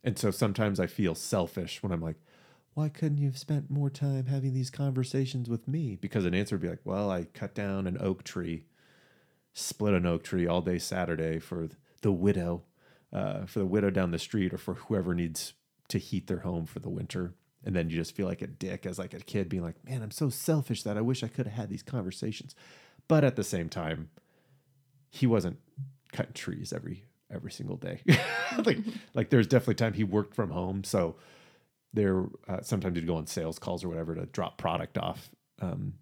And 0.06 0.20
so 0.20 0.30
sometimes 0.30 0.80
I 0.80 0.86
feel 0.86 1.16
selfish 1.16 1.82
when 1.82 1.92
I'm 1.92 2.02
like, 2.02 2.18
why 2.76 2.90
couldn't 2.90 3.18
you 3.18 3.26
have 3.26 3.40
spent 3.40 3.72
more 3.72 3.90
time 3.90 4.28
having 4.28 4.54
these 4.54 4.70
conversations 4.70 5.50
with 5.50 5.68
me? 5.68 5.98
Because 6.00 6.26
an 6.26 6.36
answer 6.36 6.56
would 6.56 6.62
be 6.62 6.70
like, 6.70 6.86
well, 6.86 7.10
I 7.10 7.24
cut 7.24 7.56
down 7.56 7.88
an 7.88 7.98
oak 8.00 8.24
tree, 8.24 8.66
split 9.54 9.96
an 9.96 10.06
oak 10.06 10.24
tree 10.24 10.46
all 10.46 10.62
day 10.62 10.78
Saturday 10.78 11.40
for 11.40 11.70
the 12.02 12.12
widow, 12.12 12.62
uh, 13.12 13.46
for 13.46 13.60
the 13.60 13.66
widow 13.66 13.90
down 13.90 14.12
the 14.12 14.20
street, 14.20 14.54
or 14.54 14.60
for 14.60 14.76
whoever 14.76 15.16
needs 15.16 15.54
to 15.88 15.98
heat 15.98 16.28
their 16.28 16.42
home 16.42 16.68
for 16.68 16.80
the 16.80 16.90
winter. 16.90 17.34
And 17.64 17.76
then 17.76 17.90
you 17.90 17.96
just 17.96 18.16
feel 18.16 18.28
like 18.28 18.44
a 18.44 18.48
dick 18.48 18.86
as 18.86 19.00
like 19.00 19.16
a 19.16 19.20
kid 19.20 19.50
being 19.50 19.64
like, 19.64 19.84
man, 19.84 20.04
I'm 20.04 20.12
so 20.12 20.30
selfish 20.30 20.84
that 20.84 20.98
I 20.98 21.02
wish 21.02 21.24
I 21.24 21.30
could 21.30 21.48
have 21.48 21.56
had 21.56 21.70
these 21.70 21.82
conversations. 21.82 22.54
But 23.08 23.24
at 23.24 23.38
the 23.38 23.44
same 23.44 23.70
time, 23.70 24.10
he 25.10 25.26
wasn't 25.26 25.58
cutting 26.12 26.34
trees 26.34 26.72
every 26.72 27.06
every 27.34 27.52
single 27.52 27.78
day. 27.78 28.02
like 28.66 28.78
like 29.14 29.30
there's 29.30 29.48
definitely 29.48 29.76
time 29.76 29.94
he 29.94 30.04
worked 30.04 30.36
from 30.36 30.50
home, 30.52 30.84
so 30.84 31.16
there 31.94 32.26
uh, 32.48 32.62
sometimes 32.62 32.96
he'd 32.98 33.08
go 33.08 33.16
on 33.16 33.28
sales 33.28 33.60
calls 33.60 33.84
or 33.84 33.90
whatever 33.90 34.16
to 34.16 34.26
drop 34.28 34.58
product 34.58 34.98
off 34.98 35.30
um, 35.62 35.94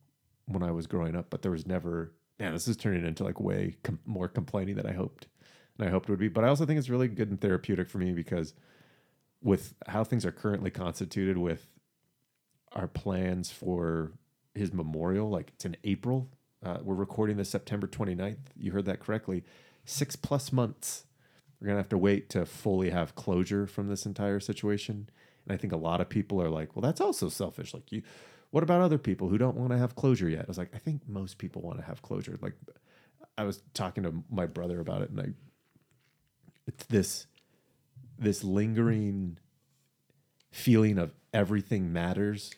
when 0.45 0.63
I 0.63 0.71
was 0.71 0.88
growing 0.88 1.15
up. 1.15 1.29
But 1.29 1.41
there 1.41 1.51
was 1.51 1.65
never 1.67 2.13
man. 2.39 2.53
This 2.53 2.67
is 2.67 2.77
turning 2.77 3.05
into 3.05 3.23
like 3.23 3.39
way 3.39 3.77
com- 3.83 3.99
more 4.05 4.27
complaining 4.27 4.75
than 4.75 4.86
I 4.86 4.93
hoped, 4.93 5.27
and 5.77 5.88
I 5.88 5.91
hoped 5.91 6.09
it 6.09 6.12
would 6.12 6.19
be. 6.19 6.29
But 6.29 6.43
I 6.43 6.47
also 6.47 6.65
think 6.65 6.79
it's 6.79 6.89
really 6.89 7.07
good 7.07 7.29
and 7.29 7.39
therapeutic 7.39 7.89
for 7.89 7.97
me 7.97 8.12
because 8.12 8.53
with 9.41 9.73
how 9.88 10.03
things 10.03 10.25
are 10.25 10.31
currently 10.31 10.71
constituted 10.71 11.38
with 11.38 11.67
our 12.71 12.88
plans 12.88 13.51
for 13.51 14.13
his 14.55 14.73
memorial, 14.73 15.29
like 15.29 15.51
it's 15.55 15.65
in 15.65 15.75
April. 15.83 16.29
Uh, 16.63 16.77
we're 16.81 16.95
recording 16.95 17.36
this 17.36 17.49
September 17.49 17.88
29th. 17.88 18.38
You 18.55 18.71
heard 18.71 18.86
that 18.86 19.01
correctly. 19.01 19.43
Six 19.83 20.15
plus 20.15 20.53
months 20.53 21.05
we're 21.63 21.67
gonna 21.67 21.80
have 21.80 21.89
to 21.89 21.97
wait 21.97 22.30
to 22.32 22.45
fully 22.45 22.89
have 22.89 23.15
closure 23.15 23.65
from 23.65 23.88
this 23.88 24.06
entire 24.06 24.41
situation. 24.41 25.10
And 25.45 25.54
I 25.54 25.58
think 25.58 25.71
a 25.71 25.78
lot 25.78 26.02
of 26.02 26.10
people 26.10 26.41
are 26.41 26.49
like, 26.49 26.76
well, 26.76 26.82
that's 26.82 26.99
also 26.99 27.30
selfish. 27.30 27.73
Like 27.73 27.89
you, 27.89 28.02
what 28.49 28.63
about 28.63 28.82
other 28.82 28.97
people 28.97 29.30
who 29.30 29.38
don't 29.38 29.56
want 29.56 29.71
to 29.71 29.78
have 29.78 29.95
closure 29.95 30.28
yet? 30.28 30.41
I 30.41 30.45
was 30.49 30.58
like, 30.58 30.76
I 30.76 30.78
think 30.78 31.08
most 31.08 31.38
people 31.38 31.62
want 31.62 31.80
to 31.80 31.86
have 31.86 32.02
closure. 32.02 32.38
Like 32.41 32.56
I 33.38 33.45
was 33.45 33.63
talking 33.73 34.04
to 34.04 34.13
my 34.30 34.45
brother 34.45 34.82
about 34.82 35.04
it, 35.04 35.10
and 35.10 35.21
I, 35.21 35.28
it's 36.67 36.86
this, 36.88 37.28
this 38.19 38.43
lingering 38.43 39.38
feeling 40.52 40.97
of 40.97 41.13
everything 41.34 41.93
matters, 41.93 42.52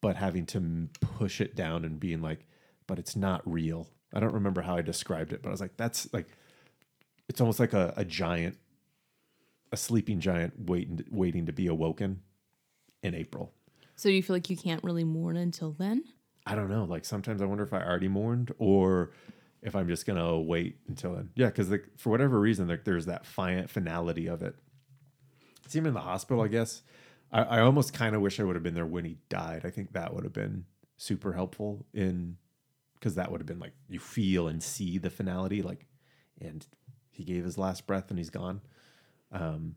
but 0.00 0.14
having 0.14 0.46
to 0.46 0.88
push 1.00 1.40
it 1.40 1.56
down 1.56 1.84
and 1.84 1.98
being 1.98 2.22
like, 2.22 2.46
but 2.86 3.00
it's 3.00 3.16
not 3.16 3.42
real. 3.44 3.88
I 4.14 4.20
don't 4.20 4.34
remember 4.34 4.62
how 4.62 4.76
I 4.76 4.82
described 4.82 5.32
it, 5.32 5.42
but 5.42 5.48
I 5.48 5.52
was 5.52 5.60
like, 5.60 5.76
that's 5.76 6.12
like, 6.12 6.28
it's 7.28 7.40
almost 7.40 7.60
like 7.60 7.72
a, 7.72 7.92
a 7.96 8.04
giant, 8.04 8.58
a 9.70 9.76
sleeping 9.76 10.20
giant 10.20 10.54
waiting 10.68 11.04
waiting 11.10 11.46
to 11.46 11.52
be 11.52 11.66
awoken 11.66 12.20
in 13.02 13.14
April. 13.14 13.52
So 13.96 14.08
do 14.08 14.14
you 14.14 14.22
feel 14.22 14.36
like 14.36 14.50
you 14.50 14.56
can't 14.56 14.82
really 14.82 15.04
mourn 15.04 15.36
until 15.36 15.72
then? 15.72 16.04
I 16.46 16.54
don't 16.54 16.68
know. 16.68 16.84
Like 16.84 17.04
sometimes 17.04 17.40
I 17.40 17.44
wonder 17.44 17.64
if 17.64 17.72
I 17.72 17.82
already 17.82 18.08
mourned 18.08 18.52
or 18.58 19.12
if 19.62 19.76
I'm 19.76 19.88
just 19.88 20.06
gonna 20.06 20.38
wait 20.38 20.78
until 20.88 21.14
then. 21.14 21.30
Yeah, 21.36 21.46
because 21.46 21.70
like 21.70 21.86
for 21.96 22.10
whatever 22.10 22.38
reason, 22.40 22.68
like 22.68 22.84
there's 22.84 23.06
that 23.06 23.24
fi- 23.24 23.66
finality 23.66 24.26
of 24.26 24.42
it. 24.42 24.56
See 25.68 25.78
him 25.78 25.86
in 25.86 25.94
the 25.94 26.00
hospital, 26.00 26.42
I 26.42 26.48
guess. 26.48 26.82
I, 27.30 27.42
I 27.42 27.60
almost 27.60 27.94
kind 27.94 28.14
of 28.14 28.20
wish 28.20 28.40
I 28.40 28.44
would 28.44 28.56
have 28.56 28.62
been 28.62 28.74
there 28.74 28.86
when 28.86 29.04
he 29.04 29.18
died. 29.28 29.62
I 29.64 29.70
think 29.70 29.92
that 29.92 30.12
would 30.12 30.24
have 30.24 30.32
been 30.32 30.64
super 30.96 31.32
helpful 31.32 31.86
in 31.94 32.36
because 32.94 33.14
that 33.14 33.30
would 33.30 33.40
have 33.40 33.46
been 33.46 33.58
like 33.58 33.72
you 33.88 33.98
feel 33.98 34.48
and 34.48 34.62
see 34.62 34.98
the 34.98 35.10
finality, 35.10 35.62
like, 35.62 35.86
and 36.40 36.66
he 37.12 37.24
gave 37.24 37.44
his 37.44 37.58
last 37.58 37.86
breath 37.86 38.10
and 38.10 38.18
he's 38.18 38.30
gone. 38.30 38.60
Um, 39.30 39.76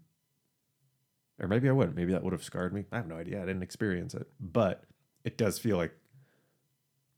or 1.39 1.48
maybe 1.48 1.69
I 1.69 1.74
wouldn't. 1.74 1.95
Maybe 1.95 2.13
that 2.13 2.24
would 2.24 2.34
have 2.34 2.43
scarred 2.43 2.74
me. 2.74 2.86
I 2.91 2.98
have 2.98 3.08
no 3.08 3.15
idea. 3.15 3.41
I 3.41 3.45
didn't 3.45 3.63
experience 3.63 4.13
it, 4.13 4.28
but 4.39 4.86
it 5.24 5.38
does 5.38 5.60
feel 5.60 5.78
like 5.78 5.93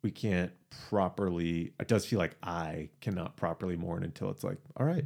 we 0.01 0.11
can't 0.11 0.51
properly. 0.89 1.73
It 1.79 1.87
does 1.87 2.05
feel 2.05 2.19
like 2.19 2.35
I 2.41 2.89
cannot 2.99 3.37
properly 3.37 3.75
mourn 3.75 4.03
until 4.03 4.29
it's 4.31 4.43
like, 4.43 4.57
all 4.75 4.85
right, 4.85 5.05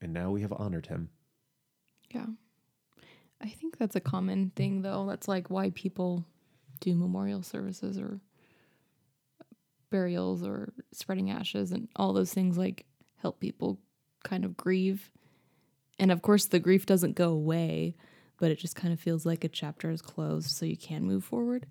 and 0.00 0.12
now 0.12 0.30
we 0.30 0.42
have 0.42 0.52
honored 0.52 0.86
him. 0.86 1.08
Yeah. 2.10 2.26
I 3.40 3.48
think 3.48 3.76
that's 3.76 3.96
a 3.96 4.00
common 4.00 4.50
thing 4.54 4.82
though. 4.82 5.06
That's 5.06 5.28
like 5.28 5.50
why 5.50 5.70
people 5.70 6.24
do 6.80 6.94
memorial 6.94 7.42
services 7.42 7.98
or 7.98 8.20
burials 9.90 10.42
or 10.42 10.72
spreading 10.92 11.30
ashes 11.30 11.72
and 11.72 11.88
all 11.96 12.12
those 12.12 12.32
things 12.32 12.56
like 12.58 12.86
help 13.26 13.40
people 13.40 13.78
kind 14.22 14.44
of 14.44 14.56
grieve. 14.56 15.10
And 15.98 16.12
of 16.12 16.22
course 16.22 16.46
the 16.46 16.60
grief 16.60 16.86
doesn't 16.86 17.16
go 17.16 17.30
away, 17.30 17.96
but 18.38 18.52
it 18.52 18.58
just 18.60 18.76
kind 18.76 18.92
of 18.94 19.00
feels 19.00 19.26
like 19.26 19.42
a 19.42 19.48
chapter 19.48 19.90
is 19.90 20.00
closed 20.00 20.50
so 20.50 20.64
you 20.64 20.76
can 20.76 21.02
move 21.04 21.24
forward. 21.24 21.66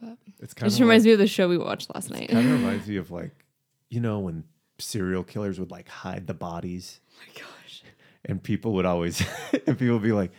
But 0.00 0.18
It's 0.40 0.52
it 0.52 0.56
kind 0.56 0.68
just 0.70 0.80
of 0.80 0.86
reminds 0.86 1.04
me 1.06 1.12
of 1.12 1.18
the 1.20 1.26
show 1.28 1.48
we 1.48 1.58
watched 1.58 1.94
last 1.94 2.10
night. 2.10 2.28
kind 2.28 2.44
of 2.44 2.52
reminds 2.60 2.88
me 2.88 2.96
of 2.96 3.10
like, 3.12 3.44
you 3.88 4.00
know, 4.00 4.18
when 4.18 4.44
serial 4.80 5.22
killers 5.24 5.60
would 5.60 5.70
like 5.70 5.88
hide 5.88 6.26
the 6.26 6.34
bodies. 6.34 7.00
Oh 7.12 7.20
my 7.26 7.40
gosh. 7.40 7.82
and 8.24 8.42
people 8.42 8.72
would 8.74 8.86
always 8.86 9.24
and 9.66 9.78
people 9.78 9.94
would 9.94 10.02
be 10.02 10.12
like 10.12 10.32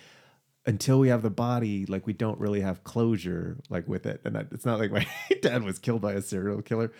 until 0.65 0.99
we 0.99 1.07
have 1.07 1.21
the 1.21 1.29
body 1.29 1.85
like 1.85 2.05
we 2.05 2.11
don't 2.13 2.39
really 2.39 2.59
have 2.61 2.83
closure 2.83 3.57
like 3.69 3.87
with 3.87 4.05
it 4.05 4.19
and 4.25 4.37
I, 4.37 4.41
it's 4.51 4.65
not 4.65 4.79
like 4.79 4.91
my 4.91 5.07
dad 5.41 5.63
was 5.63 5.79
killed 5.79 6.01
by 6.01 6.13
a 6.13 6.21
serial 6.21 6.61
killer 6.61 6.91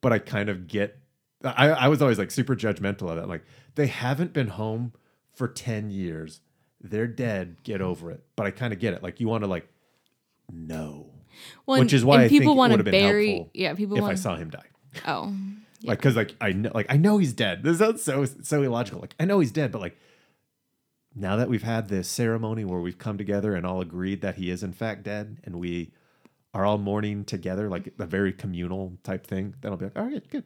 but 0.00 0.12
i 0.12 0.18
kind 0.18 0.48
of 0.48 0.66
get 0.66 0.98
I, 1.44 1.68
I 1.68 1.88
was 1.88 2.00
always 2.02 2.18
like 2.18 2.30
super 2.30 2.56
judgmental 2.56 3.10
of 3.10 3.16
that 3.16 3.28
like 3.28 3.44
they 3.74 3.86
haven't 3.86 4.32
been 4.32 4.48
home 4.48 4.92
for 5.32 5.48
10 5.48 5.90
years. 5.90 6.40
They're 6.80 7.06
dead. 7.06 7.56
Get 7.62 7.80
over 7.80 8.10
it. 8.10 8.24
But 8.36 8.46
i 8.46 8.50
kind 8.50 8.72
of 8.72 8.78
get 8.78 8.94
it. 8.94 9.02
Like 9.02 9.20
you 9.20 9.28
want 9.28 9.44
to 9.44 9.48
like 9.48 9.68
no 10.52 11.10
Well, 11.66 11.80
which 11.80 11.92
is 11.92 12.04
why 12.04 12.24
I 12.24 12.28
people 12.28 12.54
want 12.54 12.70
to 12.72 12.76
would 12.76 12.86
have 12.86 12.92
been 12.92 13.02
bury. 13.02 13.48
Yeah, 13.54 13.74
people 13.74 13.96
if 13.96 14.02
want. 14.02 14.12
i 14.12 14.16
saw 14.16 14.36
him 14.36 14.50
die. 14.50 14.66
Oh, 15.06 15.34
like 15.82 15.98
because 15.98 16.16
like 16.16 16.34
i 16.40 16.52
know 16.52 16.70
like 16.74 16.86
i 16.88 16.96
know 16.96 17.18
he's 17.18 17.32
dead. 17.32 17.62
This 17.62 17.78
sounds 17.78 18.02
so 18.02 18.24
so 18.24 18.62
illogical. 18.62 19.00
Like 19.00 19.14
i 19.18 19.24
know 19.24 19.40
he's 19.40 19.52
dead 19.52 19.72
but 19.72 19.80
like 19.80 19.96
now 21.14 21.36
that 21.36 21.48
we've 21.48 21.62
had 21.62 21.88
this 21.88 22.08
ceremony 22.08 22.64
where 22.64 22.80
we've 22.80 22.98
come 22.98 23.16
together 23.18 23.54
and 23.54 23.64
all 23.66 23.80
agreed 23.80 24.20
that 24.20 24.36
he 24.36 24.50
is 24.50 24.62
in 24.62 24.72
fact 24.72 25.04
dead 25.04 25.38
and 25.44 25.56
we 25.56 25.92
are 26.52 26.64
all 26.64 26.78
mourning 26.78 27.24
together 27.24 27.68
like 27.68 27.92
a 27.98 28.06
very 28.06 28.32
communal 28.32 28.96
type 29.02 29.26
thing 29.26 29.54
then 29.60 29.70
i'll 29.72 29.78
be 29.78 29.84
like 29.84 29.96
all 29.96 30.04
right 30.04 30.28
good 30.30 30.44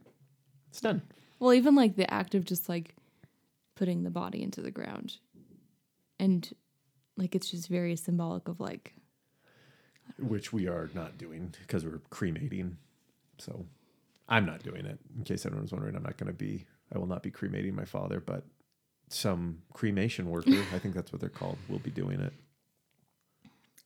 it's 0.78 0.82
done. 0.82 1.02
Well, 1.40 1.52
even 1.52 1.74
like 1.74 1.96
the 1.96 2.12
act 2.12 2.34
of 2.34 2.44
just 2.44 2.68
like 2.68 2.94
putting 3.74 4.04
the 4.04 4.10
body 4.10 4.42
into 4.42 4.60
the 4.60 4.70
ground 4.70 5.18
and 6.18 6.52
like 7.16 7.34
it's 7.34 7.50
just 7.50 7.68
very 7.68 7.96
symbolic 7.96 8.48
of 8.48 8.60
like 8.60 8.94
which 10.18 10.52
we 10.52 10.66
are 10.68 10.88
not 10.94 11.18
doing 11.18 11.52
because 11.60 11.84
we're 11.84 12.00
cremating. 12.10 12.76
So 13.38 13.66
i'm 14.28 14.44
not 14.44 14.62
doing 14.62 14.84
it 14.84 14.98
in 15.16 15.24
case 15.24 15.46
anyone's 15.46 15.72
wondering. 15.72 15.96
I'm 15.96 16.02
not 16.02 16.16
going 16.16 16.32
to 16.32 16.36
be 16.36 16.64
i 16.94 16.98
will 16.98 17.06
not 17.06 17.22
be 17.22 17.30
cremating 17.30 17.74
my 17.74 17.84
father 17.84 18.20
but 18.20 18.44
some 19.08 19.58
cremation 19.72 20.30
worker 20.30 20.64
i 20.74 20.78
think 20.78 20.94
that's 20.94 21.12
what 21.12 21.20
they're 21.20 21.28
called 21.28 21.58
will 21.68 21.78
be 21.78 21.90
doing 21.90 22.20
it. 22.20 22.32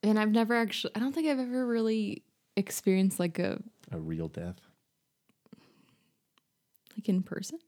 And 0.03 0.19
I've 0.19 0.33
never 0.33 0.55
actually 0.55 0.93
I 0.95 1.01
don't 1.01 1.15
think 1.15 1.29
I've 1.29 1.39
ever 1.39 1.67
really 1.67 2.23
experienced 2.57 3.19
like 3.19 3.39
a 3.39 3.63
a 3.91 3.99
real 3.99 4.29
death 4.29 4.61
like 6.97 7.09
in 7.09 7.23
person. 7.23 7.59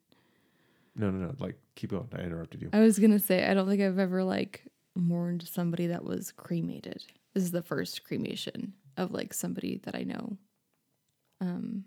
no 0.96 1.10
no 1.10 1.26
no 1.26 1.34
like 1.38 1.56
keep 1.74 1.90
going 1.90 2.08
i 2.16 2.20
interrupted 2.20 2.62
you 2.62 2.70
I 2.72 2.80
was 2.80 2.98
going 2.98 3.10
to 3.12 3.18
say 3.18 3.46
I 3.48 3.54
don't 3.54 3.68
think 3.68 3.82
I've 3.82 3.98
ever 3.98 4.22
like 4.24 4.62
mourned 4.96 5.42
somebody 5.42 5.88
that 5.88 6.04
was 6.04 6.30
cremated. 6.32 7.02
This 7.34 7.42
is 7.42 7.50
the 7.50 7.62
first 7.62 8.04
cremation 8.04 8.74
of 8.96 9.10
like 9.10 9.34
somebody 9.34 9.80
that 9.84 9.94
I 9.96 10.02
know. 10.02 10.36
Um 11.40 11.84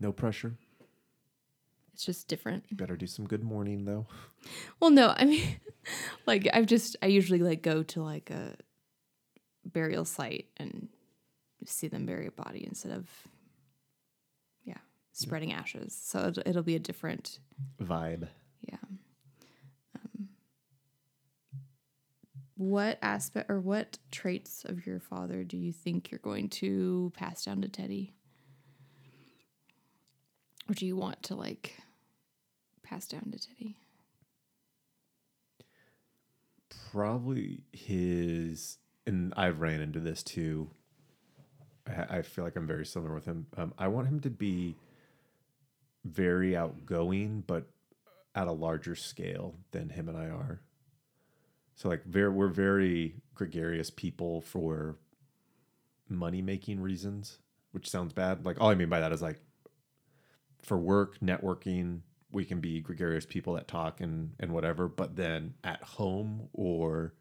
no 0.00 0.12
pressure 0.12 0.54
it's 1.92 2.06
just 2.06 2.26
different. 2.26 2.74
Better 2.74 2.96
do 2.96 3.06
some 3.06 3.26
good 3.26 3.44
mourning 3.44 3.84
though. 3.84 4.06
Well, 4.80 4.90
no, 4.90 5.12
I 5.14 5.24
mean, 5.26 5.56
like 6.26 6.48
I've 6.52 6.66
just 6.66 6.96
I 7.02 7.06
usually 7.06 7.40
like 7.40 7.62
go 7.62 7.82
to 7.82 8.02
like 8.02 8.30
a 8.30 8.56
burial 9.64 10.04
site 10.04 10.46
and 10.56 10.88
see 11.66 11.88
them 11.88 12.06
bury 12.06 12.26
a 12.26 12.30
body 12.32 12.64
instead 12.66 12.92
of 12.92 13.08
yeah 15.14 15.26
spreading 15.26 15.52
ashes. 15.52 15.98
So 16.00 16.28
it'll, 16.28 16.42
it'll 16.46 16.62
be 16.62 16.76
a 16.76 16.80
different 16.80 17.38
Vibe. 17.80 18.28
yeah. 18.60 18.76
Um, 19.96 20.28
what 22.56 22.98
aspect 23.02 23.50
or 23.50 23.60
what 23.60 23.98
traits 24.10 24.64
of 24.64 24.86
your 24.86 25.00
father 25.00 25.44
do 25.44 25.56
you 25.56 25.72
think 25.72 26.10
you're 26.10 26.18
going 26.18 26.48
to 26.48 27.12
pass 27.16 27.44
down 27.44 27.60
to 27.62 27.68
Teddy? 27.68 28.14
Or 30.68 30.74
do 30.74 30.86
you 30.86 30.96
want 30.96 31.22
to 31.24 31.34
like 31.34 31.76
pass 32.82 33.06
down 33.06 33.30
to 33.32 33.38
Teddy? 33.38 33.76
Probably 36.90 37.64
his, 37.72 38.78
and 39.06 39.32
I've 39.36 39.60
ran 39.60 39.80
into 39.80 39.98
this 39.98 40.22
too. 40.22 40.70
I, 41.86 42.18
I 42.18 42.22
feel 42.22 42.44
like 42.44 42.54
I'm 42.54 42.66
very 42.66 42.86
similar 42.86 43.14
with 43.14 43.24
him. 43.24 43.46
Um, 43.56 43.74
I 43.78 43.88
want 43.88 44.08
him 44.08 44.20
to 44.20 44.30
be 44.30 44.76
very 46.04 46.56
outgoing, 46.56 47.44
but 47.46 47.68
at 48.34 48.48
a 48.48 48.52
larger 48.52 48.94
scale 48.94 49.54
than 49.72 49.90
him 49.90 50.08
and 50.08 50.16
I 50.16 50.26
are. 50.26 50.62
So 51.74 51.88
like, 51.88 52.04
very, 52.04 52.30
we're 52.30 52.48
very 52.48 53.22
gregarious 53.34 53.90
people 53.90 54.40
for 54.40 54.96
money 56.08 56.42
making 56.42 56.80
reasons, 56.80 57.38
which 57.72 57.88
sounds 57.88 58.12
bad. 58.12 58.44
Like 58.44 58.60
all 58.60 58.70
I 58.70 58.74
mean 58.74 58.88
by 58.88 59.00
that 59.00 59.12
is 59.12 59.22
like 59.22 59.40
for 60.62 60.78
work, 60.78 61.18
networking, 61.20 62.00
we 62.30 62.44
can 62.44 62.60
be 62.60 62.80
gregarious 62.80 63.26
people 63.26 63.54
that 63.54 63.68
talk 63.68 64.00
and 64.00 64.32
and 64.40 64.52
whatever, 64.52 64.88
but 64.88 65.16
then 65.16 65.54
at 65.62 65.82
home 65.82 66.48
or 66.52 67.14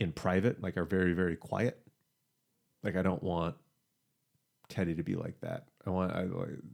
in 0.00 0.12
private, 0.12 0.62
like 0.62 0.76
are 0.76 0.84
very 0.84 1.12
very 1.12 1.36
quiet. 1.36 1.78
Like 2.82 2.96
I 2.96 3.02
don't 3.02 3.22
want 3.22 3.56
Teddy 4.68 4.94
to 4.94 5.02
be 5.02 5.14
like 5.14 5.40
that. 5.40 5.66
I 5.86 5.90
want 5.90 6.12
I 6.12 6.26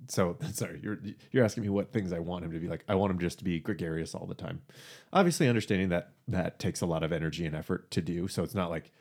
so 0.09 0.37
sorry, 0.53 0.81
you're 0.83 0.99
you're 1.31 1.45
asking 1.45 1.63
me 1.63 1.69
what 1.69 1.93
things 1.93 2.13
I 2.13 2.19
want 2.19 2.45
him 2.45 2.53
to 2.53 2.59
be 2.59 2.69
like. 2.69 2.85
I 2.89 2.95
want 2.95 3.11
him 3.11 3.19
just 3.19 3.39
to 3.39 3.45
be 3.45 3.59
gregarious 3.59 4.15
all 4.15 4.27
the 4.27 4.35
time. 4.35 4.63
Obviously 5.13 5.49
understanding 5.49 5.89
that 5.91 6.13
that 6.29 6.59
takes 6.59 6.81
a 6.81 6.87
lot 6.87 7.03
of 7.03 7.13
energy 7.13 7.47
and 7.47 7.57
effort 7.57 7.91
to 7.93 8.03
do. 8.03 8.29
So 8.29 8.43
it's 8.43 8.55
not 8.55 8.71
like 8.71 8.93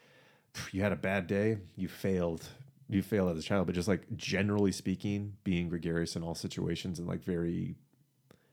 you 0.71 0.81
had 0.81 0.91
a 0.91 0.97
bad 0.97 1.27
day, 1.27 1.57
you 1.75 1.87
failed, 1.87 2.47
you 2.89 3.01
failed 3.01 3.31
as 3.31 3.43
a 3.43 3.47
child, 3.47 3.67
but 3.67 3.75
just 3.75 3.87
like 3.87 4.03
generally 4.15 4.71
speaking, 4.71 5.33
being 5.43 5.69
gregarious 5.69 6.15
in 6.15 6.23
all 6.23 6.35
situations 6.35 6.99
and 6.99 7.07
like 7.07 7.23
very 7.23 7.75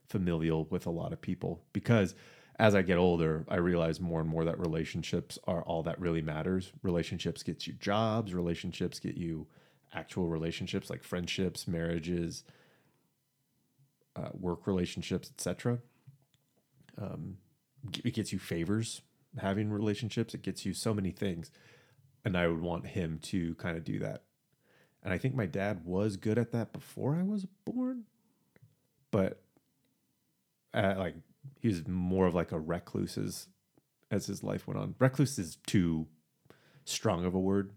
familial 0.09 0.65
with 0.65 0.85
a 0.85 0.91
lot 0.91 1.13
of 1.13 1.21
people. 1.21 1.63
Because 1.73 2.15
as 2.57 2.75
I 2.75 2.81
get 2.81 2.97
older, 2.97 3.45
I 3.49 3.57
realize 3.57 3.99
more 3.99 4.21
and 4.21 4.29
more 4.29 4.45
that 4.45 4.59
relationships 4.59 5.37
are 5.45 5.63
all 5.63 5.83
that 5.83 5.99
really 5.99 6.21
matters. 6.21 6.71
Relationships 6.83 7.43
get 7.43 7.67
you 7.67 7.73
jobs, 7.73 8.33
relationships 8.33 8.99
get 8.99 9.15
you 9.15 9.47
actual 9.93 10.27
relationships 10.27 10.89
like 10.89 11.03
friendships, 11.03 11.67
marriages, 11.67 12.43
uh, 14.15 14.29
work 14.33 14.67
relationships, 14.67 15.29
etc. 15.29 15.79
Um, 16.97 17.37
it 18.03 18.13
gets 18.13 18.33
you 18.33 18.39
favors 18.39 19.01
having 19.37 19.71
relationships. 19.71 20.33
It 20.33 20.41
gets 20.41 20.65
you 20.65 20.73
so 20.73 20.93
many 20.93 21.11
things 21.11 21.51
and 22.25 22.35
I 22.35 22.47
would 22.47 22.59
want 22.59 22.87
him 22.87 23.19
to 23.23 23.53
kind 23.55 23.77
of 23.77 23.83
do 23.83 23.99
that. 23.99 24.23
And 25.03 25.13
I 25.13 25.19
think 25.19 25.35
my 25.35 25.45
dad 25.45 25.85
was 25.85 26.17
good 26.17 26.39
at 26.39 26.51
that 26.51 26.73
before 26.73 27.15
I 27.15 27.21
was 27.21 27.45
born, 27.63 28.05
but 29.11 29.43
uh, 30.73 30.95
like 30.97 31.15
he 31.59 31.67
was 31.67 31.87
more 31.87 32.25
of 32.25 32.33
like 32.33 32.51
a 32.51 32.59
recluse 32.59 33.17
as 33.17 33.47
as 34.09 34.25
his 34.25 34.43
life 34.43 34.67
went 34.67 34.79
on. 34.79 34.95
Recluse 34.99 35.37
is 35.37 35.57
too 35.67 36.07
strong 36.85 37.23
of 37.25 37.35
a 37.35 37.39
word, 37.39 37.71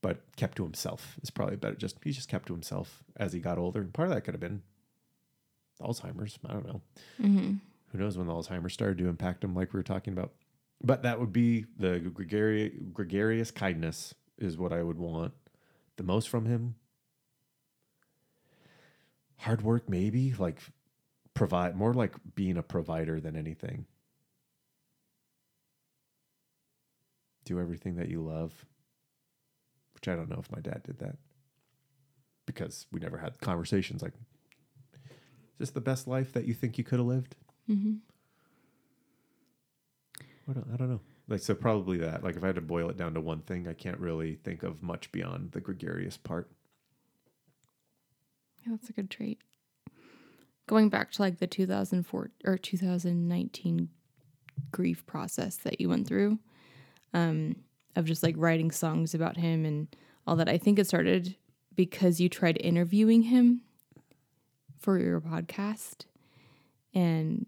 but 0.00 0.20
kept 0.36 0.56
to 0.56 0.64
himself 0.64 1.18
is 1.22 1.30
probably 1.30 1.56
better. 1.56 1.74
Just 1.74 1.96
he 2.02 2.12
just 2.12 2.28
kept 2.28 2.46
to 2.46 2.52
himself 2.52 3.02
as 3.16 3.32
he 3.32 3.40
got 3.40 3.58
older. 3.58 3.80
And 3.80 3.92
part 3.92 4.08
of 4.08 4.14
that 4.14 4.22
could 4.22 4.34
have 4.34 4.40
been 4.40 4.62
Alzheimer's. 5.80 6.38
I 6.46 6.52
don't 6.52 6.66
know. 6.66 6.80
Mm-hmm. 7.20 7.54
Who 7.92 7.98
knows 7.98 8.18
when 8.18 8.26
the 8.26 8.32
Alzheimer's 8.32 8.74
started 8.74 8.98
to 8.98 9.08
impact 9.08 9.42
him, 9.42 9.54
like 9.54 9.72
we 9.72 9.78
were 9.78 9.84
talking 9.84 10.12
about. 10.12 10.32
But 10.82 11.02
that 11.02 11.18
would 11.18 11.32
be 11.32 11.64
the 11.78 11.98
gregari- 12.00 12.92
gregarious 12.92 13.50
kindness 13.50 14.14
is 14.36 14.56
what 14.56 14.72
I 14.72 14.82
would 14.82 14.98
want 14.98 15.32
the 15.96 16.04
most 16.04 16.28
from 16.28 16.46
him. 16.46 16.76
Hard 19.36 19.62
work, 19.62 19.88
maybe 19.88 20.34
like 20.38 20.60
provide 21.34 21.76
more 21.76 21.94
like 21.94 22.14
being 22.34 22.56
a 22.56 22.62
provider 22.62 23.20
than 23.20 23.36
anything. 23.36 23.86
Do 27.44 27.60
everything 27.60 27.96
that 27.96 28.08
you 28.08 28.20
love, 28.20 28.66
which 29.98 30.08
I 30.08 30.16
don't 30.16 30.30
know 30.30 30.38
if 30.38 30.50
my 30.52 30.60
dad 30.60 30.82
did 30.84 30.98
that 31.00 31.16
because 32.46 32.86
we 32.92 33.00
never 33.00 33.18
had 33.18 33.40
conversations 33.40 34.02
like, 34.02 34.12
is 34.14 35.10
this 35.58 35.70
the 35.70 35.80
best 35.80 36.06
life 36.06 36.32
that 36.32 36.44
you 36.44 36.54
think 36.54 36.78
you 36.78 36.84
could 36.84 36.98
have 36.98 37.06
lived? 37.06 37.34
Mm-hmm. 37.68 37.94
I 40.48 40.52
don't, 40.52 40.66
I 40.72 40.76
don't 40.76 40.88
know. 40.88 41.00
Like, 41.26 41.40
so 41.40 41.54
probably 41.54 41.98
that. 41.98 42.24
Like, 42.24 42.36
if 42.36 42.44
I 42.44 42.46
had 42.46 42.54
to 42.54 42.62
boil 42.62 42.88
it 42.88 42.96
down 42.96 43.12
to 43.14 43.20
one 43.20 43.40
thing, 43.40 43.68
I 43.68 43.74
can't 43.74 43.98
really 43.98 44.36
think 44.36 44.62
of 44.62 44.82
much 44.82 45.12
beyond 45.12 45.52
the 45.52 45.60
gregarious 45.60 46.16
part. 46.16 46.48
Yeah, 48.64 48.72
that's 48.72 48.88
a 48.88 48.92
good 48.92 49.10
trait. 49.10 49.40
Going 50.66 50.88
back 50.88 51.10
to 51.12 51.22
like 51.22 51.38
the 51.38 51.46
2004 51.46 52.30
or 52.44 52.56
2019 52.56 53.88
grief 54.70 55.04
process 55.06 55.56
that 55.56 55.80
you 55.80 55.88
went 55.88 56.06
through, 56.06 56.38
um, 57.12 57.56
of 57.96 58.04
just 58.04 58.22
like 58.22 58.34
writing 58.38 58.70
songs 58.70 59.14
about 59.14 59.36
him 59.36 59.64
and 59.64 59.88
all 60.26 60.36
that. 60.36 60.48
I 60.48 60.58
think 60.58 60.78
it 60.78 60.86
started 60.86 61.36
because 61.74 62.20
you 62.20 62.28
tried 62.28 62.58
interviewing 62.60 63.22
him 63.22 63.62
for 64.78 64.98
your 64.98 65.20
podcast, 65.20 66.06
and 66.94 67.46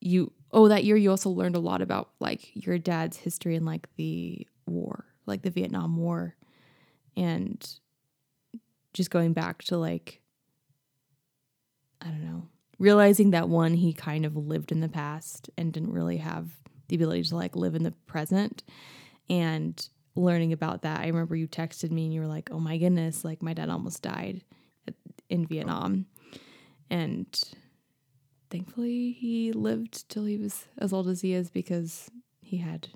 you 0.00 0.32
oh 0.52 0.68
that 0.68 0.84
year 0.84 0.96
you 0.96 1.10
also 1.10 1.30
learned 1.30 1.56
a 1.56 1.60
lot 1.60 1.82
about 1.82 2.10
like 2.20 2.50
your 2.54 2.78
dad's 2.78 3.16
history 3.16 3.56
and 3.56 3.66
like 3.66 3.88
the 3.96 4.46
war, 4.66 5.06
like 5.26 5.42
the 5.42 5.50
Vietnam 5.50 5.96
War, 5.96 6.34
and 7.16 7.78
just 8.92 9.10
going 9.10 9.32
back 9.32 9.62
to 9.64 9.76
like 9.76 10.20
I 12.00 12.06
don't 12.06 12.24
know, 12.24 12.48
realizing 12.78 13.30
that 13.30 13.48
one 13.48 13.74
he 13.74 13.92
kind 13.92 14.24
of 14.24 14.36
lived 14.36 14.70
in 14.70 14.80
the 14.80 14.88
past 14.88 15.50
and 15.56 15.72
didn't 15.72 15.92
really 15.92 16.18
have 16.18 16.50
the 16.88 16.96
ability 16.96 17.24
to 17.24 17.36
like 17.36 17.56
live 17.56 17.74
in 17.74 17.82
the 17.82 17.92
present 18.06 18.62
and 19.28 19.88
learning 20.14 20.52
about 20.52 20.82
that. 20.82 21.00
I 21.00 21.08
remember 21.08 21.36
you 21.36 21.46
texted 21.48 21.90
me 21.90 22.04
and 22.04 22.14
you 22.14 22.20
were 22.20 22.26
like, 22.26 22.50
"Oh 22.50 22.58
my 22.60 22.78
goodness, 22.78 23.24
like 23.24 23.42
my 23.42 23.52
dad 23.54 23.68
almost 23.70 24.02
died 24.02 24.42
in 25.28 25.46
Vietnam." 25.46 26.06
And 26.90 27.26
thankfully 28.50 29.12
he 29.12 29.52
lived 29.52 30.08
till 30.08 30.24
he 30.24 30.36
was 30.36 30.66
as 30.78 30.92
old 30.92 31.08
as 31.08 31.20
he 31.20 31.32
is 31.32 31.50
because 31.50 32.10
he 32.40 32.58
had 32.58 32.88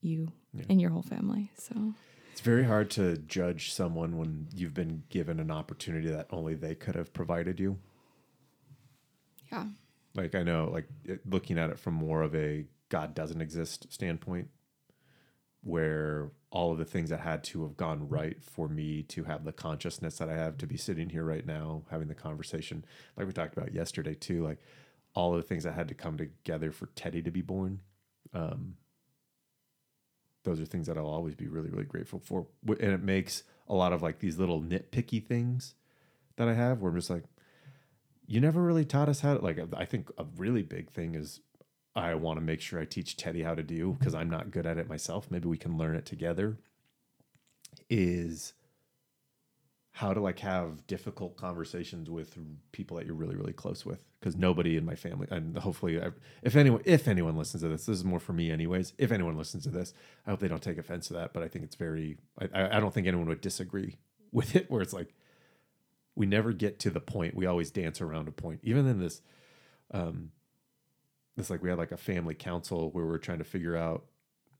you 0.00 0.32
Yeah. 0.54 0.64
and 0.70 0.80
your 0.80 0.90
whole 0.90 1.02
family. 1.02 1.50
So, 1.58 1.94
It's 2.32 2.40
very 2.40 2.64
hard 2.64 2.90
to 2.92 3.18
judge 3.18 3.72
someone 3.72 4.16
when 4.16 4.48
you've 4.54 4.72
been 4.74 5.02
given 5.10 5.40
an 5.40 5.50
opportunity 5.50 6.08
that 6.08 6.26
only 6.30 6.54
they 6.54 6.74
could 6.74 6.94
have 6.94 7.12
provided 7.12 7.58
you. 7.60 7.78
yeah. 9.52 9.66
Like, 10.14 10.34
I 10.34 10.42
know, 10.42 10.68
like, 10.72 10.88
looking 11.26 11.58
at 11.58 11.70
it 11.70 11.78
from 11.78 11.94
more 11.94 12.22
of 12.22 12.34
a 12.34 12.66
God 12.88 13.14
doesn't 13.14 13.40
exist 13.40 13.86
standpoint, 13.92 14.48
where 15.62 16.30
all 16.50 16.72
of 16.72 16.78
the 16.78 16.84
things 16.84 17.10
that 17.10 17.20
had 17.20 17.44
to 17.44 17.62
have 17.62 17.76
gone 17.76 18.08
right 18.08 18.42
for 18.42 18.68
me 18.68 19.02
to 19.02 19.24
have 19.24 19.44
the 19.44 19.52
consciousness 19.52 20.16
that 20.18 20.28
I 20.28 20.34
have 20.34 20.56
to 20.58 20.66
be 20.66 20.76
sitting 20.76 21.10
here 21.10 21.24
right 21.24 21.44
now 21.44 21.82
having 21.90 22.08
the 22.08 22.14
conversation, 22.14 22.84
like 23.16 23.26
we 23.26 23.32
talked 23.32 23.56
about 23.56 23.74
yesterday 23.74 24.14
too, 24.14 24.44
like 24.44 24.58
all 25.14 25.34
of 25.34 25.42
the 25.42 25.48
things 25.48 25.64
that 25.64 25.74
had 25.74 25.88
to 25.88 25.94
come 25.94 26.16
together 26.16 26.70
for 26.70 26.86
Teddy 26.94 27.22
to 27.22 27.30
be 27.30 27.42
born. 27.42 27.80
Um, 28.32 28.74
those 30.44 30.60
are 30.60 30.64
things 30.64 30.86
that 30.86 30.96
I'll 30.96 31.06
always 31.06 31.34
be 31.34 31.48
really, 31.48 31.68
really 31.70 31.84
grateful 31.84 32.20
for. 32.20 32.46
And 32.66 32.92
it 32.92 33.02
makes 33.02 33.42
a 33.68 33.74
lot 33.74 33.92
of 33.92 34.00
like 34.00 34.20
these 34.20 34.38
little 34.38 34.62
nitpicky 34.62 35.24
things 35.24 35.74
that 36.36 36.48
I 36.48 36.54
have 36.54 36.80
where 36.80 36.90
I'm 36.90 36.96
just 36.96 37.10
like, 37.10 37.24
you 38.26 38.40
never 38.40 38.62
really 38.62 38.84
taught 38.84 39.08
us 39.08 39.20
how 39.20 39.34
to, 39.34 39.44
like, 39.44 39.58
I 39.74 39.86
think 39.86 40.10
a 40.18 40.24
really 40.36 40.62
big 40.62 40.90
thing 40.90 41.14
is 41.14 41.40
I 41.94 42.14
want 42.14 42.38
to 42.38 42.44
make 42.44 42.60
sure 42.60 42.80
I 42.80 42.84
teach 42.84 43.16
Teddy 43.16 43.42
how 43.42 43.54
to 43.54 43.62
do 43.62 43.96
because 43.98 44.14
I'm 44.14 44.30
not 44.30 44.50
good 44.50 44.66
at 44.66 44.78
it 44.78 44.88
myself. 44.88 45.30
Maybe 45.30 45.48
we 45.48 45.58
can 45.58 45.76
learn 45.76 45.96
it 45.96 46.06
together. 46.06 46.58
Is 47.90 48.54
how 49.98 50.14
to 50.14 50.20
like 50.20 50.38
have 50.38 50.86
difficult 50.86 51.36
conversations 51.36 52.08
with 52.08 52.38
people 52.70 52.96
that 52.96 53.04
you're 53.04 53.16
really 53.16 53.34
really 53.34 53.52
close 53.52 53.84
with 53.84 54.04
because 54.20 54.36
nobody 54.36 54.76
in 54.76 54.84
my 54.84 54.94
family 54.94 55.26
and 55.28 55.58
hopefully 55.58 56.00
if 56.40 56.54
anyone 56.54 56.80
if 56.84 57.08
anyone 57.08 57.36
listens 57.36 57.64
to 57.64 57.68
this 57.68 57.86
this 57.86 57.98
is 57.98 58.04
more 58.04 58.20
for 58.20 58.32
me 58.32 58.48
anyways 58.48 58.92
if 58.96 59.10
anyone 59.10 59.36
listens 59.36 59.64
to 59.64 59.70
this 59.70 59.92
i 60.24 60.30
hope 60.30 60.38
they 60.38 60.46
don't 60.46 60.62
take 60.62 60.78
offense 60.78 61.08
to 61.08 61.14
that 61.14 61.32
but 61.32 61.42
i 61.42 61.48
think 61.48 61.64
it's 61.64 61.74
very 61.74 62.16
I 62.40 62.76
I 62.76 62.78
don't 62.78 62.94
think 62.94 63.08
anyone 63.08 63.26
would 63.26 63.40
disagree 63.40 63.96
with 64.32 64.54
it 64.54 64.70
where 64.70 64.82
it's 64.82 64.92
like 64.92 65.14
we 66.14 66.26
never 66.26 66.52
get 66.52 66.78
to 66.78 66.90
the 66.90 67.00
point 67.00 67.34
we 67.34 67.46
always 67.46 67.72
dance 67.72 68.00
around 68.00 68.28
a 68.28 68.32
point 68.32 68.60
even 68.62 68.86
in 68.86 69.00
this 69.00 69.20
um 69.90 70.30
it's 71.38 71.50
like 71.50 71.62
we 71.62 71.68
had 71.68 71.78
like 71.78 71.92
a 71.92 71.96
family 71.96 72.34
council 72.34 72.90
where 72.90 73.06
we 73.06 73.14
are 73.14 73.18
trying 73.18 73.38
to 73.38 73.44
figure 73.44 73.76
out 73.76 74.04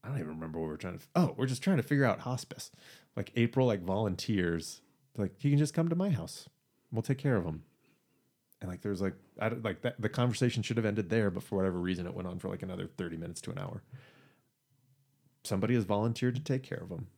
i 0.04 0.08
don't 0.08 0.18
even 0.18 0.28
remember 0.28 0.58
what 0.58 0.68
we're 0.68 0.76
trying 0.76 0.98
to 0.98 1.04
oh 1.16 1.34
we're 1.36 1.46
just 1.46 1.62
trying 1.62 1.76
to 1.76 1.82
figure 1.82 2.04
out 2.04 2.20
hospice. 2.20 2.70
Like 3.16 3.32
april 3.34 3.66
like 3.66 3.82
volunteers 3.82 4.80
like 5.16 5.32
he 5.38 5.50
can 5.50 5.58
just 5.58 5.74
come 5.74 5.88
to 5.88 5.96
my 5.96 6.10
house. 6.10 6.48
We'll 6.92 7.02
take 7.02 7.18
care 7.18 7.36
of 7.36 7.44
him 7.44 7.64
and 8.60 8.70
like 8.70 8.80
there's 8.82 9.00
like 9.00 9.14
I 9.38 9.48
don't, 9.48 9.64
like 9.64 9.82
that 9.82 10.00
the 10.00 10.08
conversation 10.08 10.62
should 10.62 10.76
have 10.76 10.86
ended 10.86 11.10
there 11.10 11.30
but 11.30 11.42
for 11.42 11.56
whatever 11.56 11.78
reason 11.78 12.06
it 12.06 12.14
went 12.14 12.28
on 12.28 12.38
for 12.38 12.48
like 12.48 12.62
another 12.62 12.86
30 12.86 13.16
minutes 13.16 13.40
to 13.42 13.50
an 13.50 13.58
hour. 13.58 13.82
Somebody 15.44 15.74
has 15.74 15.84
volunteered 15.84 16.36
to 16.36 16.42
take 16.42 16.62
care 16.62 16.82
of 16.82 16.90
him 16.90 17.08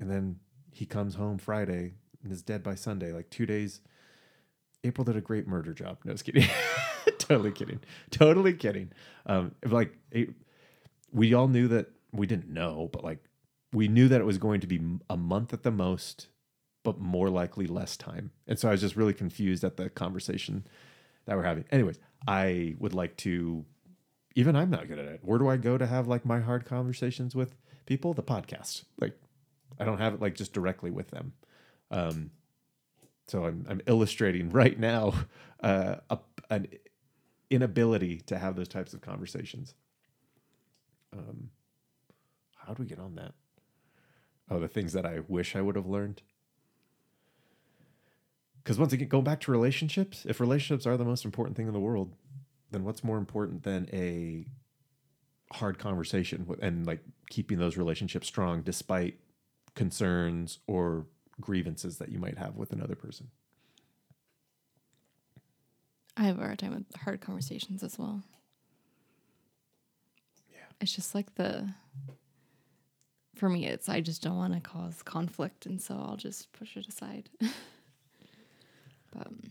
and 0.00 0.10
then 0.10 0.40
he 0.72 0.86
comes 0.86 1.14
home 1.14 1.38
friday 1.38 1.94
and 2.22 2.32
is 2.32 2.42
dead 2.42 2.62
by 2.62 2.74
sunday. 2.74 3.12
Like 3.12 3.28
two 3.28 3.46
days 3.46 3.82
april 4.84 5.04
did 5.04 5.16
a 5.16 5.20
great 5.20 5.46
murder 5.46 5.74
job. 5.74 5.98
No 6.04 6.12
just 6.12 6.24
kidding 6.24 6.48
totally 7.28 7.52
kidding 7.52 7.80
totally 8.10 8.54
kidding 8.54 8.90
um 9.26 9.52
like 9.64 9.96
it, 10.10 10.30
we 11.12 11.34
all 11.34 11.48
knew 11.48 11.68
that 11.68 11.90
we 12.12 12.26
didn't 12.26 12.48
know 12.48 12.88
but 12.92 13.02
like 13.04 13.18
we 13.72 13.88
knew 13.88 14.08
that 14.08 14.20
it 14.20 14.24
was 14.24 14.38
going 14.38 14.60
to 14.60 14.66
be 14.66 14.80
a 15.10 15.16
month 15.16 15.52
at 15.52 15.62
the 15.62 15.70
most 15.70 16.28
but 16.86 17.00
more 17.00 17.28
likely 17.28 17.66
less 17.66 17.96
time. 17.96 18.30
And 18.46 18.60
so 18.60 18.68
I 18.68 18.70
was 18.70 18.80
just 18.80 18.94
really 18.94 19.12
confused 19.12 19.64
at 19.64 19.76
the 19.76 19.90
conversation 19.90 20.64
that 21.24 21.36
we're 21.36 21.42
having. 21.42 21.64
Anyways, 21.72 21.98
I 22.28 22.76
would 22.78 22.94
like 22.94 23.16
to, 23.18 23.64
even 24.36 24.54
I'm 24.54 24.70
not 24.70 24.86
good 24.86 25.00
at 25.00 25.06
it. 25.06 25.18
Where 25.24 25.40
do 25.40 25.48
I 25.48 25.56
go 25.56 25.76
to 25.76 25.84
have 25.84 26.06
like 26.06 26.24
my 26.24 26.38
hard 26.38 26.64
conversations 26.64 27.34
with 27.34 27.56
people? 27.86 28.14
The 28.14 28.22
podcast. 28.22 28.84
Like, 29.00 29.18
I 29.80 29.84
don't 29.84 29.98
have 29.98 30.14
it 30.14 30.22
like 30.22 30.36
just 30.36 30.52
directly 30.52 30.92
with 30.92 31.10
them. 31.10 31.32
Um, 31.90 32.30
so 33.26 33.44
I'm, 33.46 33.66
I'm 33.68 33.80
illustrating 33.88 34.50
right 34.50 34.78
now 34.78 35.12
uh, 35.64 35.96
a, 36.08 36.18
an 36.50 36.68
inability 37.50 38.20
to 38.26 38.38
have 38.38 38.56
those 38.56 38.68
types 38.68 38.94
of 38.94 39.00
conversations. 39.00 39.74
Um, 41.12 41.50
how 42.56 42.74
do 42.74 42.82
we 42.82 42.88
get 42.88 42.98
on 42.98 43.14
that? 43.16 43.32
Oh, 44.50 44.60
the 44.60 44.68
things 44.68 44.92
that 44.92 45.06
I 45.06 45.20
wish 45.28 45.56
I 45.56 45.60
would 45.60 45.76
have 45.76 45.86
learned 45.86 46.22
because 48.66 48.80
once 48.80 48.92
again, 48.92 49.06
going 49.06 49.22
back 49.22 49.38
to 49.42 49.52
relationships, 49.52 50.26
if 50.28 50.40
relationships 50.40 50.88
are 50.88 50.96
the 50.96 51.04
most 51.04 51.24
important 51.24 51.56
thing 51.56 51.68
in 51.68 51.72
the 51.72 51.78
world, 51.78 52.16
then 52.72 52.82
what's 52.82 53.04
more 53.04 53.16
important 53.16 53.62
than 53.62 53.88
a 53.92 54.44
hard 55.54 55.78
conversation 55.78 56.44
and 56.60 56.84
like 56.84 56.98
keeping 57.30 57.60
those 57.60 57.76
relationships 57.76 58.26
strong 58.26 58.62
despite 58.62 59.20
concerns 59.76 60.58
or 60.66 61.06
grievances 61.40 61.98
that 61.98 62.08
you 62.08 62.18
might 62.18 62.38
have 62.38 62.56
with 62.56 62.72
another 62.72 62.96
person? 62.96 63.28
I 66.16 66.24
have 66.24 66.38
a 66.38 66.42
hard 66.44 66.58
time 66.58 66.74
with 66.74 67.00
hard 67.02 67.20
conversations 67.20 67.82
as 67.82 67.98
well. 67.98 68.22
Yeah. 70.50 70.58
It's 70.80 70.94
just 70.94 71.14
like 71.14 71.34
the 71.34 71.68
for 73.34 73.50
me 73.50 73.66
it's 73.66 73.88
I 73.88 74.00
just 74.00 74.22
don't 74.22 74.36
want 74.36 74.54
to 74.54 74.60
cause 74.60 75.02
conflict 75.02 75.66
and 75.66 75.80
so 75.80 75.94
I'll 75.94 76.16
just 76.16 76.52
push 76.52 76.76
it 76.76 76.88
aside. 76.88 77.28
but 77.40 79.26
um, 79.26 79.42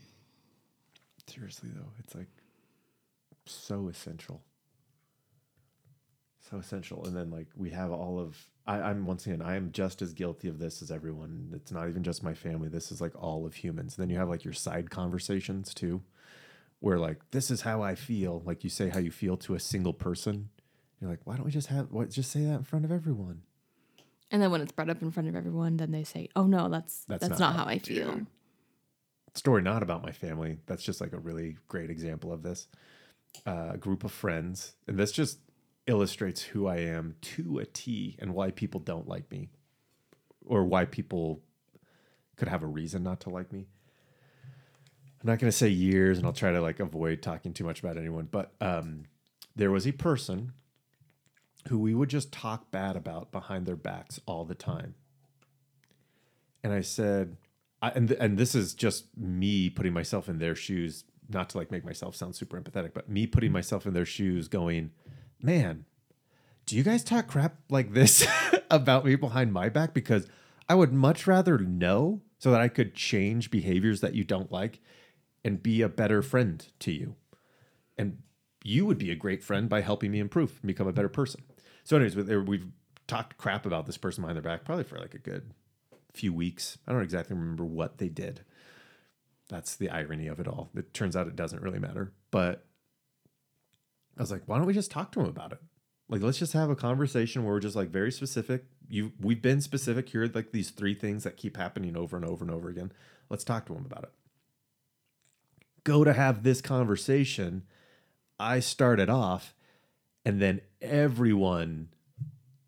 Seriously 1.28 1.69
though, 1.75 1.89
it's 1.99 2.15
like 2.15 2.28
so 3.45 3.88
essential. 3.89 4.41
So 6.49 6.58
essential. 6.58 7.04
And 7.06 7.15
then 7.15 7.30
like 7.32 7.47
we 7.56 7.71
have 7.71 7.91
all 7.91 8.19
of 8.19 8.38
I, 8.67 8.80
I'm 8.82 9.06
once 9.06 9.25
again, 9.25 9.41
I 9.41 9.56
am 9.56 9.71
just 9.71 10.01
as 10.01 10.13
guilty 10.13 10.47
of 10.47 10.60
this 10.60 10.82
as 10.82 10.91
everyone. 10.91 11.51
It's 11.54 11.71
not 11.71 11.89
even 11.89 12.04
just 12.04 12.23
my 12.23 12.34
family. 12.34 12.69
This 12.69 12.91
is 12.91 13.01
like 13.01 13.13
all 13.21 13.45
of 13.45 13.56
humans. 13.56 13.97
And 13.97 14.04
then 14.04 14.10
you 14.10 14.17
have 14.19 14.30
like 14.30 14.43
your 14.43 14.54
side 14.54 14.89
conversations 14.89 15.73
too, 15.73 16.01
where 16.86 17.00
like 17.00 17.19
this 17.32 17.50
is 17.50 17.62
how 17.62 17.82
I 17.82 17.95
feel, 17.95 18.43
like 18.45 18.63
you 18.63 18.69
say 18.69 18.89
how 18.89 19.00
you 19.00 19.10
feel 19.10 19.38
to 19.38 19.56
a 19.56 19.60
single 19.60 19.91
person. 19.91 20.50
You're 21.02 21.10
like, 21.10 21.21
why 21.24 21.36
don't 21.36 21.43
we 21.43 21.50
just 21.50 21.69
have 21.69 21.91
what 21.91 22.12
just 22.12 22.32
say 22.32 22.41
that 22.41 22.54
in 22.54 22.63
front 22.63 22.86
of 22.86 22.91
everyone? 22.91 23.41
And 24.30 24.39
then 24.39 24.52
when 24.52 24.62
it's 24.62 24.71
brought 24.71 24.91
up 24.91 25.02
in 25.02 25.10
front 25.10 25.28
of 25.28 25.36
everyone, 25.36 25.78
then 25.78 25.89
they 25.89 26.04
say, 26.04 26.30
"Oh 26.36 26.45
no, 26.45 26.69
that's 26.69 27.04
That's 27.08 27.28
that's, 27.28 27.39
not 27.39 27.56
not, 27.56 27.56
how 27.56 27.65
I 27.65 27.80
feel." 27.80 28.28
story 29.34 29.63
not 29.63 29.82
about 29.82 30.04
my 30.04 30.12
family. 30.12 30.60
That's 30.67 30.84
just 30.84 31.02
like 31.02 31.12
a 31.12 31.17
really 31.17 31.58
great 31.67 31.89
example 31.89 32.32
of 32.32 32.43
this. 32.43 32.67
Uh, 33.48 33.71
a 33.74 33.78
group 33.78 34.04
of 34.04 34.12
friends, 34.12 34.76
and 34.88 34.95
this 34.95 35.12
just 35.12 35.39
illustrates 35.88 36.43
who 36.43 36.67
I 36.67 36.78
am 36.78 37.15
to 37.21 37.58
a 37.58 37.65
T 37.65 38.15
and 38.19 38.36
why 38.36 38.52
people 38.52 38.80
don't 38.80 39.08
like 39.08 39.32
me, 39.32 39.50
or 40.45 40.63
why 40.63 40.86
people 40.86 41.41
could 42.36 42.48
have 42.48 42.62
a 42.62 42.67
reason 42.67 43.02
not 43.02 43.21
to 43.21 43.32
like 43.32 43.52
me. 43.52 43.65
I'm 45.21 45.28
not 45.28 45.39
going 45.39 45.51
to 45.51 45.58
say 45.58 45.69
years, 45.69 46.17
and 46.17 46.28
I'll 46.28 46.34
try 46.34 46.51
to 46.51 46.62
like 46.62 46.80
avoid 46.80 47.21
talking 47.21 47.54
too 47.54 47.63
much 47.63 47.80
about 47.80 47.97
anyone. 47.97 48.28
But 48.30 48.54
um, 48.62 49.06
there 49.56 49.71
was 49.71 49.88
a 49.88 49.91
person 49.91 50.54
who 51.69 51.80
we 51.80 51.93
would 51.93 52.10
just 52.10 52.32
talk 52.32 52.71
bad 52.71 52.95
about 52.95 53.32
behind 53.32 53.65
their 53.65 53.75
backs 53.75 54.19
all 54.25 54.45
the 54.45 54.56
time. 54.56 54.95
And 56.63 56.73
I 56.73 56.82
said, 56.82 57.38
I, 57.82 57.89
and 57.89 58.08
th- 58.10 58.19
and 58.19 58.38
this 58.38 58.56
is 58.56 58.73
just 58.73 59.06
me 59.17 59.69
putting 59.69 59.93
myself 59.93 60.30
in 60.30 60.39
their 60.39 60.56
shoes, 60.56 61.04
not 61.30 61.49
to 61.49 61.58
like 61.58 61.71
make 61.71 61.86
myself 61.86 62.15
sound 62.15 62.36
super 62.36 62.60
empathetic, 62.60 62.93
but 62.93 63.10
me 63.10 63.25
putting 63.28 63.51
myself 63.51 63.86
in 63.86 63.93
their 63.93 64.06
shoes, 64.06 64.47
going, 64.47 64.91
man, 65.41 65.86
do 66.65 66.75
you 66.75 66.84
guys 66.84 67.04
talk 67.04 67.28
crap 67.28 67.56
like 67.69 67.93
this 67.93 68.28
about 68.71 69.06
me 69.06 69.15
behind 69.15 69.54
my 69.54 69.69
back? 69.69 69.93
Because 69.93 70.28
I 70.67 70.75
would 70.75 70.93
much 70.93 71.28
rather 71.28 71.58
know 71.58 72.21
so 72.39 72.51
that 72.51 72.62
I 72.62 72.67
could 72.67 72.95
change 72.95 73.51
behaviors 73.51 74.01
that 74.01 74.15
you 74.15 74.23
don't 74.23 74.51
like 74.51 74.82
and 75.45 75.63
be 75.63 75.81
a 75.84 75.88
better 75.88 76.21
friend 76.21 76.67
to 76.79 76.91
you. 76.91 77.15
And 77.97 78.23
you 78.63 78.86
would 78.86 78.97
be 78.97 79.12
a 79.12 79.15
great 79.15 79.43
friend 79.43 79.69
by 79.69 79.81
helping 79.81 80.12
me 80.12 80.19
improve 80.19 80.58
and 80.62 80.67
become 80.67 80.88
a 80.88 80.93
better 80.93 81.08
person. 81.08 81.43
So, 81.84 81.95
anyways, 81.95 82.15
we- 82.15 82.38
we've 82.38 82.67
talked 83.08 83.38
crap 83.38 83.65
about 83.65 83.86
this 83.86 83.97
person 83.97 84.23
behind 84.23 84.36
their 84.36 84.41
back 84.43 84.65
probably 84.65 84.84
for 84.84 84.97
like 84.97 85.13
a 85.13 85.19
good 85.19 85.53
few 86.13 86.34
weeks. 86.34 86.79
I 86.88 86.91
don't 86.91 87.03
exactly 87.03 87.36
remember 87.38 87.63
what 87.63 87.99
they 87.99 88.10
did. 88.10 88.41
That's 89.47 89.75
the 89.75 89.91
irony 89.91 90.25
of 90.25 90.39
it 90.39 90.47
all. 90.47 90.71
It 90.75 90.95
turns 90.95 91.15
out 91.15 91.27
it 91.27 91.36
doesn't 91.36 91.62
really 91.62 91.77
matter. 91.77 92.12
But 92.31 92.65
I 94.17 94.21
was 94.21 94.31
like, 94.31 94.43
why 94.47 94.58
don't 94.58 94.65
we 94.65 94.73
just 94.73 94.89
talk 94.89 95.12
to 95.12 95.19
him 95.19 95.27
about 95.27 95.51
it? 95.51 95.62
Like, 96.10 96.23
let's 96.23 96.39
just 96.39 96.53
have 96.53 96.71
a 96.71 96.75
conversation 96.75 97.43
where 97.43 97.53
we're 97.53 97.60
just 97.60 97.75
like 97.75 97.89
very 97.89 98.12
specific. 98.12 98.65
You, 98.88 99.12
we've 99.19 99.41
been 99.41 99.62
specific 99.62 100.10
here, 100.10 100.29
like 100.34 100.51
these 100.51 100.71
three 100.71 100.95
things 100.95 101.23
that 101.23 101.38
keep 101.38 101.58
happening 101.58 101.95
over 101.95 102.15
and 102.15 102.25
over 102.25 102.43
and 102.43 102.51
over 102.51 102.69
again. 102.69 102.91
Let's 103.29 103.43
talk 103.43 103.67
to 103.67 103.75
him 103.75 103.86
about 103.86 104.03
it. 104.03 104.12
Go 105.86 106.04
to 106.04 106.12
have 106.12 106.43
this 106.43 106.60
conversation. 106.60 107.63
I 108.38 108.60
started 108.60 109.10
off, 109.10 109.56
and 110.26 110.41
then 110.41 110.60
everyone 110.82 111.88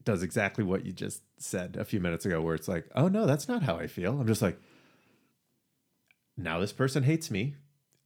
does 0.06 0.24
exactly 0.24 0.64
what 0.64 0.86
you 0.86 0.94
just 0.94 1.22
said 1.38 1.76
a 1.78 1.84
few 1.84 2.00
minutes 2.00 2.26
ago, 2.26 2.42
where 2.42 2.56
it's 2.56 2.70
like, 2.70 2.86
oh 2.96 3.10
no, 3.10 3.26
that's 3.26 3.50
not 3.50 3.64
how 3.64 3.76
I 3.76 3.88
feel. 3.88 4.18
I'm 4.18 4.28
just 4.28 4.42
like, 4.42 4.58
now 6.38 6.60
this 6.60 6.72
person 6.72 7.04
hates 7.04 7.30
me. 7.30 7.56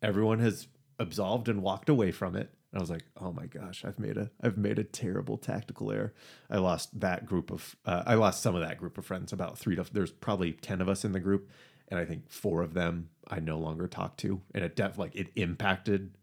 Everyone 0.01 0.39
has 0.39 0.67
absolved 0.97 1.47
and 1.47 1.61
walked 1.61 1.89
away 1.89 2.11
from 2.11 2.35
it. 2.35 2.49
And 2.71 2.79
I 2.79 2.81
was 2.81 2.89
like, 2.89 3.03
oh 3.19 3.31
my 3.31 3.45
gosh, 3.45 3.85
I've 3.85 3.99
made 3.99 4.17
a 4.17 4.31
I've 4.41 4.57
made 4.57 4.79
a 4.79 4.83
terrible 4.83 5.37
tactical 5.37 5.91
error. 5.91 6.13
I 6.49 6.57
lost 6.57 6.99
that 7.01 7.27
group 7.27 7.51
of 7.51 7.75
uh, 7.85 8.03
I 8.07 8.15
lost 8.15 8.41
some 8.41 8.55
of 8.55 8.61
that 8.61 8.79
group 8.79 8.97
of 8.97 9.05
friends. 9.05 9.31
About 9.31 9.59
three 9.59 9.75
to 9.75 9.85
there's 9.91 10.11
probably 10.11 10.53
ten 10.53 10.81
of 10.81 10.89
us 10.89 11.05
in 11.05 11.11
the 11.11 11.19
group, 11.19 11.49
and 11.89 11.99
I 11.99 12.05
think 12.05 12.31
four 12.31 12.63
of 12.63 12.73
them 12.73 13.09
I 13.31 13.39
no 13.39 13.57
longer 13.57 13.87
talk 13.87 14.17
to, 14.17 14.41
and 14.53 14.63
it 14.63 14.75
def 14.75 14.97
like 14.97 15.15
it 15.15 15.31
impacted 15.35 16.17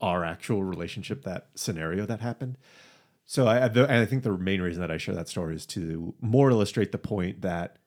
our 0.00 0.24
actual 0.24 0.62
relationship. 0.62 1.24
That 1.24 1.48
scenario 1.54 2.06
that 2.06 2.20
happened. 2.20 2.58
So 3.26 3.46
I, 3.46 3.64
I 3.64 4.04
think 4.04 4.22
the 4.22 4.36
main 4.36 4.60
reason 4.60 4.82
that 4.82 4.90
I 4.90 4.98
share 4.98 5.14
that 5.14 5.28
story 5.28 5.54
is 5.56 5.64
to 5.66 6.14
more 6.20 6.50
illustrate 6.50 6.92
the 6.92 6.98
point 6.98 7.40
that 7.40 7.78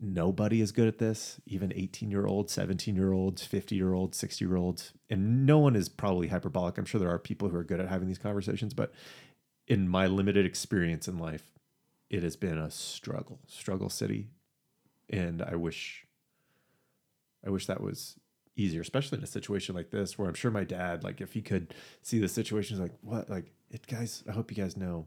nobody 0.00 0.60
is 0.60 0.72
good 0.72 0.88
at 0.88 0.98
this, 0.98 1.40
even 1.46 1.72
18 1.74 2.10
year 2.10 2.26
olds, 2.26 2.52
17 2.52 2.96
year 2.96 3.12
olds, 3.12 3.44
50 3.44 3.76
year 3.76 3.92
olds, 3.92 4.16
60 4.16 4.44
year 4.44 4.56
olds. 4.56 4.92
And 5.10 5.44
no 5.44 5.58
one 5.58 5.76
is 5.76 5.88
probably 5.88 6.28
hyperbolic. 6.28 6.78
I'm 6.78 6.86
sure 6.86 6.98
there 6.98 7.10
are 7.10 7.18
people 7.18 7.50
who 7.50 7.56
are 7.56 7.64
good 7.64 7.80
at 7.80 7.88
having 7.88 8.08
these 8.08 8.18
conversations, 8.18 8.72
but 8.72 8.92
in 9.66 9.88
my 9.88 10.06
limited 10.06 10.46
experience 10.46 11.06
in 11.06 11.18
life, 11.18 11.52
it 12.08 12.22
has 12.22 12.34
been 12.34 12.58
a 12.58 12.70
struggle, 12.70 13.40
struggle 13.46 13.88
city. 13.88 14.28
And 15.08 15.42
I 15.42 15.54
wish, 15.56 16.06
I 17.46 17.50
wish 17.50 17.66
that 17.66 17.80
was 17.80 18.16
easier, 18.56 18.80
especially 18.80 19.18
in 19.18 19.24
a 19.24 19.28
situation 19.28 19.74
like 19.74 19.90
this 19.90 20.18
where 20.18 20.28
I'm 20.28 20.34
sure 20.34 20.50
my 20.50 20.64
dad, 20.64 21.02
like 21.04 21.20
if 21.20 21.32
he 21.32 21.42
could 21.42 21.74
see 22.02 22.18
the 22.18 22.28
situation, 22.28 22.76
he's 22.76 22.82
like, 22.82 22.96
what, 23.00 23.30
like 23.30 23.52
it 23.70 23.86
guys, 23.86 24.22
I 24.28 24.32
hope 24.32 24.50
you 24.50 24.62
guys 24.62 24.76
know, 24.76 25.06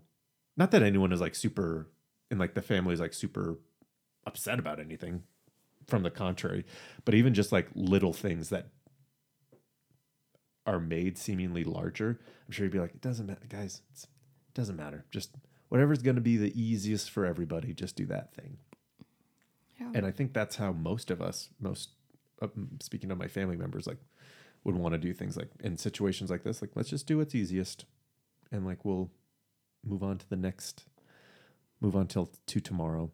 not 0.57 0.71
that 0.71 0.83
anyone 0.83 1.11
is 1.11 1.21
like 1.21 1.35
super, 1.35 1.89
and 2.31 2.39
like 2.39 2.53
the 2.53 2.61
family 2.61 2.93
is 2.93 2.99
like 2.99 3.13
super 3.13 3.59
upset 4.25 4.59
about 4.59 4.79
anything 4.79 5.23
from 5.87 6.01
the 6.01 6.09
contrary 6.09 6.65
but 7.03 7.13
even 7.13 7.33
just 7.33 7.51
like 7.51 7.67
little 7.75 8.13
things 8.13 8.47
that 8.49 8.69
are 10.65 10.79
made 10.79 11.17
seemingly 11.17 11.65
larger 11.65 12.21
i'm 12.45 12.51
sure 12.53 12.63
you'd 12.65 12.71
be 12.71 12.79
like 12.79 12.95
it 12.95 13.01
doesn't 13.01 13.25
matter 13.25 13.45
guys 13.49 13.81
it's, 13.91 14.03
it 14.03 14.09
doesn't 14.53 14.75
matter. 14.75 15.03
Just 15.09 15.31
whatever's 15.69 16.03
going 16.03 16.15
to 16.15 16.21
be 16.21 16.37
the 16.37 16.53
easiest 16.59 17.09
for 17.09 17.25
everybody 17.25 17.73
just 17.73 17.95
do 17.95 18.05
that 18.05 18.33
thing. 18.35 18.57
Yeah. 19.79 19.91
and 19.95 20.05
i 20.05 20.11
think 20.11 20.33
that's 20.33 20.57
how 20.57 20.71
most 20.71 21.09
of 21.09 21.21
us 21.21 21.49
most 21.59 21.89
Uh, 22.43 22.47
speaking 22.81 23.09
to 23.09 23.15
my 23.15 23.27
family 23.27 23.55
members 23.55 23.87
like 23.87 23.97
would 24.63 24.75
want 24.75 24.93
to 24.93 24.97
do 24.97 25.13
things 25.13 25.37
like 25.37 25.49
in 25.61 25.77
situations 25.77 26.29
like 26.29 26.43
this 26.43 26.61
like 26.61 26.71
let's 26.75 26.89
just 26.89 27.07
do 27.07 27.17
what's 27.17 27.35
easiest 27.35 27.85
and 28.51 28.65
like 28.65 28.83
we'll 28.83 29.09
move 29.85 30.03
on 30.03 30.17
to 30.17 30.29
the 30.29 30.35
next 30.35 30.85
move 31.81 31.95
on 31.95 32.07
till 32.07 32.29
to 32.45 32.59
tomorrow 32.59 33.09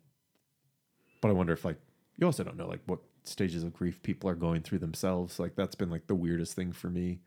but 1.21 1.29
I 1.29 1.33
wonder 1.33 1.53
if 1.53 1.65
like 1.65 1.77
you 2.17 2.25
also 2.25 2.43
don't 2.43 2.57
know 2.57 2.67
like 2.67 2.81
what 2.85 2.99
stages 3.23 3.63
of 3.63 3.73
grief 3.73 4.01
people 4.03 4.29
are 4.29 4.35
going 4.35 4.61
through 4.61 4.79
themselves. 4.79 5.39
Like 5.39 5.55
that's 5.55 5.75
been 5.75 5.89
like 5.89 6.07
the 6.07 6.15
weirdest 6.15 6.53
thing 6.53 6.71
for 6.71 6.89
me. 6.89 7.19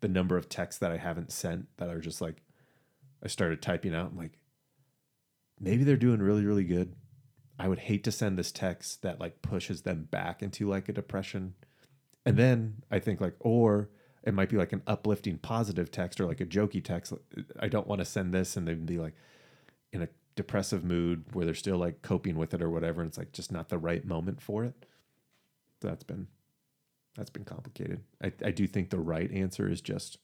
The 0.00 0.08
number 0.08 0.36
of 0.36 0.48
texts 0.48 0.80
that 0.80 0.92
I 0.92 0.96
haven't 0.96 1.32
sent 1.32 1.68
that 1.76 1.90
are 1.90 2.00
just 2.00 2.20
like 2.20 2.42
I 3.22 3.28
started 3.28 3.60
typing 3.60 3.94
out. 3.94 4.10
I'm 4.12 4.18
like, 4.18 4.38
maybe 5.60 5.84
they're 5.84 5.96
doing 5.96 6.20
really, 6.20 6.44
really 6.44 6.64
good. 6.64 6.94
I 7.60 7.68
would 7.68 7.78
hate 7.78 8.04
to 8.04 8.12
send 8.12 8.38
this 8.38 8.50
text 8.50 9.02
that 9.02 9.20
like 9.20 9.42
pushes 9.42 9.82
them 9.82 10.08
back 10.10 10.42
into 10.42 10.66
like 10.66 10.88
a 10.88 10.94
depression. 10.94 11.54
And 12.24 12.38
then 12.38 12.82
I 12.90 13.00
think 13.00 13.20
like, 13.20 13.36
or 13.38 13.90
it 14.22 14.32
might 14.32 14.48
be 14.48 14.56
like 14.56 14.72
an 14.72 14.82
uplifting 14.86 15.36
positive 15.36 15.90
text 15.90 16.20
or 16.20 16.26
like 16.26 16.40
a 16.40 16.46
jokey 16.46 16.82
text. 16.82 17.12
I 17.58 17.68
don't 17.68 17.86
want 17.86 17.98
to 18.00 18.06
send 18.06 18.32
this 18.32 18.56
and 18.56 18.66
then 18.66 18.86
be 18.86 18.98
like 18.98 19.14
in 19.92 20.00
a 20.00 20.08
depressive 20.36 20.84
mood 20.84 21.24
where 21.34 21.44
they're 21.44 21.54
still 21.54 21.76
like 21.76 22.00
coping 22.00 22.36
with 22.36 22.54
it 22.54 22.62
or 22.62 22.70
whatever 22.70 23.02
and 23.02 23.08
it's 23.08 23.18
like 23.18 23.32
just 23.32 23.52
not 23.52 23.68
the 23.68 23.76
right 23.76 24.06
moment 24.06 24.40
for 24.40 24.64
it 24.64 24.86
so 25.82 25.88
that's 25.88 26.04
been 26.04 26.28
that's 27.16 27.28
been 27.28 27.44
complicated 27.44 28.00
I, 28.22 28.32
I 28.42 28.50
do 28.50 28.66
think 28.66 28.88
the 28.88 28.98
right 28.98 29.30
answer 29.32 29.68
is 29.68 29.82
just 29.82 30.16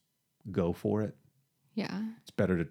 go 0.49 0.73
for 0.73 1.03
it 1.03 1.15
yeah. 1.75 2.01
it's 2.21 2.31
better 2.31 2.63
to 2.63 2.69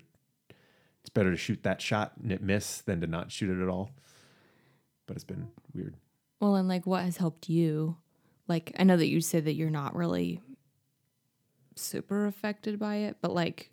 it's 1.02 1.10
better 1.10 1.30
to 1.30 1.36
shoot 1.36 1.62
that 1.62 1.80
shot 1.80 2.14
and 2.20 2.32
it 2.32 2.42
miss 2.42 2.80
than 2.80 3.00
to 3.02 3.06
not 3.06 3.30
shoot 3.30 3.50
it 3.50 3.62
at 3.62 3.68
all 3.68 3.90
but 5.06 5.16
it's 5.16 5.24
been 5.24 5.48
weird 5.74 5.96
Well, 6.40 6.54
and 6.56 6.68
like 6.68 6.86
what 6.86 7.04
has 7.04 7.16
helped 7.16 7.48
you? 7.48 7.96
Like 8.48 8.72
I 8.78 8.84
know 8.84 8.96
that 8.96 9.08
you 9.08 9.20
said 9.20 9.44
that 9.46 9.54
you're 9.54 9.70
not 9.70 9.94
really 9.96 10.40
super 11.74 12.26
affected 12.26 12.78
by 12.78 12.96
it, 12.96 13.16
but 13.20 13.32
like 13.34 13.70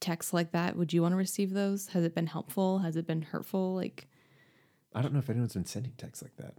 texts 0.00 0.32
like 0.32 0.52
that, 0.52 0.76
would 0.76 0.92
you 0.92 1.02
want 1.02 1.12
to 1.12 1.16
receive 1.16 1.52
those? 1.52 1.88
Has 1.88 2.04
it 2.04 2.14
been 2.14 2.26
helpful? 2.26 2.78
Has 2.80 2.96
it 2.96 3.06
been 3.06 3.22
hurtful? 3.22 3.74
Like 3.74 4.08
i 4.94 5.00
don't 5.00 5.14
know 5.14 5.18
if 5.20 5.30
anyone's 5.30 5.54
been 5.54 5.64
sending 5.64 5.92
texts 5.96 6.22
like 6.22 6.36
that 6.36 6.54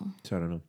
Oh. 0.00 0.10
so 0.24 0.36
i 0.36 0.40
don't 0.40 0.50
know 0.50 0.60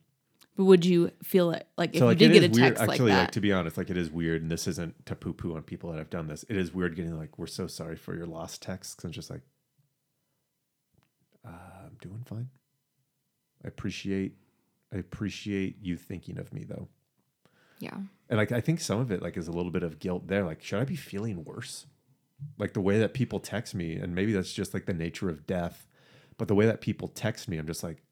but 0.56 0.64
would 0.64 0.84
you 0.86 1.10
feel 1.22 1.50
it 1.50 1.66
like 1.76 1.94
if 1.94 1.98
so 1.98 2.06
like 2.06 2.20
you 2.20 2.28
did 2.28 2.34
get 2.34 2.42
a 2.44 2.50
is 2.52 2.56
weird 2.60 2.76
text 2.76 2.82
actually 2.90 3.10
like 3.10 3.18
like 3.18 3.26
that? 3.26 3.32
to 3.32 3.40
be 3.40 3.52
honest 3.52 3.76
like 3.76 3.90
it 3.90 3.96
is 3.96 4.08
weird 4.10 4.40
and 4.42 4.50
this 4.52 4.68
isn't 4.68 5.04
to 5.06 5.16
poo-poo 5.16 5.56
on 5.56 5.62
people 5.62 5.90
that 5.90 5.98
have 5.98 6.10
done 6.10 6.28
this 6.28 6.44
it 6.48 6.56
is 6.56 6.72
weird 6.72 6.94
getting 6.94 7.16
like 7.18 7.38
we're 7.40 7.48
so 7.48 7.66
sorry 7.66 7.96
for 7.96 8.14
your 8.14 8.26
lost 8.26 8.62
texts 8.62 9.02
and 9.02 9.12
just 9.12 9.30
like 9.30 9.40
uh, 11.46 11.86
i'm 11.86 11.96
doing 12.00 12.22
fine. 12.24 12.48
I 13.64 13.68
appreciate 13.68 14.36
i 14.92 14.96
appreciate 14.98 15.78
you 15.82 15.96
thinking 15.96 16.38
of 16.38 16.52
me 16.52 16.64
though. 16.64 16.88
Yeah. 17.80 17.96
and 18.28 18.38
like 18.38 18.52
i 18.52 18.60
think 18.60 18.80
some 18.80 19.00
of 19.00 19.10
it 19.10 19.20
like 19.22 19.36
is 19.36 19.48
a 19.48 19.52
little 19.52 19.72
bit 19.72 19.82
of 19.82 19.98
guilt 19.98 20.26
there. 20.28 20.44
Like 20.44 20.62
should 20.62 20.80
i 20.80 20.84
be 20.84 20.96
feeling 20.96 21.44
worse? 21.44 21.86
Like 22.58 22.72
the 22.74 22.80
way 22.80 22.98
that 22.98 23.14
people 23.14 23.40
text 23.40 23.74
me 23.74 23.94
and 23.96 24.14
maybe 24.14 24.32
that's 24.32 24.52
just 24.52 24.74
like 24.74 24.86
the 24.86 24.94
nature 24.94 25.28
of 25.30 25.46
death 25.46 25.86
but 26.36 26.48
the 26.48 26.54
way 26.54 26.66
that 26.66 26.80
people 26.80 27.08
text 27.08 27.48
me 27.48 27.56
i'm 27.58 27.66
just 27.66 27.82
like 27.84 28.02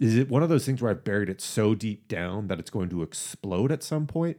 is 0.00 0.16
it 0.16 0.28
one 0.28 0.42
of 0.42 0.48
those 0.48 0.64
things 0.66 0.80
where 0.82 0.90
i've 0.90 1.04
buried 1.04 1.28
it 1.28 1.40
so 1.40 1.74
deep 1.74 2.08
down 2.08 2.48
that 2.48 2.58
it's 2.58 2.70
going 2.70 2.88
to 2.88 3.02
explode 3.02 3.70
at 3.70 3.82
some 3.82 4.06
point 4.06 4.38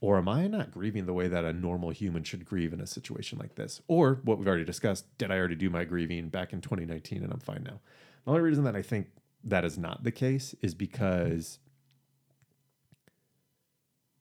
or 0.00 0.18
am 0.18 0.28
i 0.28 0.46
not 0.46 0.70
grieving 0.70 1.06
the 1.06 1.12
way 1.12 1.28
that 1.28 1.44
a 1.44 1.52
normal 1.52 1.90
human 1.90 2.22
should 2.22 2.44
grieve 2.44 2.72
in 2.72 2.80
a 2.80 2.86
situation 2.86 3.38
like 3.38 3.54
this 3.54 3.80
or 3.88 4.20
what 4.24 4.38
we've 4.38 4.48
already 4.48 4.64
discussed 4.64 5.04
did 5.18 5.30
i 5.30 5.36
already 5.36 5.54
do 5.54 5.70
my 5.70 5.84
grieving 5.84 6.28
back 6.28 6.52
in 6.52 6.60
2019 6.60 7.22
and 7.22 7.32
i'm 7.32 7.40
fine 7.40 7.62
now 7.62 7.80
the 8.24 8.30
only 8.30 8.42
reason 8.42 8.64
that 8.64 8.76
i 8.76 8.82
think 8.82 9.08
that 9.44 9.64
is 9.64 9.78
not 9.78 10.04
the 10.04 10.12
case 10.12 10.54
is 10.60 10.74
because 10.74 11.58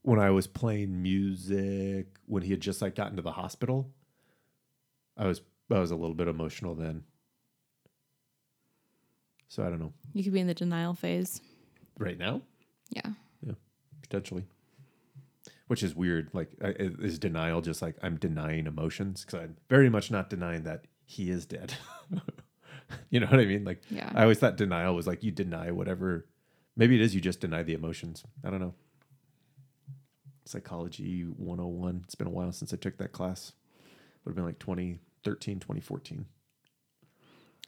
when 0.02 0.20
I 0.20 0.30
was 0.32 0.48
playing 0.48 1.02
music 1.04 2.08
when 2.26 2.42
he 2.44 2.52
had 2.52 2.62
just 2.62 2.82
like 2.82 2.96
gotten 2.96 3.18
to 3.18 3.22
the 3.22 3.34
hospital. 3.34 3.92
I 5.18 5.28
was 5.28 5.42
I 5.72 5.80
was 5.80 5.92
a 5.92 5.96
little 5.96 6.16
bit 6.16 6.28
emotional 6.28 6.74
then. 6.74 7.04
So 9.50 9.64
I 9.64 9.70
don't 9.70 9.80
know. 9.80 9.94
You 10.14 10.24
could 10.24 10.34
be 10.34 10.40
in 10.40 10.48
the 10.48 10.54
denial 10.54 10.94
phase. 10.94 11.42
Right 11.98 12.18
now, 12.18 12.42
Yeah. 12.92 13.12
Yeah. 13.46 13.54
Potentially. 14.02 14.46
Which 15.70 15.84
is 15.84 15.96
weird. 15.96 16.32
Like, 16.34 16.50
is 16.60 17.20
denial 17.20 17.62
just 17.62 17.80
like 17.80 17.96
I'm 18.02 18.18
denying 18.18 18.66
emotions? 18.66 19.24
Because 19.24 19.42
I'm 19.42 19.58
very 19.70 19.88
much 19.88 20.10
not 20.10 20.28
denying 20.28 20.64
that 20.64 20.86
he 21.06 21.30
is 21.30 21.46
dead. 21.46 21.76
you 23.12 23.20
know 23.20 23.28
what 23.28 23.40
I 23.40 23.46
mean? 23.46 23.66
Like, 23.66 23.84
Yeah. 23.88 24.12
I 24.16 24.24
always 24.24 24.40
thought 24.40 24.58
denial 24.58 24.96
was 24.96 25.06
like 25.06 25.24
you 25.24 25.30
deny 25.30 25.70
whatever. 25.70 26.26
Maybe 26.76 26.96
it 26.96 27.02
is 27.02 27.14
you 27.14 27.22
just 27.22 27.40
deny 27.40 27.62
the 27.62 27.76
emotions. 27.76 28.24
I 28.44 28.50
don't 28.50 28.60
know. 28.60 28.74
Psychology 30.46 31.22
101. 31.22 32.02
It's 32.06 32.16
been 32.16 32.26
a 32.26 32.32
while 32.32 32.52
since 32.52 32.74
I 32.74 32.78
took 32.78 32.98
that 32.98 33.12
class. 33.12 33.52
Would 34.26 34.32
have 34.32 34.36
been 34.36 34.46
like 34.46 34.58
2013, 34.58 35.60
2014. 35.60 36.26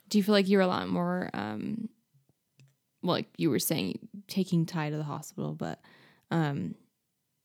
Do 0.08 0.18
you 0.18 0.24
feel 0.24 0.32
like 0.32 0.48
you're 0.48 0.60
a 0.60 0.66
lot 0.66 0.88
more, 0.88 1.30
um, 1.34 1.88
well, 3.00 3.12
like 3.12 3.28
you 3.36 3.48
were 3.48 3.60
saying, 3.60 4.08
taking 4.26 4.66
Ty 4.66 4.90
to 4.90 4.96
the 4.96 5.04
hospital, 5.04 5.54
but 5.54 5.80
um, 6.32 6.74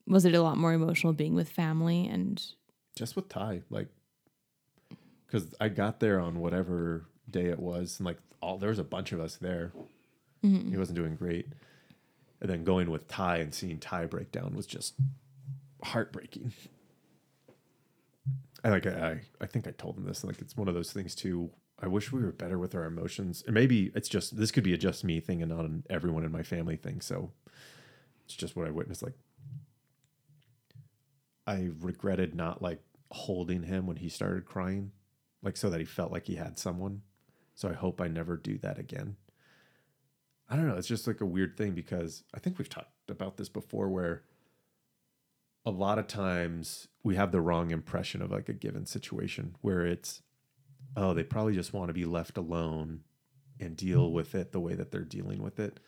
was 0.07 0.25
it 0.25 0.33
a 0.33 0.41
lot 0.41 0.57
more 0.57 0.73
emotional 0.73 1.13
being 1.13 1.35
with 1.35 1.49
family 1.49 2.07
and 2.07 2.43
just 2.95 3.15
with 3.15 3.29
Ty, 3.29 3.61
like, 3.69 3.87
because 5.25 5.53
I 5.59 5.69
got 5.69 5.99
there 5.99 6.19
on 6.19 6.39
whatever 6.39 7.05
day 7.29 7.45
it 7.45 7.59
was, 7.59 7.99
and 7.99 8.05
like 8.05 8.17
all 8.41 8.57
there 8.57 8.69
was 8.69 8.79
a 8.79 8.83
bunch 8.83 9.11
of 9.11 9.19
us 9.19 9.35
there. 9.35 9.71
Mhm. 10.43 10.69
He 10.71 10.77
wasn't 10.77 10.95
doing 10.97 11.15
great, 11.15 11.47
and 12.41 12.49
then 12.49 12.63
going 12.63 12.89
with 12.89 13.07
Ty 13.07 13.37
and 13.37 13.53
seeing 13.53 13.79
Ty 13.79 14.05
break 14.05 14.31
down 14.31 14.55
was 14.55 14.65
just 14.65 14.95
heartbreaking. 15.83 16.53
I 18.63 18.69
like 18.69 18.87
I 18.87 19.21
I 19.39 19.45
think 19.45 19.67
I 19.67 19.71
told 19.71 19.97
him 19.97 20.05
this. 20.05 20.23
Like 20.23 20.39
it's 20.41 20.57
one 20.57 20.67
of 20.67 20.73
those 20.73 20.91
things 20.91 21.13
too. 21.15 21.51
I 21.79 21.87
wish 21.87 22.11
we 22.11 22.21
were 22.23 22.31
better 22.31 22.57
with 22.57 22.73
our 22.73 22.85
emotions, 22.85 23.43
and 23.45 23.53
maybe 23.53 23.91
it's 23.93 24.09
just 24.09 24.35
this 24.37 24.51
could 24.51 24.63
be 24.63 24.73
a 24.73 24.77
just 24.77 25.03
me 25.03 25.19
thing 25.19 25.41
and 25.43 25.51
not 25.51 25.65
an 25.65 25.83
everyone 25.89 26.23
in 26.23 26.31
my 26.31 26.41
family 26.43 26.75
thing. 26.77 27.01
So 27.01 27.31
it's 28.25 28.33
just 28.35 28.55
what 28.55 28.67
I 28.67 28.71
witnessed. 28.71 29.03
Like 29.03 29.13
I 31.47 31.69
regretted 31.79 32.35
not 32.35 32.61
like 32.61 32.81
holding 33.09 33.63
him 33.63 33.87
when 33.87 33.97
he 33.97 34.09
started 34.09 34.45
crying, 34.45 34.91
like 35.41 35.57
so 35.57 35.69
that 35.69 35.79
he 35.79 35.85
felt 35.85 36.11
like 36.11 36.27
he 36.27 36.35
had 36.35 36.59
someone. 36.59 37.01
So 37.55 37.69
I 37.69 37.73
hope 37.73 38.01
I 38.01 38.07
never 38.07 38.37
do 38.37 38.57
that 38.59 38.77
again. 38.77 39.15
I 40.49 40.55
don't 40.55 40.67
know. 40.67 40.75
It's 40.75 40.87
just 40.87 41.07
like 41.07 41.21
a 41.21 41.25
weird 41.25 41.57
thing 41.57 41.71
because 41.71 42.23
I 42.33 42.39
think 42.39 42.57
we've 42.57 42.69
talked 42.69 42.91
about 43.09 43.37
this 43.37 43.49
before 43.49 43.89
where 43.89 44.23
a 45.65 45.71
lot 45.71 45.99
of 45.99 46.07
times 46.07 46.87
we 47.03 47.15
have 47.15 47.31
the 47.31 47.41
wrong 47.41 47.71
impression 47.71 48.21
of 48.21 48.31
like 48.31 48.47
a 48.47 48.53
given 48.53 48.85
situation 48.85 49.55
where 49.61 49.85
it's, 49.85 50.21
oh, 50.95 51.13
they 51.13 51.23
probably 51.23 51.53
just 51.53 51.73
want 51.73 51.89
to 51.89 51.93
be 51.93 52.05
left 52.05 52.37
alone 52.37 53.01
and 53.59 53.75
deal 53.75 54.11
with 54.11 54.35
it 54.35 54.51
the 54.51 54.59
way 54.59 54.75
that 54.75 54.91
they're 54.91 55.01
dealing 55.01 55.41
with 55.41 55.59
it. 55.59 55.79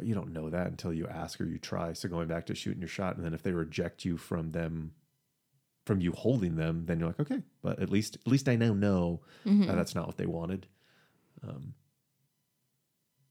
But 0.00 0.06
you 0.06 0.14
don't 0.14 0.32
know 0.32 0.48
that 0.48 0.66
until 0.68 0.94
you 0.94 1.06
ask 1.06 1.38
or 1.42 1.44
you 1.44 1.58
try. 1.58 1.92
So 1.92 2.08
going 2.08 2.26
back 2.26 2.46
to 2.46 2.54
shooting 2.54 2.80
your 2.80 2.88
shot, 2.88 3.16
and 3.16 3.24
then 3.24 3.34
if 3.34 3.42
they 3.42 3.52
reject 3.52 4.02
you 4.02 4.16
from 4.16 4.52
them, 4.52 4.94
from 5.84 6.00
you 6.00 6.12
holding 6.12 6.56
them, 6.56 6.86
then 6.86 6.98
you're 6.98 7.08
like, 7.08 7.20
okay, 7.20 7.42
but 7.60 7.80
at 7.80 7.90
least 7.90 8.14
at 8.16 8.26
least 8.26 8.48
I 8.48 8.56
now 8.56 8.72
know 8.72 9.20
Mhm. 9.44 9.66
that 9.66 9.74
that's 9.74 9.94
not 9.94 10.06
what 10.06 10.16
they 10.16 10.24
wanted. 10.24 10.68
Um, 11.46 11.74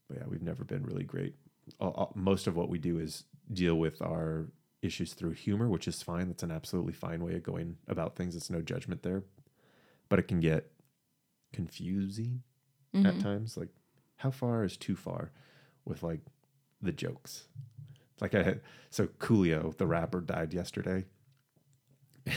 but 0.06 0.18
yeah, 0.18 0.26
we've 0.28 0.42
never 0.42 0.62
been 0.62 0.84
really 0.84 1.02
great. 1.02 1.34
Most 2.14 2.46
of 2.46 2.54
what 2.54 2.68
we 2.68 2.78
do 2.78 3.00
is 3.00 3.24
deal 3.52 3.74
with 3.74 4.00
our 4.00 4.52
issues 4.80 5.12
through 5.12 5.32
humor, 5.32 5.68
which 5.68 5.88
is 5.88 6.02
fine. 6.04 6.28
That's 6.28 6.44
an 6.44 6.52
absolutely 6.52 6.92
fine 6.92 7.24
way 7.24 7.34
of 7.34 7.42
going 7.42 7.78
about 7.88 8.14
things. 8.14 8.36
It's 8.36 8.48
no 8.48 8.62
judgment 8.62 9.02
there, 9.02 9.24
but 10.08 10.20
it 10.20 10.28
can 10.28 10.38
get 10.38 10.70
confusing 11.52 12.44
at 13.04 13.14
Mhm. 13.16 13.20
times. 13.20 13.56
Like, 13.56 13.70
how 14.18 14.30
far 14.30 14.62
is 14.62 14.76
too 14.76 14.94
far 14.94 15.32
with 15.84 16.02
like 16.04 16.20
the 16.82 16.92
jokes? 16.92 17.48
Like 18.20 18.34
I 18.34 18.42
had 18.42 18.60
so 18.90 19.06
Coolio, 19.06 19.76
the 19.76 19.86
rapper, 19.86 20.20
died 20.20 20.52
yesterday. 20.52 21.04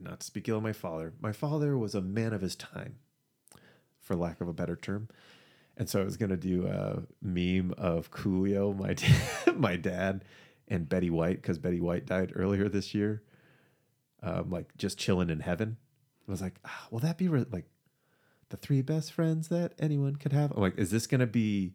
Not 0.00 0.20
to 0.20 0.26
speak 0.26 0.48
ill 0.48 0.58
of 0.58 0.62
my 0.62 0.72
father. 0.72 1.14
My 1.20 1.32
father 1.32 1.78
was 1.78 1.94
a 1.94 2.00
man 2.00 2.32
of 2.32 2.40
his 2.40 2.56
time, 2.56 2.96
for 4.00 4.16
lack 4.16 4.40
of 4.40 4.48
a 4.48 4.52
better 4.52 4.76
term. 4.76 5.08
And 5.76 5.88
so 5.88 6.00
I 6.00 6.04
was 6.04 6.16
gonna 6.16 6.36
do 6.36 6.66
a 6.66 7.02
meme 7.22 7.72
of 7.78 8.10
Coolio, 8.10 8.76
my 8.76 8.92
dad, 8.94 9.56
my 9.56 9.76
dad, 9.76 10.24
and 10.68 10.88
Betty 10.88 11.10
White 11.10 11.40
because 11.40 11.58
Betty 11.58 11.80
White 11.80 12.06
died 12.06 12.32
earlier 12.34 12.68
this 12.68 12.94
year. 12.94 13.22
Um, 14.22 14.50
like 14.50 14.76
just 14.76 14.98
chilling 14.98 15.30
in 15.30 15.40
heaven. 15.40 15.78
I 16.28 16.30
was 16.30 16.40
like, 16.40 16.54
ah, 16.64 16.86
will 16.90 17.00
that 17.00 17.18
be 17.18 17.28
re- 17.28 17.46
like 17.50 17.64
the 18.50 18.56
three 18.56 18.82
best 18.82 19.12
friends 19.12 19.48
that 19.48 19.72
anyone 19.78 20.16
could 20.16 20.32
have? 20.32 20.52
I'm 20.52 20.60
like, 20.60 20.78
is 20.78 20.90
this 20.90 21.06
gonna 21.06 21.26
be 21.26 21.72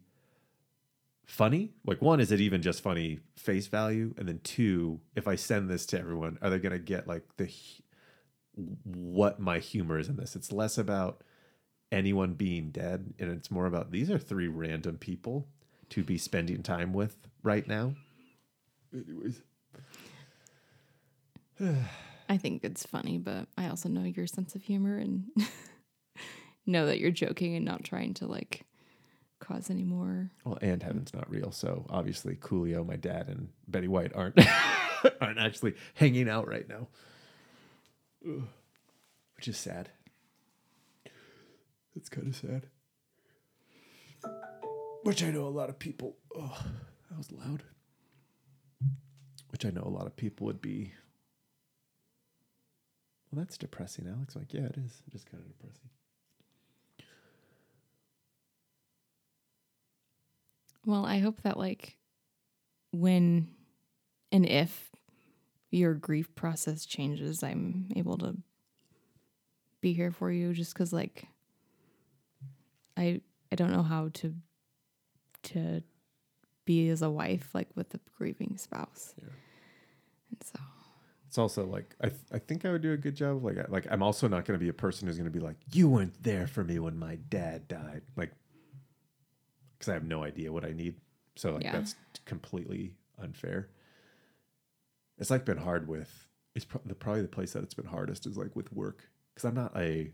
funny? 1.27 1.73
Like, 1.85 2.01
one, 2.01 2.19
is 2.19 2.31
it 2.31 2.41
even 2.41 2.61
just 2.61 2.81
funny 2.81 3.19
face 3.35 3.67
value? 3.67 4.15
And 4.17 4.27
then 4.27 4.39
two, 4.43 5.01
if 5.15 5.27
I 5.27 5.35
send 5.35 5.69
this 5.69 5.85
to 5.87 5.99
everyone, 5.99 6.39
are 6.41 6.49
they 6.49 6.57
gonna 6.57 6.79
get 6.79 7.07
like 7.07 7.23
the 7.37 7.51
what 8.83 9.39
my 9.39 9.59
humor 9.59 9.99
is 9.99 10.07
in 10.07 10.15
this? 10.15 10.35
It's 10.35 10.51
less 10.51 10.77
about 10.77 11.23
anyone 11.91 12.33
being 12.33 12.71
dead, 12.71 13.13
and 13.19 13.31
it's 13.31 13.51
more 13.51 13.67
about 13.67 13.91
these 13.91 14.09
are 14.09 14.17
three 14.17 14.47
random 14.47 14.97
people 14.97 15.47
to 15.89 16.03
be 16.03 16.17
spending 16.17 16.63
time 16.63 16.93
with 16.93 17.17
right 17.43 17.67
now. 17.67 17.93
Anyways, 18.93 19.41
I 22.29 22.37
think 22.37 22.63
it's 22.63 22.85
funny, 22.85 23.17
but 23.17 23.47
I 23.57 23.67
also 23.67 23.89
know 23.89 24.03
your 24.03 24.27
sense 24.27 24.55
of 24.55 24.63
humor 24.63 24.97
and 24.97 25.25
know 26.65 26.85
that 26.85 26.99
you're 26.99 27.11
joking 27.11 27.55
and 27.55 27.65
not 27.65 27.83
trying 27.83 28.13
to 28.15 28.27
like 28.27 28.63
cause 29.39 29.69
any 29.69 29.83
more. 29.83 30.31
well, 30.43 30.57
and 30.61 30.81
heaven's 30.83 31.13
not 31.13 31.29
real, 31.29 31.51
so 31.51 31.85
obviously 31.89 32.35
Coolio, 32.35 32.85
my 32.85 32.95
dad, 32.95 33.27
and 33.27 33.49
Betty 33.67 33.87
White 33.87 34.13
aren't 34.15 34.39
aren't 35.21 35.39
actually 35.39 35.75
hanging 35.95 36.29
out 36.29 36.47
right 36.47 36.67
now, 36.67 36.87
which 39.35 39.47
is 39.47 39.57
sad. 39.57 39.89
It's 41.95 42.09
kind 42.09 42.27
of 42.27 42.35
sad. 42.35 42.67
Which 45.03 45.23
I 45.23 45.31
know 45.31 45.47
a 45.47 45.49
lot 45.49 45.69
of 45.69 45.79
people. 45.79 46.17
Oh, 46.35 46.63
that 47.09 47.17
was 47.17 47.31
loud. 47.31 47.63
Which 49.49 49.65
I 49.65 49.69
know 49.69 49.83
a 49.83 49.89
lot 49.89 50.05
of 50.05 50.15
people 50.15 50.45
would 50.45 50.61
be. 50.61 50.93
Well, 53.31 53.39
that's 53.43 53.57
depressing, 53.57 54.07
Alex. 54.07 54.35
Like, 54.35 54.53
yeah, 54.53 54.65
it 54.65 54.77
is. 54.77 55.01
It 55.07 55.15
is 55.15 55.23
kind 55.23 55.41
of 55.43 55.47
depressing. 55.47 55.89
Well, 60.87 61.05
I 61.05 61.17
hope 61.19 61.41
that 61.41 61.57
like 61.57 61.97
when 62.91 63.49
and 64.31 64.45
if 64.45 64.89
your 65.69 65.93
grief 65.93 66.33
process 66.33 66.85
changes, 66.85 67.43
I'm 67.43 67.89
able 67.97 68.17
to 68.19 68.37
be 69.81 69.91
here 69.91 70.11
for 70.11 70.31
you 70.31 70.53
just 70.53 70.73
cuz 70.73 70.93
like 70.93 71.27
I 72.95 73.19
I 73.51 73.55
don't 73.57 73.71
know 73.71 73.83
how 73.83 74.09
to 74.13 74.33
to 75.43 75.83
be 76.63 76.87
as 76.89 77.01
a 77.01 77.09
wife 77.09 77.53
like 77.53 77.67
with 77.75 77.93
a 77.93 77.99
grieving 78.17 78.57
spouse. 78.57 79.13
Yeah. 79.17 79.27
And 80.31 80.41
so 80.43 80.59
It's 81.27 81.37
also 81.37 81.65
like 81.65 81.97
I 81.99 82.07
th- 82.07 82.21
I 82.31 82.39
think 82.39 82.63
I 82.63 82.71
would 82.71 82.81
do 82.81 82.93
a 82.93 82.97
good 82.97 83.15
job. 83.15 83.43
Like 83.43 83.57
I- 83.57 83.65
like 83.67 83.87
I'm 83.91 84.01
also 84.01 84.29
not 84.29 84.45
going 84.45 84.57
to 84.57 84.63
be 84.63 84.69
a 84.69 84.73
person 84.85 85.05
who's 85.09 85.17
going 85.17 85.31
to 85.31 85.37
be 85.39 85.43
like 85.45 85.57
you 85.73 85.89
weren't 85.89 86.23
there 86.23 86.47
for 86.47 86.63
me 86.63 86.79
when 86.79 86.97
my 86.97 87.15
dad 87.29 87.67
died. 87.67 88.03
Like 88.15 88.31
because 89.77 89.89
I 89.89 89.93
have 89.93 90.03
no 90.05 90.23
idea 90.23 90.51
what 90.51 90.65
I 90.65 90.71
need. 90.73 90.95
So 91.35 91.53
like 91.53 91.63
Yeah. 91.63 91.73
that's 91.73 91.95
completely 92.25 92.95
unfair. 93.21 93.69
It's 95.17 95.29
like 95.29 95.45
been 95.45 95.57
hard 95.57 95.87
with. 95.87 96.27
It's 96.55 96.65
pro- 96.65 96.81
the 96.85 96.95
probably 96.95 97.21
the 97.21 97.27
place 97.27 97.53
that 97.53 97.63
it's 97.63 97.73
been 97.73 97.85
hardest 97.85 98.25
is 98.25 98.37
like 98.37 98.55
with 98.55 98.71
work 98.73 99.03
because 99.33 99.45
I'm 99.45 99.55
not 99.55 99.75
a. 99.77 100.11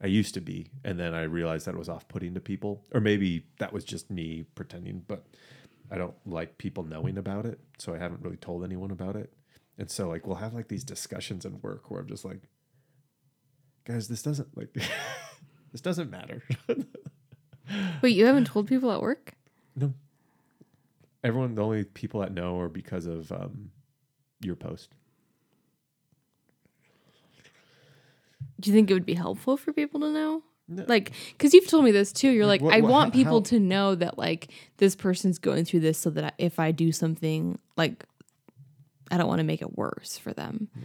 I 0.00 0.06
used 0.06 0.34
to 0.34 0.40
be, 0.40 0.70
and 0.84 0.98
then 0.98 1.12
I 1.12 1.22
realized 1.24 1.66
that 1.66 1.74
it 1.74 1.78
was 1.78 1.88
off-putting 1.88 2.34
to 2.34 2.40
people, 2.40 2.84
or 2.92 3.00
maybe 3.00 3.46
that 3.58 3.72
was 3.72 3.84
just 3.84 4.10
me 4.12 4.44
pretending. 4.54 5.02
But 5.08 5.26
I 5.90 5.98
don't 5.98 6.14
like 6.24 6.56
people 6.56 6.84
knowing 6.84 7.18
about 7.18 7.46
it, 7.46 7.58
so 7.78 7.94
I 7.94 7.98
haven't 7.98 8.22
really 8.22 8.36
told 8.36 8.62
anyone 8.64 8.92
about 8.92 9.16
it. 9.16 9.32
And 9.76 9.90
so 9.90 10.08
like 10.08 10.26
we'll 10.26 10.36
have 10.36 10.54
like 10.54 10.68
these 10.68 10.84
discussions 10.84 11.44
in 11.44 11.60
work 11.62 11.90
where 11.90 12.00
I'm 12.00 12.06
just 12.08 12.24
like, 12.24 12.42
guys, 13.84 14.08
this 14.08 14.22
doesn't 14.22 14.56
like 14.56 14.72
this 15.72 15.80
doesn't 15.80 16.10
matter. 16.10 16.42
Wait, 18.02 18.16
you 18.16 18.26
haven't 18.26 18.46
told 18.46 18.66
people 18.68 18.90
at 18.92 19.00
work? 19.02 19.34
no. 19.76 19.92
Everyone, 21.24 21.54
the 21.56 21.62
only 21.64 21.82
people 21.84 22.20
that 22.20 22.32
know 22.32 22.58
are 22.60 22.68
because 22.68 23.04
of 23.06 23.30
um, 23.32 23.70
your 24.40 24.54
post. 24.54 24.90
Do 28.60 28.70
you 28.70 28.74
think 28.76 28.90
it 28.90 28.94
would 28.94 29.06
be 29.06 29.14
helpful 29.14 29.56
for 29.56 29.72
people 29.72 30.00
to 30.00 30.10
know? 30.10 30.42
Like, 30.68 31.12
because 31.32 31.54
you've 31.54 31.66
told 31.66 31.84
me 31.84 31.90
this 31.92 32.12
too. 32.12 32.30
You're 32.30 32.46
like, 32.46 32.60
What- 32.60 32.74
I 32.74 32.80
what- 32.82 32.90
want 32.90 33.14
how- 33.14 33.18
people 33.18 33.38
how- 33.38 33.44
to 33.44 33.58
know 33.60 33.94
that 33.94 34.18
like 34.18 34.52
this 34.76 34.94
person's 34.94 35.38
going 35.38 35.64
through 35.64 35.80
this, 35.80 35.98
so 35.98 36.10
that 36.10 36.24
I, 36.24 36.32
if 36.38 36.58
I 36.60 36.72
do 36.72 36.92
something, 36.92 37.58
like, 37.76 38.04
I 39.10 39.16
don't 39.16 39.28
want 39.28 39.38
to 39.38 39.44
make 39.44 39.62
it 39.62 39.76
worse 39.76 40.18
for 40.18 40.32
them. 40.32 40.68
I 40.76 40.80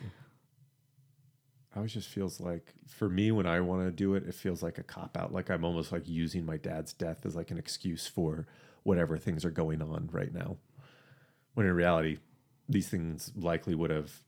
always 1.75 1.93
just 1.93 2.09
feels 2.09 2.39
like 2.39 2.73
for 2.87 3.09
me 3.09 3.31
when 3.31 3.47
I 3.47 3.59
want 3.59 3.85
to 3.85 3.91
do 3.91 4.13
it, 4.15 4.27
it 4.27 4.35
feels 4.35 4.61
like 4.61 4.77
a 4.77 4.83
cop 4.83 5.17
out. 5.17 5.33
Like 5.33 5.49
I'm 5.49 5.65
almost 5.65 5.91
like 5.91 6.07
using 6.07 6.45
my 6.45 6.57
dad's 6.57 6.93
death 6.93 7.25
as 7.25 7.35
like 7.35 7.51
an 7.51 7.57
excuse 7.57 8.05
for 8.05 8.45
whatever 8.83 9.17
things 9.17 9.43
are 9.43 9.51
going 9.51 9.81
on 9.81 10.09
right 10.11 10.33
now. 10.33 10.57
When 11.55 11.65
in 11.65 11.73
reality, 11.73 12.17
these 12.69 12.89
things 12.89 13.31
likely 13.35 13.75
would 13.75 13.89
have. 13.89 14.21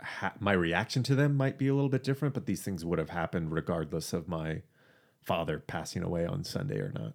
Ha- 0.00 0.34
my 0.38 0.52
reaction 0.52 1.02
to 1.04 1.14
them 1.14 1.36
might 1.36 1.56
be 1.56 1.68
a 1.68 1.74
little 1.74 1.88
bit 1.88 2.04
different, 2.04 2.34
but 2.34 2.46
these 2.46 2.62
things 2.62 2.84
would 2.84 2.98
have 2.98 3.10
happened 3.10 3.52
regardless 3.52 4.12
of 4.12 4.28
my 4.28 4.62
father 5.22 5.58
passing 5.58 6.02
away 6.02 6.26
on 6.26 6.44
Sunday 6.44 6.78
or 6.78 6.92
not. 6.92 7.14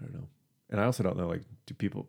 I 0.00 0.04
don't 0.04 0.14
know, 0.14 0.28
and 0.70 0.80
I 0.80 0.84
also 0.84 1.02
don't 1.02 1.16
know. 1.16 1.28
Like, 1.28 1.42
do 1.66 1.74
people? 1.74 2.08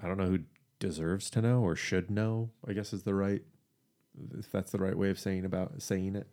I 0.00 0.06
don't 0.06 0.18
know 0.18 0.26
who 0.26 0.40
deserves 0.78 1.28
to 1.30 1.42
know 1.42 1.60
or 1.60 1.74
should 1.74 2.10
know. 2.10 2.50
I 2.66 2.72
guess 2.72 2.92
is 2.92 3.02
the 3.02 3.14
right 3.14 3.42
if 4.38 4.50
that's 4.50 4.72
the 4.72 4.78
right 4.78 4.96
way 4.96 5.10
of 5.10 5.18
saying 5.18 5.44
about 5.44 5.82
saying 5.82 6.16
it. 6.16 6.26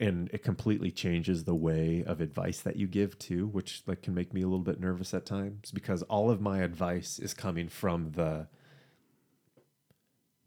And 0.00 0.28
it 0.32 0.42
completely 0.42 0.90
changes 0.90 1.44
the 1.44 1.54
way 1.54 2.02
of 2.04 2.20
advice 2.20 2.60
that 2.60 2.76
you 2.76 2.88
give 2.88 3.18
too, 3.18 3.46
which 3.46 3.82
like 3.86 4.02
can 4.02 4.14
make 4.14 4.34
me 4.34 4.42
a 4.42 4.46
little 4.46 4.64
bit 4.64 4.80
nervous 4.80 5.14
at 5.14 5.24
times 5.24 5.70
because 5.70 6.02
all 6.04 6.28
of 6.30 6.40
my 6.40 6.58
advice 6.58 7.20
is 7.20 7.34
coming 7.34 7.68
from 7.68 8.10
the 8.12 8.48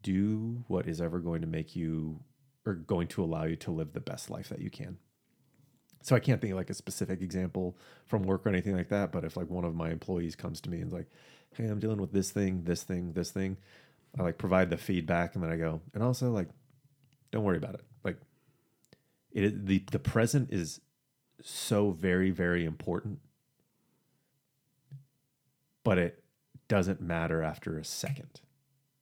do 0.01 0.63
what 0.67 0.87
is 0.87 1.01
ever 1.01 1.19
going 1.19 1.41
to 1.41 1.47
make 1.47 1.75
you 1.75 2.19
or 2.65 2.73
going 2.73 3.07
to 3.07 3.23
allow 3.23 3.45
you 3.45 3.55
to 3.55 3.71
live 3.71 3.93
the 3.93 3.99
best 3.99 4.29
life 4.29 4.49
that 4.49 4.59
you 4.59 4.69
can. 4.69 4.97
So 6.05 6.15
I 6.15 6.19
can't 6.19 6.39
think 6.39 6.51
of 6.51 6.57
like 6.57 6.69
a 6.69 6.75
specific 6.75 7.21
example 7.21 7.75
from 8.05 8.21
work 8.21 8.45
or 8.45 8.49
anything 8.49 8.75
like 8.75 8.89
that, 8.89 9.11
but 9.11 9.23
if 9.23 9.35
like 9.35 9.49
one 9.49 9.65
of 9.65 9.73
my 9.73 9.89
employees 9.89 10.35
comes 10.35 10.61
to 10.61 10.69
me 10.69 10.77
and 10.77 10.87
is 10.87 10.93
like, 10.93 11.07
"Hey, 11.55 11.65
I'm 11.65 11.79
dealing 11.79 11.99
with 11.99 12.11
this 12.11 12.29
thing, 12.29 12.63
this 12.63 12.83
thing, 12.83 13.13
this 13.13 13.31
thing," 13.31 13.57
I 14.17 14.23
like 14.23 14.37
provide 14.37 14.69
the 14.69 14.77
feedback 14.77 15.35
and 15.35 15.43
then 15.43 15.51
I 15.51 15.57
go, 15.57 15.81
and 15.93 16.03
also 16.03 16.31
like, 16.31 16.47
don't 17.31 17.43
worry 17.43 17.57
about 17.57 17.75
it. 17.75 17.85
Like, 18.03 18.17
it 19.31 19.65
the 19.65 19.83
the 19.91 19.99
present 19.99 20.51
is 20.51 20.81
so 21.41 21.91
very 21.91 22.31
very 22.31 22.65
important, 22.65 23.19
but 25.83 25.97
it 25.97 26.23
doesn't 26.67 27.01
matter 27.01 27.43
after 27.43 27.77
a 27.77 27.83
second 27.85 28.41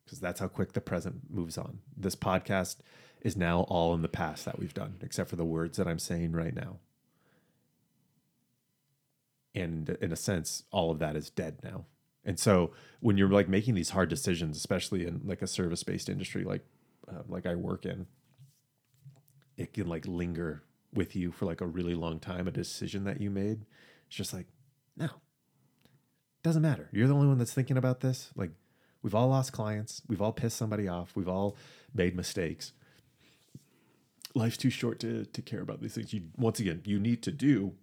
because 0.03 0.20
that's 0.20 0.39
how 0.39 0.47
quick 0.47 0.74
the 0.74 0.82
present 0.82 1.22
moves 1.30 1.57
on. 1.57 1.80
This 1.95 2.16
podcast 2.16 2.78
is 3.22 3.38
now 3.38 3.61
all 3.61 3.93
in 3.93 4.01
the 4.01 4.09
past 4.09 4.45
that 4.45 4.59
we've 4.59 4.74
done, 4.74 4.95
except 5.01 5.30
for 5.30 5.38
the 5.38 5.45
words 5.45 5.78
that 5.78 5.88
I'm 5.88 5.99
saying 5.99 6.34
right 6.34 6.53
now. 6.53 6.78
And 9.55 9.89
in 10.01 10.11
a 10.11 10.16
sense, 10.16 10.64
all 10.72 10.91
of 10.91 10.99
that 10.99 11.16
is 11.16 11.30
dead 11.30 11.59
now. 11.64 11.86
And 12.26 12.39
so 12.39 12.71
when 12.99 13.17
you're 13.17 13.30
like 13.30 13.49
making 13.49 13.76
these 13.76 13.89
hard 13.89 14.09
decisions, 14.09 14.57
especially 14.57 15.05
in 15.05 15.21
like 15.26 15.41
a 15.41 15.47
service 15.47 15.84
based 15.84 16.09
industry 16.09 16.43
like 16.43 16.65
uh, 17.07 17.24
like 17.28 17.45
I 17.45 17.55
work 17.55 17.86
in, 17.86 18.07
it 19.57 19.74
can 19.74 19.88
like 19.88 20.07
linger 20.07 20.63
with 20.93 21.15
you 21.15 21.32
for 21.32 21.45
like 21.45 21.61
a 21.61 21.67
really 21.67 21.95
long 21.95 22.19
time. 22.19 22.47
A 22.47 22.51
decision 22.51 23.03
that 23.05 23.19
you 23.19 23.30
made, 23.30 23.65
it's 24.07 24.15
just 24.15 24.34
like 24.34 24.47
no, 24.95 25.09
doesn't 26.43 26.61
matter. 26.61 26.89
You're 26.91 27.07
the 27.07 27.15
only 27.15 27.28
one 27.28 27.38
that's 27.38 27.53
thinking 27.53 27.78
about 27.78 27.99
this. 27.99 28.32
Like 28.36 28.51
we've 29.01 29.15
all 29.15 29.28
lost 29.28 29.51
clients, 29.51 30.01
we've 30.07 30.21
all 30.21 30.34
pissed 30.34 30.57
somebody 30.57 30.88
off, 30.88 31.15
we've 31.15 31.30
all 31.30 31.57
made 31.93 32.15
mistakes. 32.15 32.71
Life's 34.34 34.57
too 34.57 34.69
short 34.69 34.99
to 35.01 35.26
to 35.26 35.41
care 35.41 35.61
about 35.61 35.82
these 35.82 35.93
things. 35.95 36.13
You 36.13 36.24
once 36.38 36.59
again, 36.59 36.82
you 36.86 36.99
need 36.99 37.21
to 37.24 37.32
do 37.32 37.76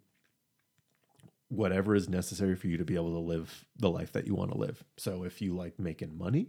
whatever 1.51 1.95
is 1.95 2.09
necessary 2.09 2.55
for 2.55 2.69
you 2.69 2.79
to 2.79 2.85
be 2.85 2.95
able 2.95 3.13
to 3.13 3.19
live 3.19 3.67
the 3.77 3.91
life 3.91 4.13
that 4.13 4.27
you 4.27 4.35
want 4.35 4.53
to 4.53 4.57
live. 4.59 4.85
So 4.97 5.25
if 5.25 5.43
you 5.43 5.55
like 5.55 5.79
making 5.79 6.17
money, 6.17 6.47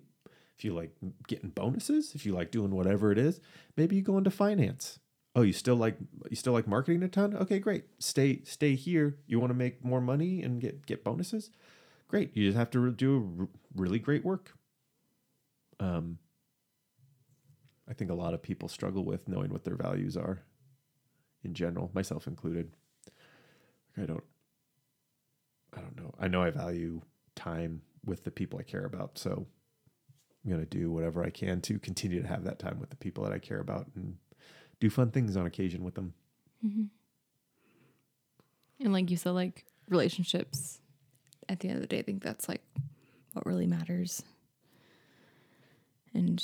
if 0.57 0.63
you 0.63 0.73
like 0.73 0.91
getting 1.27 1.49
bonuses, 1.49 2.13
if 2.13 2.25
you 2.25 2.33
like 2.33 2.51
doing 2.51 2.71
whatever 2.71 3.11
it 3.11 3.17
is, 3.17 3.41
maybe 3.75 3.95
you 3.95 4.03
go 4.03 4.19
into 4.19 4.29
finance. 4.29 4.99
Oh, 5.35 5.41
you 5.41 5.53
still 5.53 5.75
like 5.75 5.97
you 6.29 6.35
still 6.35 6.53
like 6.53 6.67
marketing 6.67 7.01
a 7.03 7.07
ton? 7.07 7.35
Okay, 7.35 7.57
great. 7.57 7.85
Stay 7.99 8.41
stay 8.43 8.75
here. 8.75 9.17
You 9.25 9.39
want 9.39 9.49
to 9.49 9.57
make 9.57 9.83
more 9.83 10.01
money 10.01 10.43
and 10.43 10.61
get 10.61 10.85
get 10.85 11.03
bonuses? 11.03 11.49
Great. 12.07 12.35
You 12.35 12.45
just 12.45 12.57
have 12.57 12.69
to 12.71 12.91
do 12.91 13.49
really 13.75 13.97
great 13.97 14.23
work. 14.23 14.51
Um 15.79 16.19
I 17.89 17.93
think 17.93 18.11
a 18.11 18.15
lot 18.15 18.35
of 18.35 18.43
people 18.43 18.69
struggle 18.69 19.03
with 19.03 19.27
knowing 19.27 19.51
what 19.51 19.63
their 19.63 19.75
values 19.75 20.15
are 20.15 20.43
in 21.43 21.53
general, 21.55 21.89
myself 21.93 22.27
included. 22.27 22.71
I 23.97 24.05
don't 24.05 24.23
I 25.76 25.80
don't 25.80 25.95
know. 25.95 26.13
I 26.19 26.28
know 26.28 26.41
I 26.41 26.49
value 26.49 27.01
time 27.36 27.82
with 28.05 28.24
the 28.24 28.32
people 28.32 28.59
I 28.59 28.63
care 28.63 28.86
about, 28.86 29.17
so 29.17 29.45
I'm 30.43 30.51
going 30.51 30.63
to 30.65 30.69
do 30.69 30.91
whatever 30.91 31.24
I 31.24 31.30
can 31.30 31.61
to 31.61 31.80
continue 31.80 32.22
to 32.22 32.28
have 32.28 32.43
that 32.43 32.59
time 32.59 32.80
with 32.80 32.89
the 32.89 32.95
people 32.95 33.24
that 33.24 33.34
I 33.34 33.39
care 33.39 33.59
about 33.59 33.88
and 33.95 34.17
do 34.80 34.89
fun 34.89 35.11
things 35.11 35.38
on 35.38 35.45
occasion 35.45 35.84
with 35.84 35.95
them. 35.95 36.13
And 38.80 38.91
like 38.93 39.11
you 39.11 39.17
said, 39.17 39.32
like 39.32 39.65
relationships. 39.89 40.80
At 41.49 41.59
the 41.59 41.67
end 41.67 41.78
of 41.78 41.82
the 41.82 41.88
day, 41.88 41.99
I 41.99 42.03
think 42.03 42.24
that's 42.24 42.47
like 42.47 42.61
what 43.34 43.45
really 43.45 43.67
matters. 43.67 44.24
And 46.13 46.43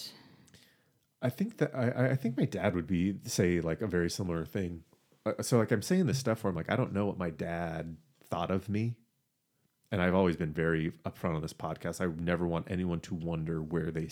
I 1.22 1.30
think 1.30 1.58
that 1.58 1.74
I, 1.76 2.12
I 2.12 2.16
think 2.16 2.38
my 2.38 2.46
dad 2.46 2.76
would 2.76 2.88
be 2.88 3.16
say 3.26 3.62
like 3.62 3.82
a 3.82 3.88
very 3.88 4.10
similar 4.10 4.46
thing. 4.46 4.84
Uh, 5.26 5.42
so 5.42 5.58
like 5.58 5.72
I'm 5.72 5.82
saying 5.82 6.06
this 6.08 6.18
stuff 6.18 6.44
where 6.44 6.50
I'm 6.50 6.56
like 6.56 6.72
I 6.72 6.76
don't 6.76 6.94
know 6.94 7.06
what 7.06 7.18
my 7.18 7.30
dad 7.30 7.98
thought 8.30 8.52
of 8.52 8.70
me, 8.70 8.96
and 9.92 10.02
I've 10.02 10.16
always 10.16 10.36
been 10.36 10.54
very 10.54 10.92
upfront 11.06 11.36
on 11.36 11.42
this 11.42 11.54
podcast. 11.54 12.02
I 12.02 12.14
never 12.22 12.46
want 12.48 12.68
anyone 12.70 13.00
to 13.02 13.16
wonder 13.16 13.62
where 13.62 13.92
they 13.92 14.10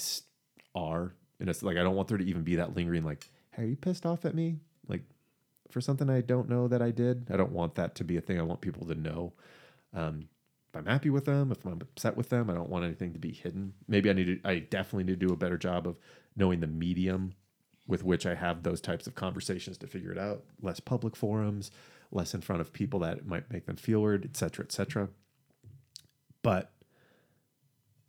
are, 0.74 1.14
and 1.40 1.50
it's 1.50 1.64
like 1.64 1.78
I 1.78 1.84
don't 1.84 1.96
want 1.96 2.08
there 2.08 2.18
to 2.18 2.26
even 2.26 2.44
be 2.44 2.56
that 2.56 2.76
lingering 2.76 3.04
like, 3.04 3.30
"Hey, 3.52 3.64
are 3.64 3.68
you 3.68 3.76
pissed 3.76 4.06
off 4.06 4.26
at 4.26 4.36
me?" 4.36 4.60
Like 4.88 5.04
for 5.72 5.82
something 5.82 6.10
I 6.10 6.22
don't 6.22 6.50
know 6.50 6.68
that 6.68 6.82
I 6.82 6.92
did. 6.92 7.28
I 7.32 7.38
don't 7.38 7.52
want 7.52 7.76
that 7.76 7.96
to 7.96 8.04
be 8.04 8.18
a 8.18 8.22
thing. 8.22 8.40
I 8.40 8.44
want 8.44 8.62
people 8.62 8.88
to 8.88 8.96
know. 8.96 9.34
Um, 9.94 10.30
if 10.70 10.76
I'm 10.80 10.86
happy 10.86 11.10
with 11.10 11.26
them, 11.26 11.52
if 11.52 11.66
I'm 11.66 11.82
upset 11.82 12.18
with 12.18 12.30
them, 12.30 12.50
I 12.50 12.54
don't 12.54 12.70
want 12.70 12.86
anything 12.86 13.14
to 13.14 13.20
be 13.20 13.32
hidden. 13.32 13.74
Maybe 13.88 14.10
I 14.10 14.14
need 14.14 14.26
to, 14.26 14.40
I 14.48 14.60
definitely 14.60 15.06
need 15.06 15.20
to 15.20 15.28
do 15.28 15.34
a 15.34 15.38
better 15.38 15.58
job 15.58 15.88
of 15.88 15.98
knowing 16.36 16.60
the 16.60 16.68
medium 16.68 17.34
with 17.88 18.04
which 18.04 18.26
I 18.26 18.36
have 18.36 18.64
those 18.64 18.82
types 18.82 19.08
of 19.08 19.16
conversations 19.16 19.78
to 19.78 19.88
figure 19.88 20.12
it 20.12 20.18
out. 20.18 20.44
Less 20.62 20.80
public 20.80 21.16
forums, 21.16 21.72
less 22.12 22.34
in 22.34 22.42
front 22.42 22.62
of 22.62 22.74
people 22.74 23.00
that 23.00 23.26
might 23.26 23.52
make 23.52 23.68
them 23.68 23.78
feel 23.78 24.02
weird, 24.02 24.26
et 24.26 24.36
cetera, 24.36 24.66
et 24.66 24.72
cetera. 24.72 25.10
But 26.46 26.72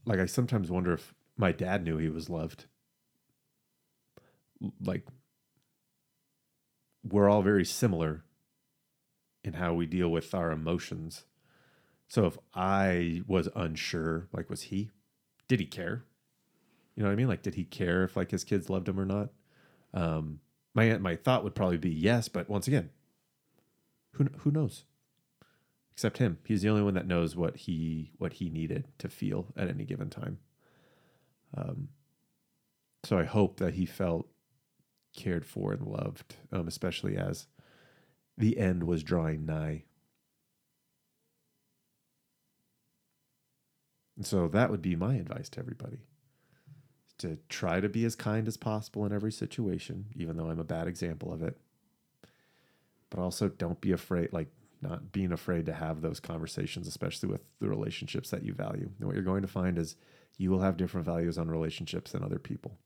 like, 0.05 0.19
I 0.19 0.27
sometimes 0.27 0.71
wonder 0.71 0.93
if 0.93 1.15
my 1.39 1.53
dad 1.53 1.83
knew 1.83 1.97
he 1.97 2.11
was 2.11 2.29
loved. 2.29 2.67
Like, 4.79 5.07
we're 7.03 7.31
all 7.31 7.41
very 7.41 7.65
similar 7.65 8.25
in 9.43 9.55
how 9.55 9.73
we 9.73 9.87
deal 9.87 10.11
with 10.11 10.35
our 10.35 10.53
emotions. 10.53 11.25
So 12.09 12.27
if 12.27 12.37
I 12.53 13.23
was 13.27 13.49
unsure, 13.57 14.29
like 14.35 14.51
was 14.51 14.65
he? 14.65 14.91
Did 15.49 15.61
he 15.61 15.67
care? 15.67 16.05
You 16.95 17.05
know 17.05 17.09
what 17.09 17.15
I 17.15 17.17
mean? 17.17 17.29
Like 17.29 17.43
did 17.43 17.55
he 17.55 17.65
care 17.65 18.05
if 18.05 18.19
like 18.19 18.33
his 18.33 18.45
kids 18.45 18.69
loved 18.69 18.87
him 18.87 19.01
or 19.01 19.07
not? 19.07 19.31
Um 19.95 20.41
my 20.75 20.99
my 20.99 21.17
thought 21.17 21.43
would 21.43 21.55
probably 21.55 21.79
be 21.79 21.91
yes, 21.91 22.29
but 22.29 22.51
once 22.51 22.69
again, 22.69 22.91
who 24.13 24.27
who 24.41 24.51
knows? 24.51 24.85
Except 25.97 26.19
him. 26.19 26.39
He's 26.45 26.61
the 26.61 26.69
only 26.69 26.83
one 26.83 26.95
that 26.95 27.07
knows 27.07 27.37
what 27.37 27.57
he 27.57 28.13
what 28.19 28.35
he 28.35 28.51
needed 28.51 28.87
to 28.99 29.09
feel 29.09 29.47
at 29.57 29.69
any 29.69 29.85
given 29.85 30.11
time. 30.11 30.39
Um 31.57 31.89
so 33.03 33.19
I 33.19 33.25
hope 33.25 33.59
that 33.59 33.75
he 33.75 33.87
felt 33.87 34.29
cared 35.17 35.47
for 35.47 35.73
and 35.73 35.87
loved, 35.87 36.35
um, 36.53 36.69
especially 36.69 37.17
as 37.17 37.47
the 38.37 38.59
end 38.59 38.83
was 38.83 39.03
drawing 39.03 39.47
nigh. 39.47 39.85
And 44.17 44.27
so 44.27 44.49
that 44.49 44.71
would 44.71 44.83
be 44.83 44.97
my 44.97 45.15
advice 45.15 45.49
to 45.51 45.61
everybody 45.61 46.01
to 47.19 47.39
try 47.49 47.81
to 47.81 47.89
be 47.89 48.05
as 48.05 48.15
kind 48.15 48.47
as 48.47 48.57
possible 48.57 49.07
in 49.07 49.13
every 49.13 49.33
situation, 49.33 50.07
even 50.15 50.37
though 50.37 50.51
I'm 50.51 50.61
a 50.61 50.65
bad 50.65 50.87
example 50.87 51.33
of 51.33 51.43
it. 51.43 51.57
But 53.09 53.21
also 53.21 53.49
don't 53.49 53.81
be 53.81 53.93
afraid, 53.93 54.33
like 54.33 54.49
not 54.83 55.13
being 55.13 55.33
afraid 55.33 55.67
to 55.67 55.73
have 55.73 56.01
those 56.01 56.21
conversations, 56.21 56.87
especially 56.87 57.29
with 57.29 57.43
the 57.61 57.69
relationships 57.69 58.31
that 58.31 58.43
you 58.43 58.53
value. 58.53 58.91
And 58.99 59.07
what 59.07 59.15
you're 59.15 59.25
going 59.25 59.43
to 59.43 59.49
find 59.49 59.79
is 59.79 59.97
you 60.37 60.51
will 60.51 60.61
have 60.61 60.77
different 60.77 61.07
values 61.07 61.39
on 61.39 61.49
relationships 61.49 62.13
than 62.13 62.23
other 62.23 62.39
people. 62.39 62.79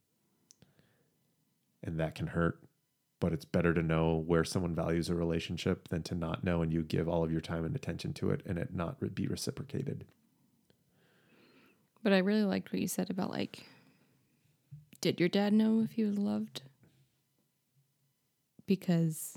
And 1.83 1.99
that 1.99 2.15
can 2.15 2.29
hurt, 2.29 2.63
but 3.19 3.33
it's 3.33 3.45
better 3.45 3.75
to 3.75 3.83
know 3.83 4.17
where 4.17 4.45
someone 4.45 4.75
values 4.75 5.09
a 5.09 5.15
relationship 5.15 5.89
than 5.89 6.03
to 6.05 6.15
not 6.15 6.45
know 6.45 6.63
and 6.63 6.73
you 6.73 6.83
give 6.83 7.09
all 7.09 7.25
of 7.25 7.33
your 7.33 7.41
time 7.41 7.65
and 7.65 7.75
attention 7.75 8.13
to 8.15 8.31
it 8.31 8.43
and 8.47 8.59
it 8.59 8.75
not 8.75 9.15
be 9.15 9.27
reciprocated. 9.27 10.05
but 12.03 12.13
I 12.13 12.19
really 12.19 12.45
liked 12.45 12.73
what 12.73 12.81
you 12.81 12.89
said 12.89 13.11
about 13.11 13.31
like 13.31 13.65
did 15.01 15.19
your 15.19 15.31
dad 15.31 15.55
know 15.55 15.81
if 15.81 15.93
he 15.93 16.05
was 16.05 16.19
loved? 16.19 16.63
because 18.71 19.37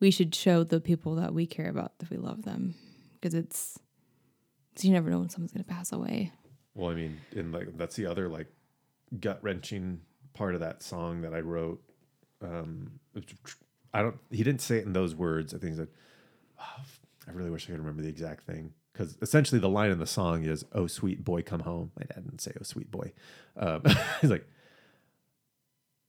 we 0.00 0.10
should 0.10 0.34
show 0.34 0.64
the 0.64 0.80
people 0.80 1.14
that 1.16 1.32
we 1.34 1.46
care 1.46 1.68
about 1.68 1.98
that 1.98 2.10
we 2.10 2.16
love 2.16 2.42
them 2.42 2.74
because 3.14 3.34
it's 3.34 3.78
you 4.84 4.92
never 4.92 5.10
know 5.10 5.18
when 5.18 5.30
someone's 5.30 5.52
going 5.52 5.64
to 5.64 5.70
pass 5.70 5.92
away. 5.92 6.32
Well, 6.74 6.90
I 6.90 6.94
mean, 6.94 7.18
and 7.34 7.52
like 7.52 7.76
that's 7.76 7.96
the 7.96 8.06
other 8.06 8.28
like 8.28 8.48
gut 9.20 9.38
wrenching 9.42 10.00
part 10.34 10.54
of 10.54 10.60
that 10.60 10.82
song 10.82 11.22
that 11.22 11.32
I 11.32 11.40
wrote. 11.40 11.82
Um, 12.42 13.00
I 13.94 14.02
don't. 14.02 14.16
He 14.30 14.42
didn't 14.42 14.60
say 14.60 14.76
it 14.78 14.84
in 14.84 14.92
those 14.92 15.14
words. 15.14 15.54
I 15.54 15.58
think 15.58 15.72
he 15.72 15.76
said, 15.78 15.88
oh, 16.60 16.84
"I 17.26 17.32
really 17.32 17.50
wish 17.50 17.64
I 17.64 17.72
could 17.72 17.80
remember 17.80 18.02
the 18.02 18.08
exact 18.08 18.44
thing." 18.44 18.74
Because 18.92 19.16
essentially, 19.22 19.60
the 19.60 19.68
line 19.68 19.90
in 19.90 19.98
the 19.98 20.06
song 20.06 20.44
is 20.44 20.64
"Oh, 20.72 20.86
sweet 20.86 21.24
boy, 21.24 21.42
come 21.42 21.60
home." 21.60 21.92
My 21.98 22.04
dad 22.04 22.24
didn't 22.24 22.42
say 22.42 22.52
"Oh, 22.60 22.62
sweet 22.62 22.90
boy." 22.90 23.12
Um, 23.56 23.82
he's 24.20 24.30
like, 24.30 24.46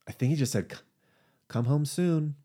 I 0.08 0.12
think 0.12 0.32
he 0.32 0.36
just 0.36 0.52
said, 0.52 0.74
"Come 1.48 1.66
home 1.66 1.86
soon." 1.86 2.36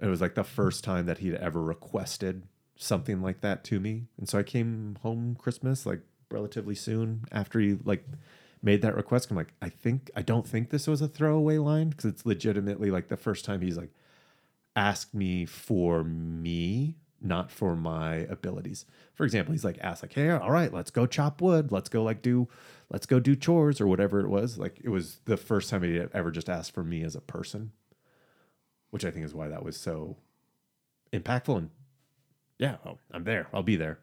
It 0.00 0.06
was 0.06 0.20
like 0.20 0.34
the 0.34 0.44
first 0.44 0.84
time 0.84 1.06
that 1.06 1.18
he'd 1.18 1.34
ever 1.34 1.62
requested 1.62 2.44
something 2.76 3.20
like 3.20 3.40
that 3.40 3.64
to 3.64 3.80
me, 3.80 4.06
and 4.16 4.28
so 4.28 4.38
I 4.38 4.42
came 4.44 4.96
home 5.02 5.36
Christmas 5.38 5.84
like 5.84 6.00
relatively 6.30 6.74
soon 6.74 7.24
after 7.32 7.58
he 7.58 7.78
like 7.84 8.04
made 8.62 8.82
that 8.82 8.94
request. 8.96 9.30
I'm 9.30 9.36
like, 9.36 9.54
I 9.60 9.68
think 9.68 10.10
I 10.16 10.22
don't 10.22 10.46
think 10.46 10.70
this 10.70 10.86
was 10.86 11.00
a 11.00 11.08
throwaway 11.08 11.58
line 11.58 11.90
because 11.90 12.06
it's 12.06 12.26
legitimately 12.26 12.90
like 12.90 13.08
the 13.08 13.16
first 13.16 13.44
time 13.44 13.60
he's 13.60 13.76
like 13.76 13.90
asked 14.76 15.14
me 15.14 15.44
for 15.44 16.04
me, 16.04 16.96
not 17.20 17.50
for 17.50 17.74
my 17.74 18.14
abilities. 18.14 18.84
For 19.14 19.24
example, 19.24 19.52
he's 19.52 19.64
like 19.64 19.78
asked 19.80 20.02
like, 20.02 20.12
Hey, 20.12 20.30
all 20.30 20.50
right, 20.50 20.72
let's 20.72 20.90
go 20.90 21.06
chop 21.06 21.40
wood. 21.40 21.72
Let's 21.72 21.88
go 21.88 22.02
like 22.02 22.22
do 22.22 22.48
let's 22.90 23.06
go 23.06 23.20
do 23.20 23.36
chores 23.36 23.80
or 23.80 23.86
whatever 23.86 24.20
it 24.20 24.28
was. 24.28 24.58
Like 24.58 24.78
it 24.82 24.90
was 24.90 25.20
the 25.24 25.36
first 25.36 25.70
time 25.70 25.82
he 25.82 26.00
ever 26.12 26.30
just 26.30 26.48
asked 26.48 26.72
for 26.72 26.84
me 26.84 27.02
as 27.02 27.14
a 27.16 27.20
person, 27.20 27.72
which 28.90 29.04
I 29.04 29.10
think 29.10 29.24
is 29.24 29.34
why 29.34 29.48
that 29.48 29.64
was 29.64 29.76
so 29.76 30.16
impactful. 31.12 31.58
And 31.58 31.70
yeah, 32.58 32.76
oh, 32.86 32.98
I'm 33.10 33.24
there. 33.24 33.48
I'll 33.52 33.62
be 33.62 33.76
there 33.76 33.98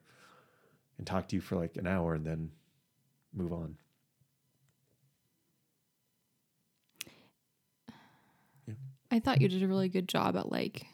and 0.98 1.06
talk 1.06 1.28
to 1.30 1.36
you 1.36 1.42
for 1.42 1.56
like 1.56 1.78
an 1.78 1.88
hour 1.88 2.14
and 2.14 2.26
then 2.26 2.52
move 3.34 3.52
on. 3.52 3.76
I 9.12 9.20
thought 9.20 9.42
you 9.42 9.48
did 9.48 9.64
a 9.64 9.68
really 9.68 9.90
good 9.90 10.10
job 10.10 10.36
at 10.36 10.52
like 10.52 10.88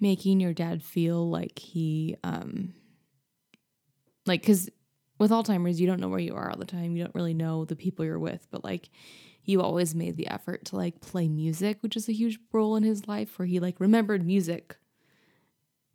making 0.00 0.40
your 0.40 0.52
dad 0.52 0.82
feel 0.82 1.30
like 1.30 1.58
he 1.58 2.16
um 2.24 2.74
like 4.26 4.42
cuz 4.42 4.68
with 5.18 5.30
Alzheimer's 5.30 5.80
you 5.80 5.86
don't 5.86 6.00
know 6.00 6.08
where 6.08 6.18
you 6.18 6.34
are 6.34 6.50
all 6.50 6.58
the 6.58 6.66
time. 6.66 6.96
You 6.96 7.04
don't 7.04 7.14
really 7.14 7.32
know 7.34 7.64
the 7.64 7.76
people 7.76 8.04
you're 8.04 8.18
with, 8.18 8.46
but 8.50 8.64
like 8.64 8.90
you 9.44 9.60
always 9.60 9.94
made 9.94 10.16
the 10.16 10.28
effort 10.28 10.64
to 10.66 10.76
like 10.76 11.00
play 11.00 11.28
music, 11.28 11.78
which 11.80 11.96
is 11.96 12.08
a 12.08 12.12
huge 12.12 12.38
role 12.52 12.76
in 12.76 12.82
his 12.82 13.06
life 13.06 13.38
where 13.38 13.46
he 13.46 13.60
like 13.60 13.80
remembered 13.80 14.24
music. 14.24 14.76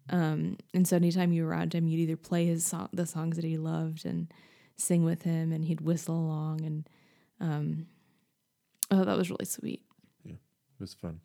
Um 0.10 0.58
and 0.74 0.88
so 0.88 0.96
anytime 0.96 1.32
you 1.32 1.44
were 1.44 1.50
around 1.50 1.74
him, 1.74 1.88
you'd 1.88 2.02
either 2.02 2.18
play 2.18 2.46
his 2.46 2.66
song 2.66 2.90
the 2.94 3.06
songs 3.06 3.36
that 3.36 3.46
he 3.46 3.58
loved 3.58 4.06
and 4.06 4.32
sing 4.78 5.04
with 5.04 5.24
him 5.24 5.52
and 5.52 5.66
he'd 5.66 5.82
whistle 5.82 6.16
along 6.16 6.64
and 6.64 6.90
um 7.40 7.88
oh 8.92 9.04
that 9.04 9.18
was 9.18 9.30
really 9.30 9.46
sweet. 9.46 9.84
Yeah, 10.24 10.34
it 10.34 10.82
was 10.82 10.94
fun. 10.94 11.20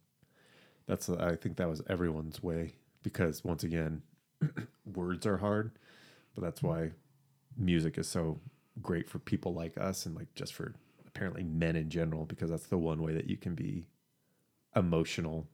That's 0.87 1.09
I 1.09 1.37
think 1.37 1.57
that 1.57 1.69
was 1.69 1.83
everyone's 1.89 2.43
way 2.43 2.75
because 3.03 3.45
once 3.45 3.63
again, 3.65 4.03
words 4.95 5.27
are 5.27 5.39
hard, 5.39 5.73
but 6.35 6.43
that's 6.43 6.63
why 6.63 6.91
music 7.57 7.99
is 7.99 8.09
so 8.09 8.41
great 8.83 9.09
for 9.09 9.19
people 9.19 9.55
like 9.55 9.79
us 9.79 10.05
and 10.07 10.17
like 10.17 10.35
just 10.35 10.53
for 10.53 10.75
apparently 11.15 11.45
men 11.45 11.77
in 11.77 11.89
general 11.89 12.25
because 12.25 12.51
that's 12.51 12.67
the 12.67 12.79
one 12.79 13.01
way 13.03 13.15
that 13.15 13.29
you 13.29 13.37
can 13.37 13.55
be 13.55 13.87
emotional 14.75 15.47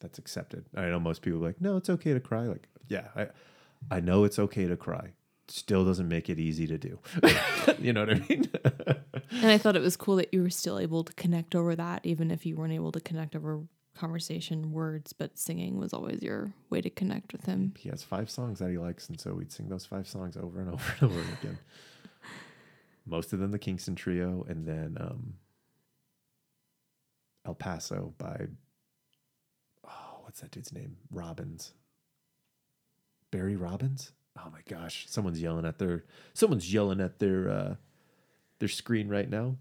that's 0.00 0.18
accepted. 0.18 0.64
I 0.76 0.86
know 0.86 1.00
most 1.00 1.22
people 1.22 1.38
are 1.42 1.46
like, 1.46 1.60
"No, 1.60 1.76
it's 1.76 1.88
okay 1.88 2.12
to 2.12 2.20
cry." 2.20 2.44
Like, 2.44 2.68
yeah, 2.88 3.08
I 3.16 3.28
I 3.90 4.00
know 4.00 4.24
it's 4.24 4.38
okay 4.38 4.66
to 4.66 4.76
cry. 4.76 5.12
Still 5.48 5.84
doesn't 5.84 6.08
make 6.08 6.28
it 6.30 6.38
easy 6.38 6.66
to 6.66 6.78
do. 6.78 6.98
you 7.78 7.92
know 7.92 8.00
what 8.06 8.10
I 8.10 8.26
mean? 8.28 8.50
And 9.30 9.50
I 9.50 9.58
thought 9.58 9.76
it 9.76 9.82
was 9.82 9.96
cool 9.96 10.16
that 10.16 10.32
you 10.32 10.42
were 10.42 10.50
still 10.50 10.78
able 10.78 11.04
to 11.04 11.12
connect 11.14 11.54
over 11.54 11.76
that, 11.76 12.00
even 12.04 12.30
if 12.30 12.46
you 12.46 12.56
weren't 12.56 12.72
able 12.72 12.92
to 12.92 13.00
connect 13.00 13.36
over 13.36 13.62
conversation 13.94 14.72
words, 14.72 15.12
but 15.12 15.38
singing 15.38 15.78
was 15.78 15.92
always 15.92 16.22
your 16.22 16.52
way 16.70 16.80
to 16.80 16.90
connect 16.90 17.32
with 17.32 17.44
him. 17.44 17.74
he 17.78 17.88
has 17.90 18.02
five 18.02 18.28
songs 18.30 18.58
that 18.58 18.70
he 18.70 18.78
likes, 18.78 19.08
and 19.08 19.20
so 19.20 19.34
we'd 19.34 19.52
sing 19.52 19.68
those 19.68 19.86
five 19.86 20.08
songs 20.08 20.36
over 20.36 20.60
and 20.60 20.70
over 20.72 20.94
and 21.00 21.10
over 21.10 21.20
again. 21.40 21.58
Most 23.06 23.32
of 23.32 23.38
them 23.38 23.50
the 23.50 23.58
Kingston 23.58 23.94
Trio, 23.94 24.44
and 24.48 24.66
then 24.66 24.96
um, 25.00 25.34
El 27.44 27.54
Paso 27.54 28.14
by 28.18 28.46
oh, 29.86 30.18
what's 30.22 30.40
that 30.40 30.50
dude's 30.50 30.72
name? 30.72 30.96
Robbins. 31.10 31.72
Barry 33.30 33.56
Robbins. 33.56 34.12
Oh 34.38 34.50
my 34.50 34.60
gosh, 34.68 35.06
someone's 35.08 35.40
yelling 35.40 35.66
at 35.66 35.78
their 35.78 36.04
someone's 36.32 36.72
yelling 36.72 37.00
at 37.00 37.18
their 37.18 37.48
uh, 37.48 37.74
their 38.58 38.68
screen 38.68 39.08
right 39.08 39.28
now. 39.28 39.56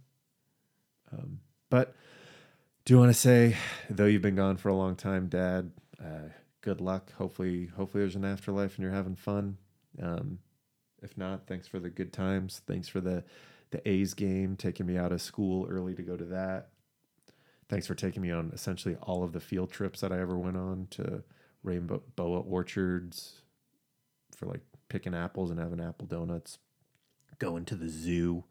Um, 1.11 1.39
but 1.69 1.95
do 2.85 2.97
want 2.97 3.09
to 3.09 3.19
say, 3.19 3.55
though 3.89 4.05
you've 4.05 4.21
been 4.21 4.35
gone 4.35 4.57
for 4.57 4.69
a 4.69 4.75
long 4.75 4.95
time, 4.95 5.27
Dad, 5.27 5.71
uh, 6.03 6.29
good 6.61 6.81
luck. 6.81 7.13
Hopefully, 7.13 7.69
hopefully 7.77 8.03
there's 8.03 8.15
an 8.15 8.25
afterlife 8.25 8.75
and 8.75 8.83
you're 8.83 8.93
having 8.93 9.15
fun. 9.15 9.57
Um, 10.01 10.39
if 11.04 11.18
not, 11.18 11.47
thanks 11.47 11.68
for 11.68 11.80
the 11.80 11.89
good 11.89 12.14
times. 12.14 12.62
Thanks 12.66 12.88
for 12.88 13.01
the 13.01 13.24
the 13.72 13.88
A's 13.89 14.14
game, 14.14 14.56
taking 14.56 14.86
me 14.86 14.97
out 14.97 15.12
of 15.12 15.22
school 15.22 15.68
early 15.68 15.95
to 15.95 16.04
go 16.04 16.16
to 16.16 16.26
that. 16.26 16.70
Thanks 17.70 17.88
for 17.88 17.95
taking 17.95 18.22
me 18.22 18.30
on 18.30 18.51
essentially 18.54 18.95
all 19.01 19.24
of 19.24 19.34
the 19.34 19.39
field 19.39 19.72
trips 19.72 20.01
that 20.01 20.12
I 20.12 20.20
ever 20.20 20.38
went 20.38 20.58
on 20.58 20.88
to 20.91 21.24
Rainbow 21.64 22.04
Boa 22.16 22.41
Orchards 22.41 23.41
for 24.38 24.45
like 24.45 24.62
picking 24.89 25.16
apples 25.16 25.49
and 25.49 25.60
having 25.60 25.80
apple 25.80 26.06
donuts, 26.06 26.60
going 27.39 27.66
to 27.66 27.76
the 27.76 27.89
zoo, 27.89 28.43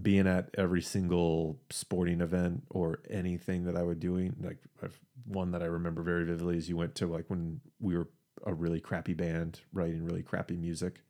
being 0.00 0.26
at 0.26 0.50
every 0.58 0.82
single 0.82 1.60
sporting 1.70 2.20
event 2.20 2.64
or 2.68 3.00
anything 3.08 3.64
that 3.64 3.76
I 3.76 3.82
would 3.82 4.00
doing. 4.00 4.36
Like 4.42 4.58
I've, 4.82 4.98
one 5.24 5.52
that 5.52 5.62
I 5.62 5.66
remember 5.66 6.02
very 6.02 6.24
vividly 6.24 6.58
is 6.58 6.68
you 6.68 6.76
went 6.76 6.94
to 6.96 7.06
like 7.06 7.24
when 7.28 7.60
we 7.80 7.96
were 7.96 8.08
a 8.44 8.52
really 8.52 8.80
crappy 8.80 9.14
band 9.14 9.60
writing 9.72 10.04
really 10.04 10.22
crappy 10.22 10.56
music, 10.56 11.00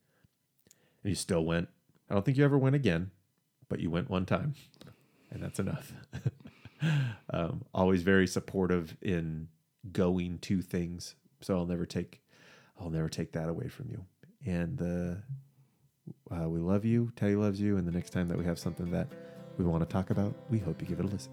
you 1.09 1.15
still 1.15 1.45
went. 1.45 1.69
I 2.11 2.15
don't 2.15 2.25
think 2.25 2.37
you 2.37 2.45
ever 2.45 2.59
went 2.59 2.77
again, 2.77 3.11
but 3.69 3.81
you 3.81 3.91
went 3.91 4.11
one 4.11 4.27
time, 4.27 4.55
and 5.31 5.43
that's 5.43 5.59
enough. 5.59 5.93
um, 7.31 7.65
always 7.73 8.03
very 8.03 8.27
supportive 8.27 8.97
in 9.01 9.49
going 9.93 10.39
to 10.41 10.63
things, 10.63 11.15
so 11.41 11.57
I'll 11.57 11.67
never 11.67 11.87
take, 11.87 12.23
I'll 12.81 12.91
never 12.91 13.09
take 13.09 13.33
that 13.33 13.49
away 13.49 13.69
from 13.69 13.91
you. 13.91 14.05
And 14.47 14.81
uh, 14.81 16.35
uh, 16.35 16.49
we 16.49 16.61
love 16.61 16.85
you. 16.85 17.13
Teddy 17.17 17.37
loves 17.37 17.61
you. 17.61 17.77
And 17.77 17.87
the 17.87 17.93
next 17.93 18.11
time 18.11 18.29
that 18.29 18.39
we 18.39 18.45
have 18.45 18.59
something 18.59 18.91
that 18.91 19.09
we 19.59 19.65
want 19.65 19.87
to 19.89 19.93
talk 19.93 20.11
about, 20.11 20.35
we 20.51 20.59
hope 20.59 20.81
you 20.81 20.89
give 20.89 21.01
it 21.01 21.05
a 21.05 21.09
listen. 21.09 21.33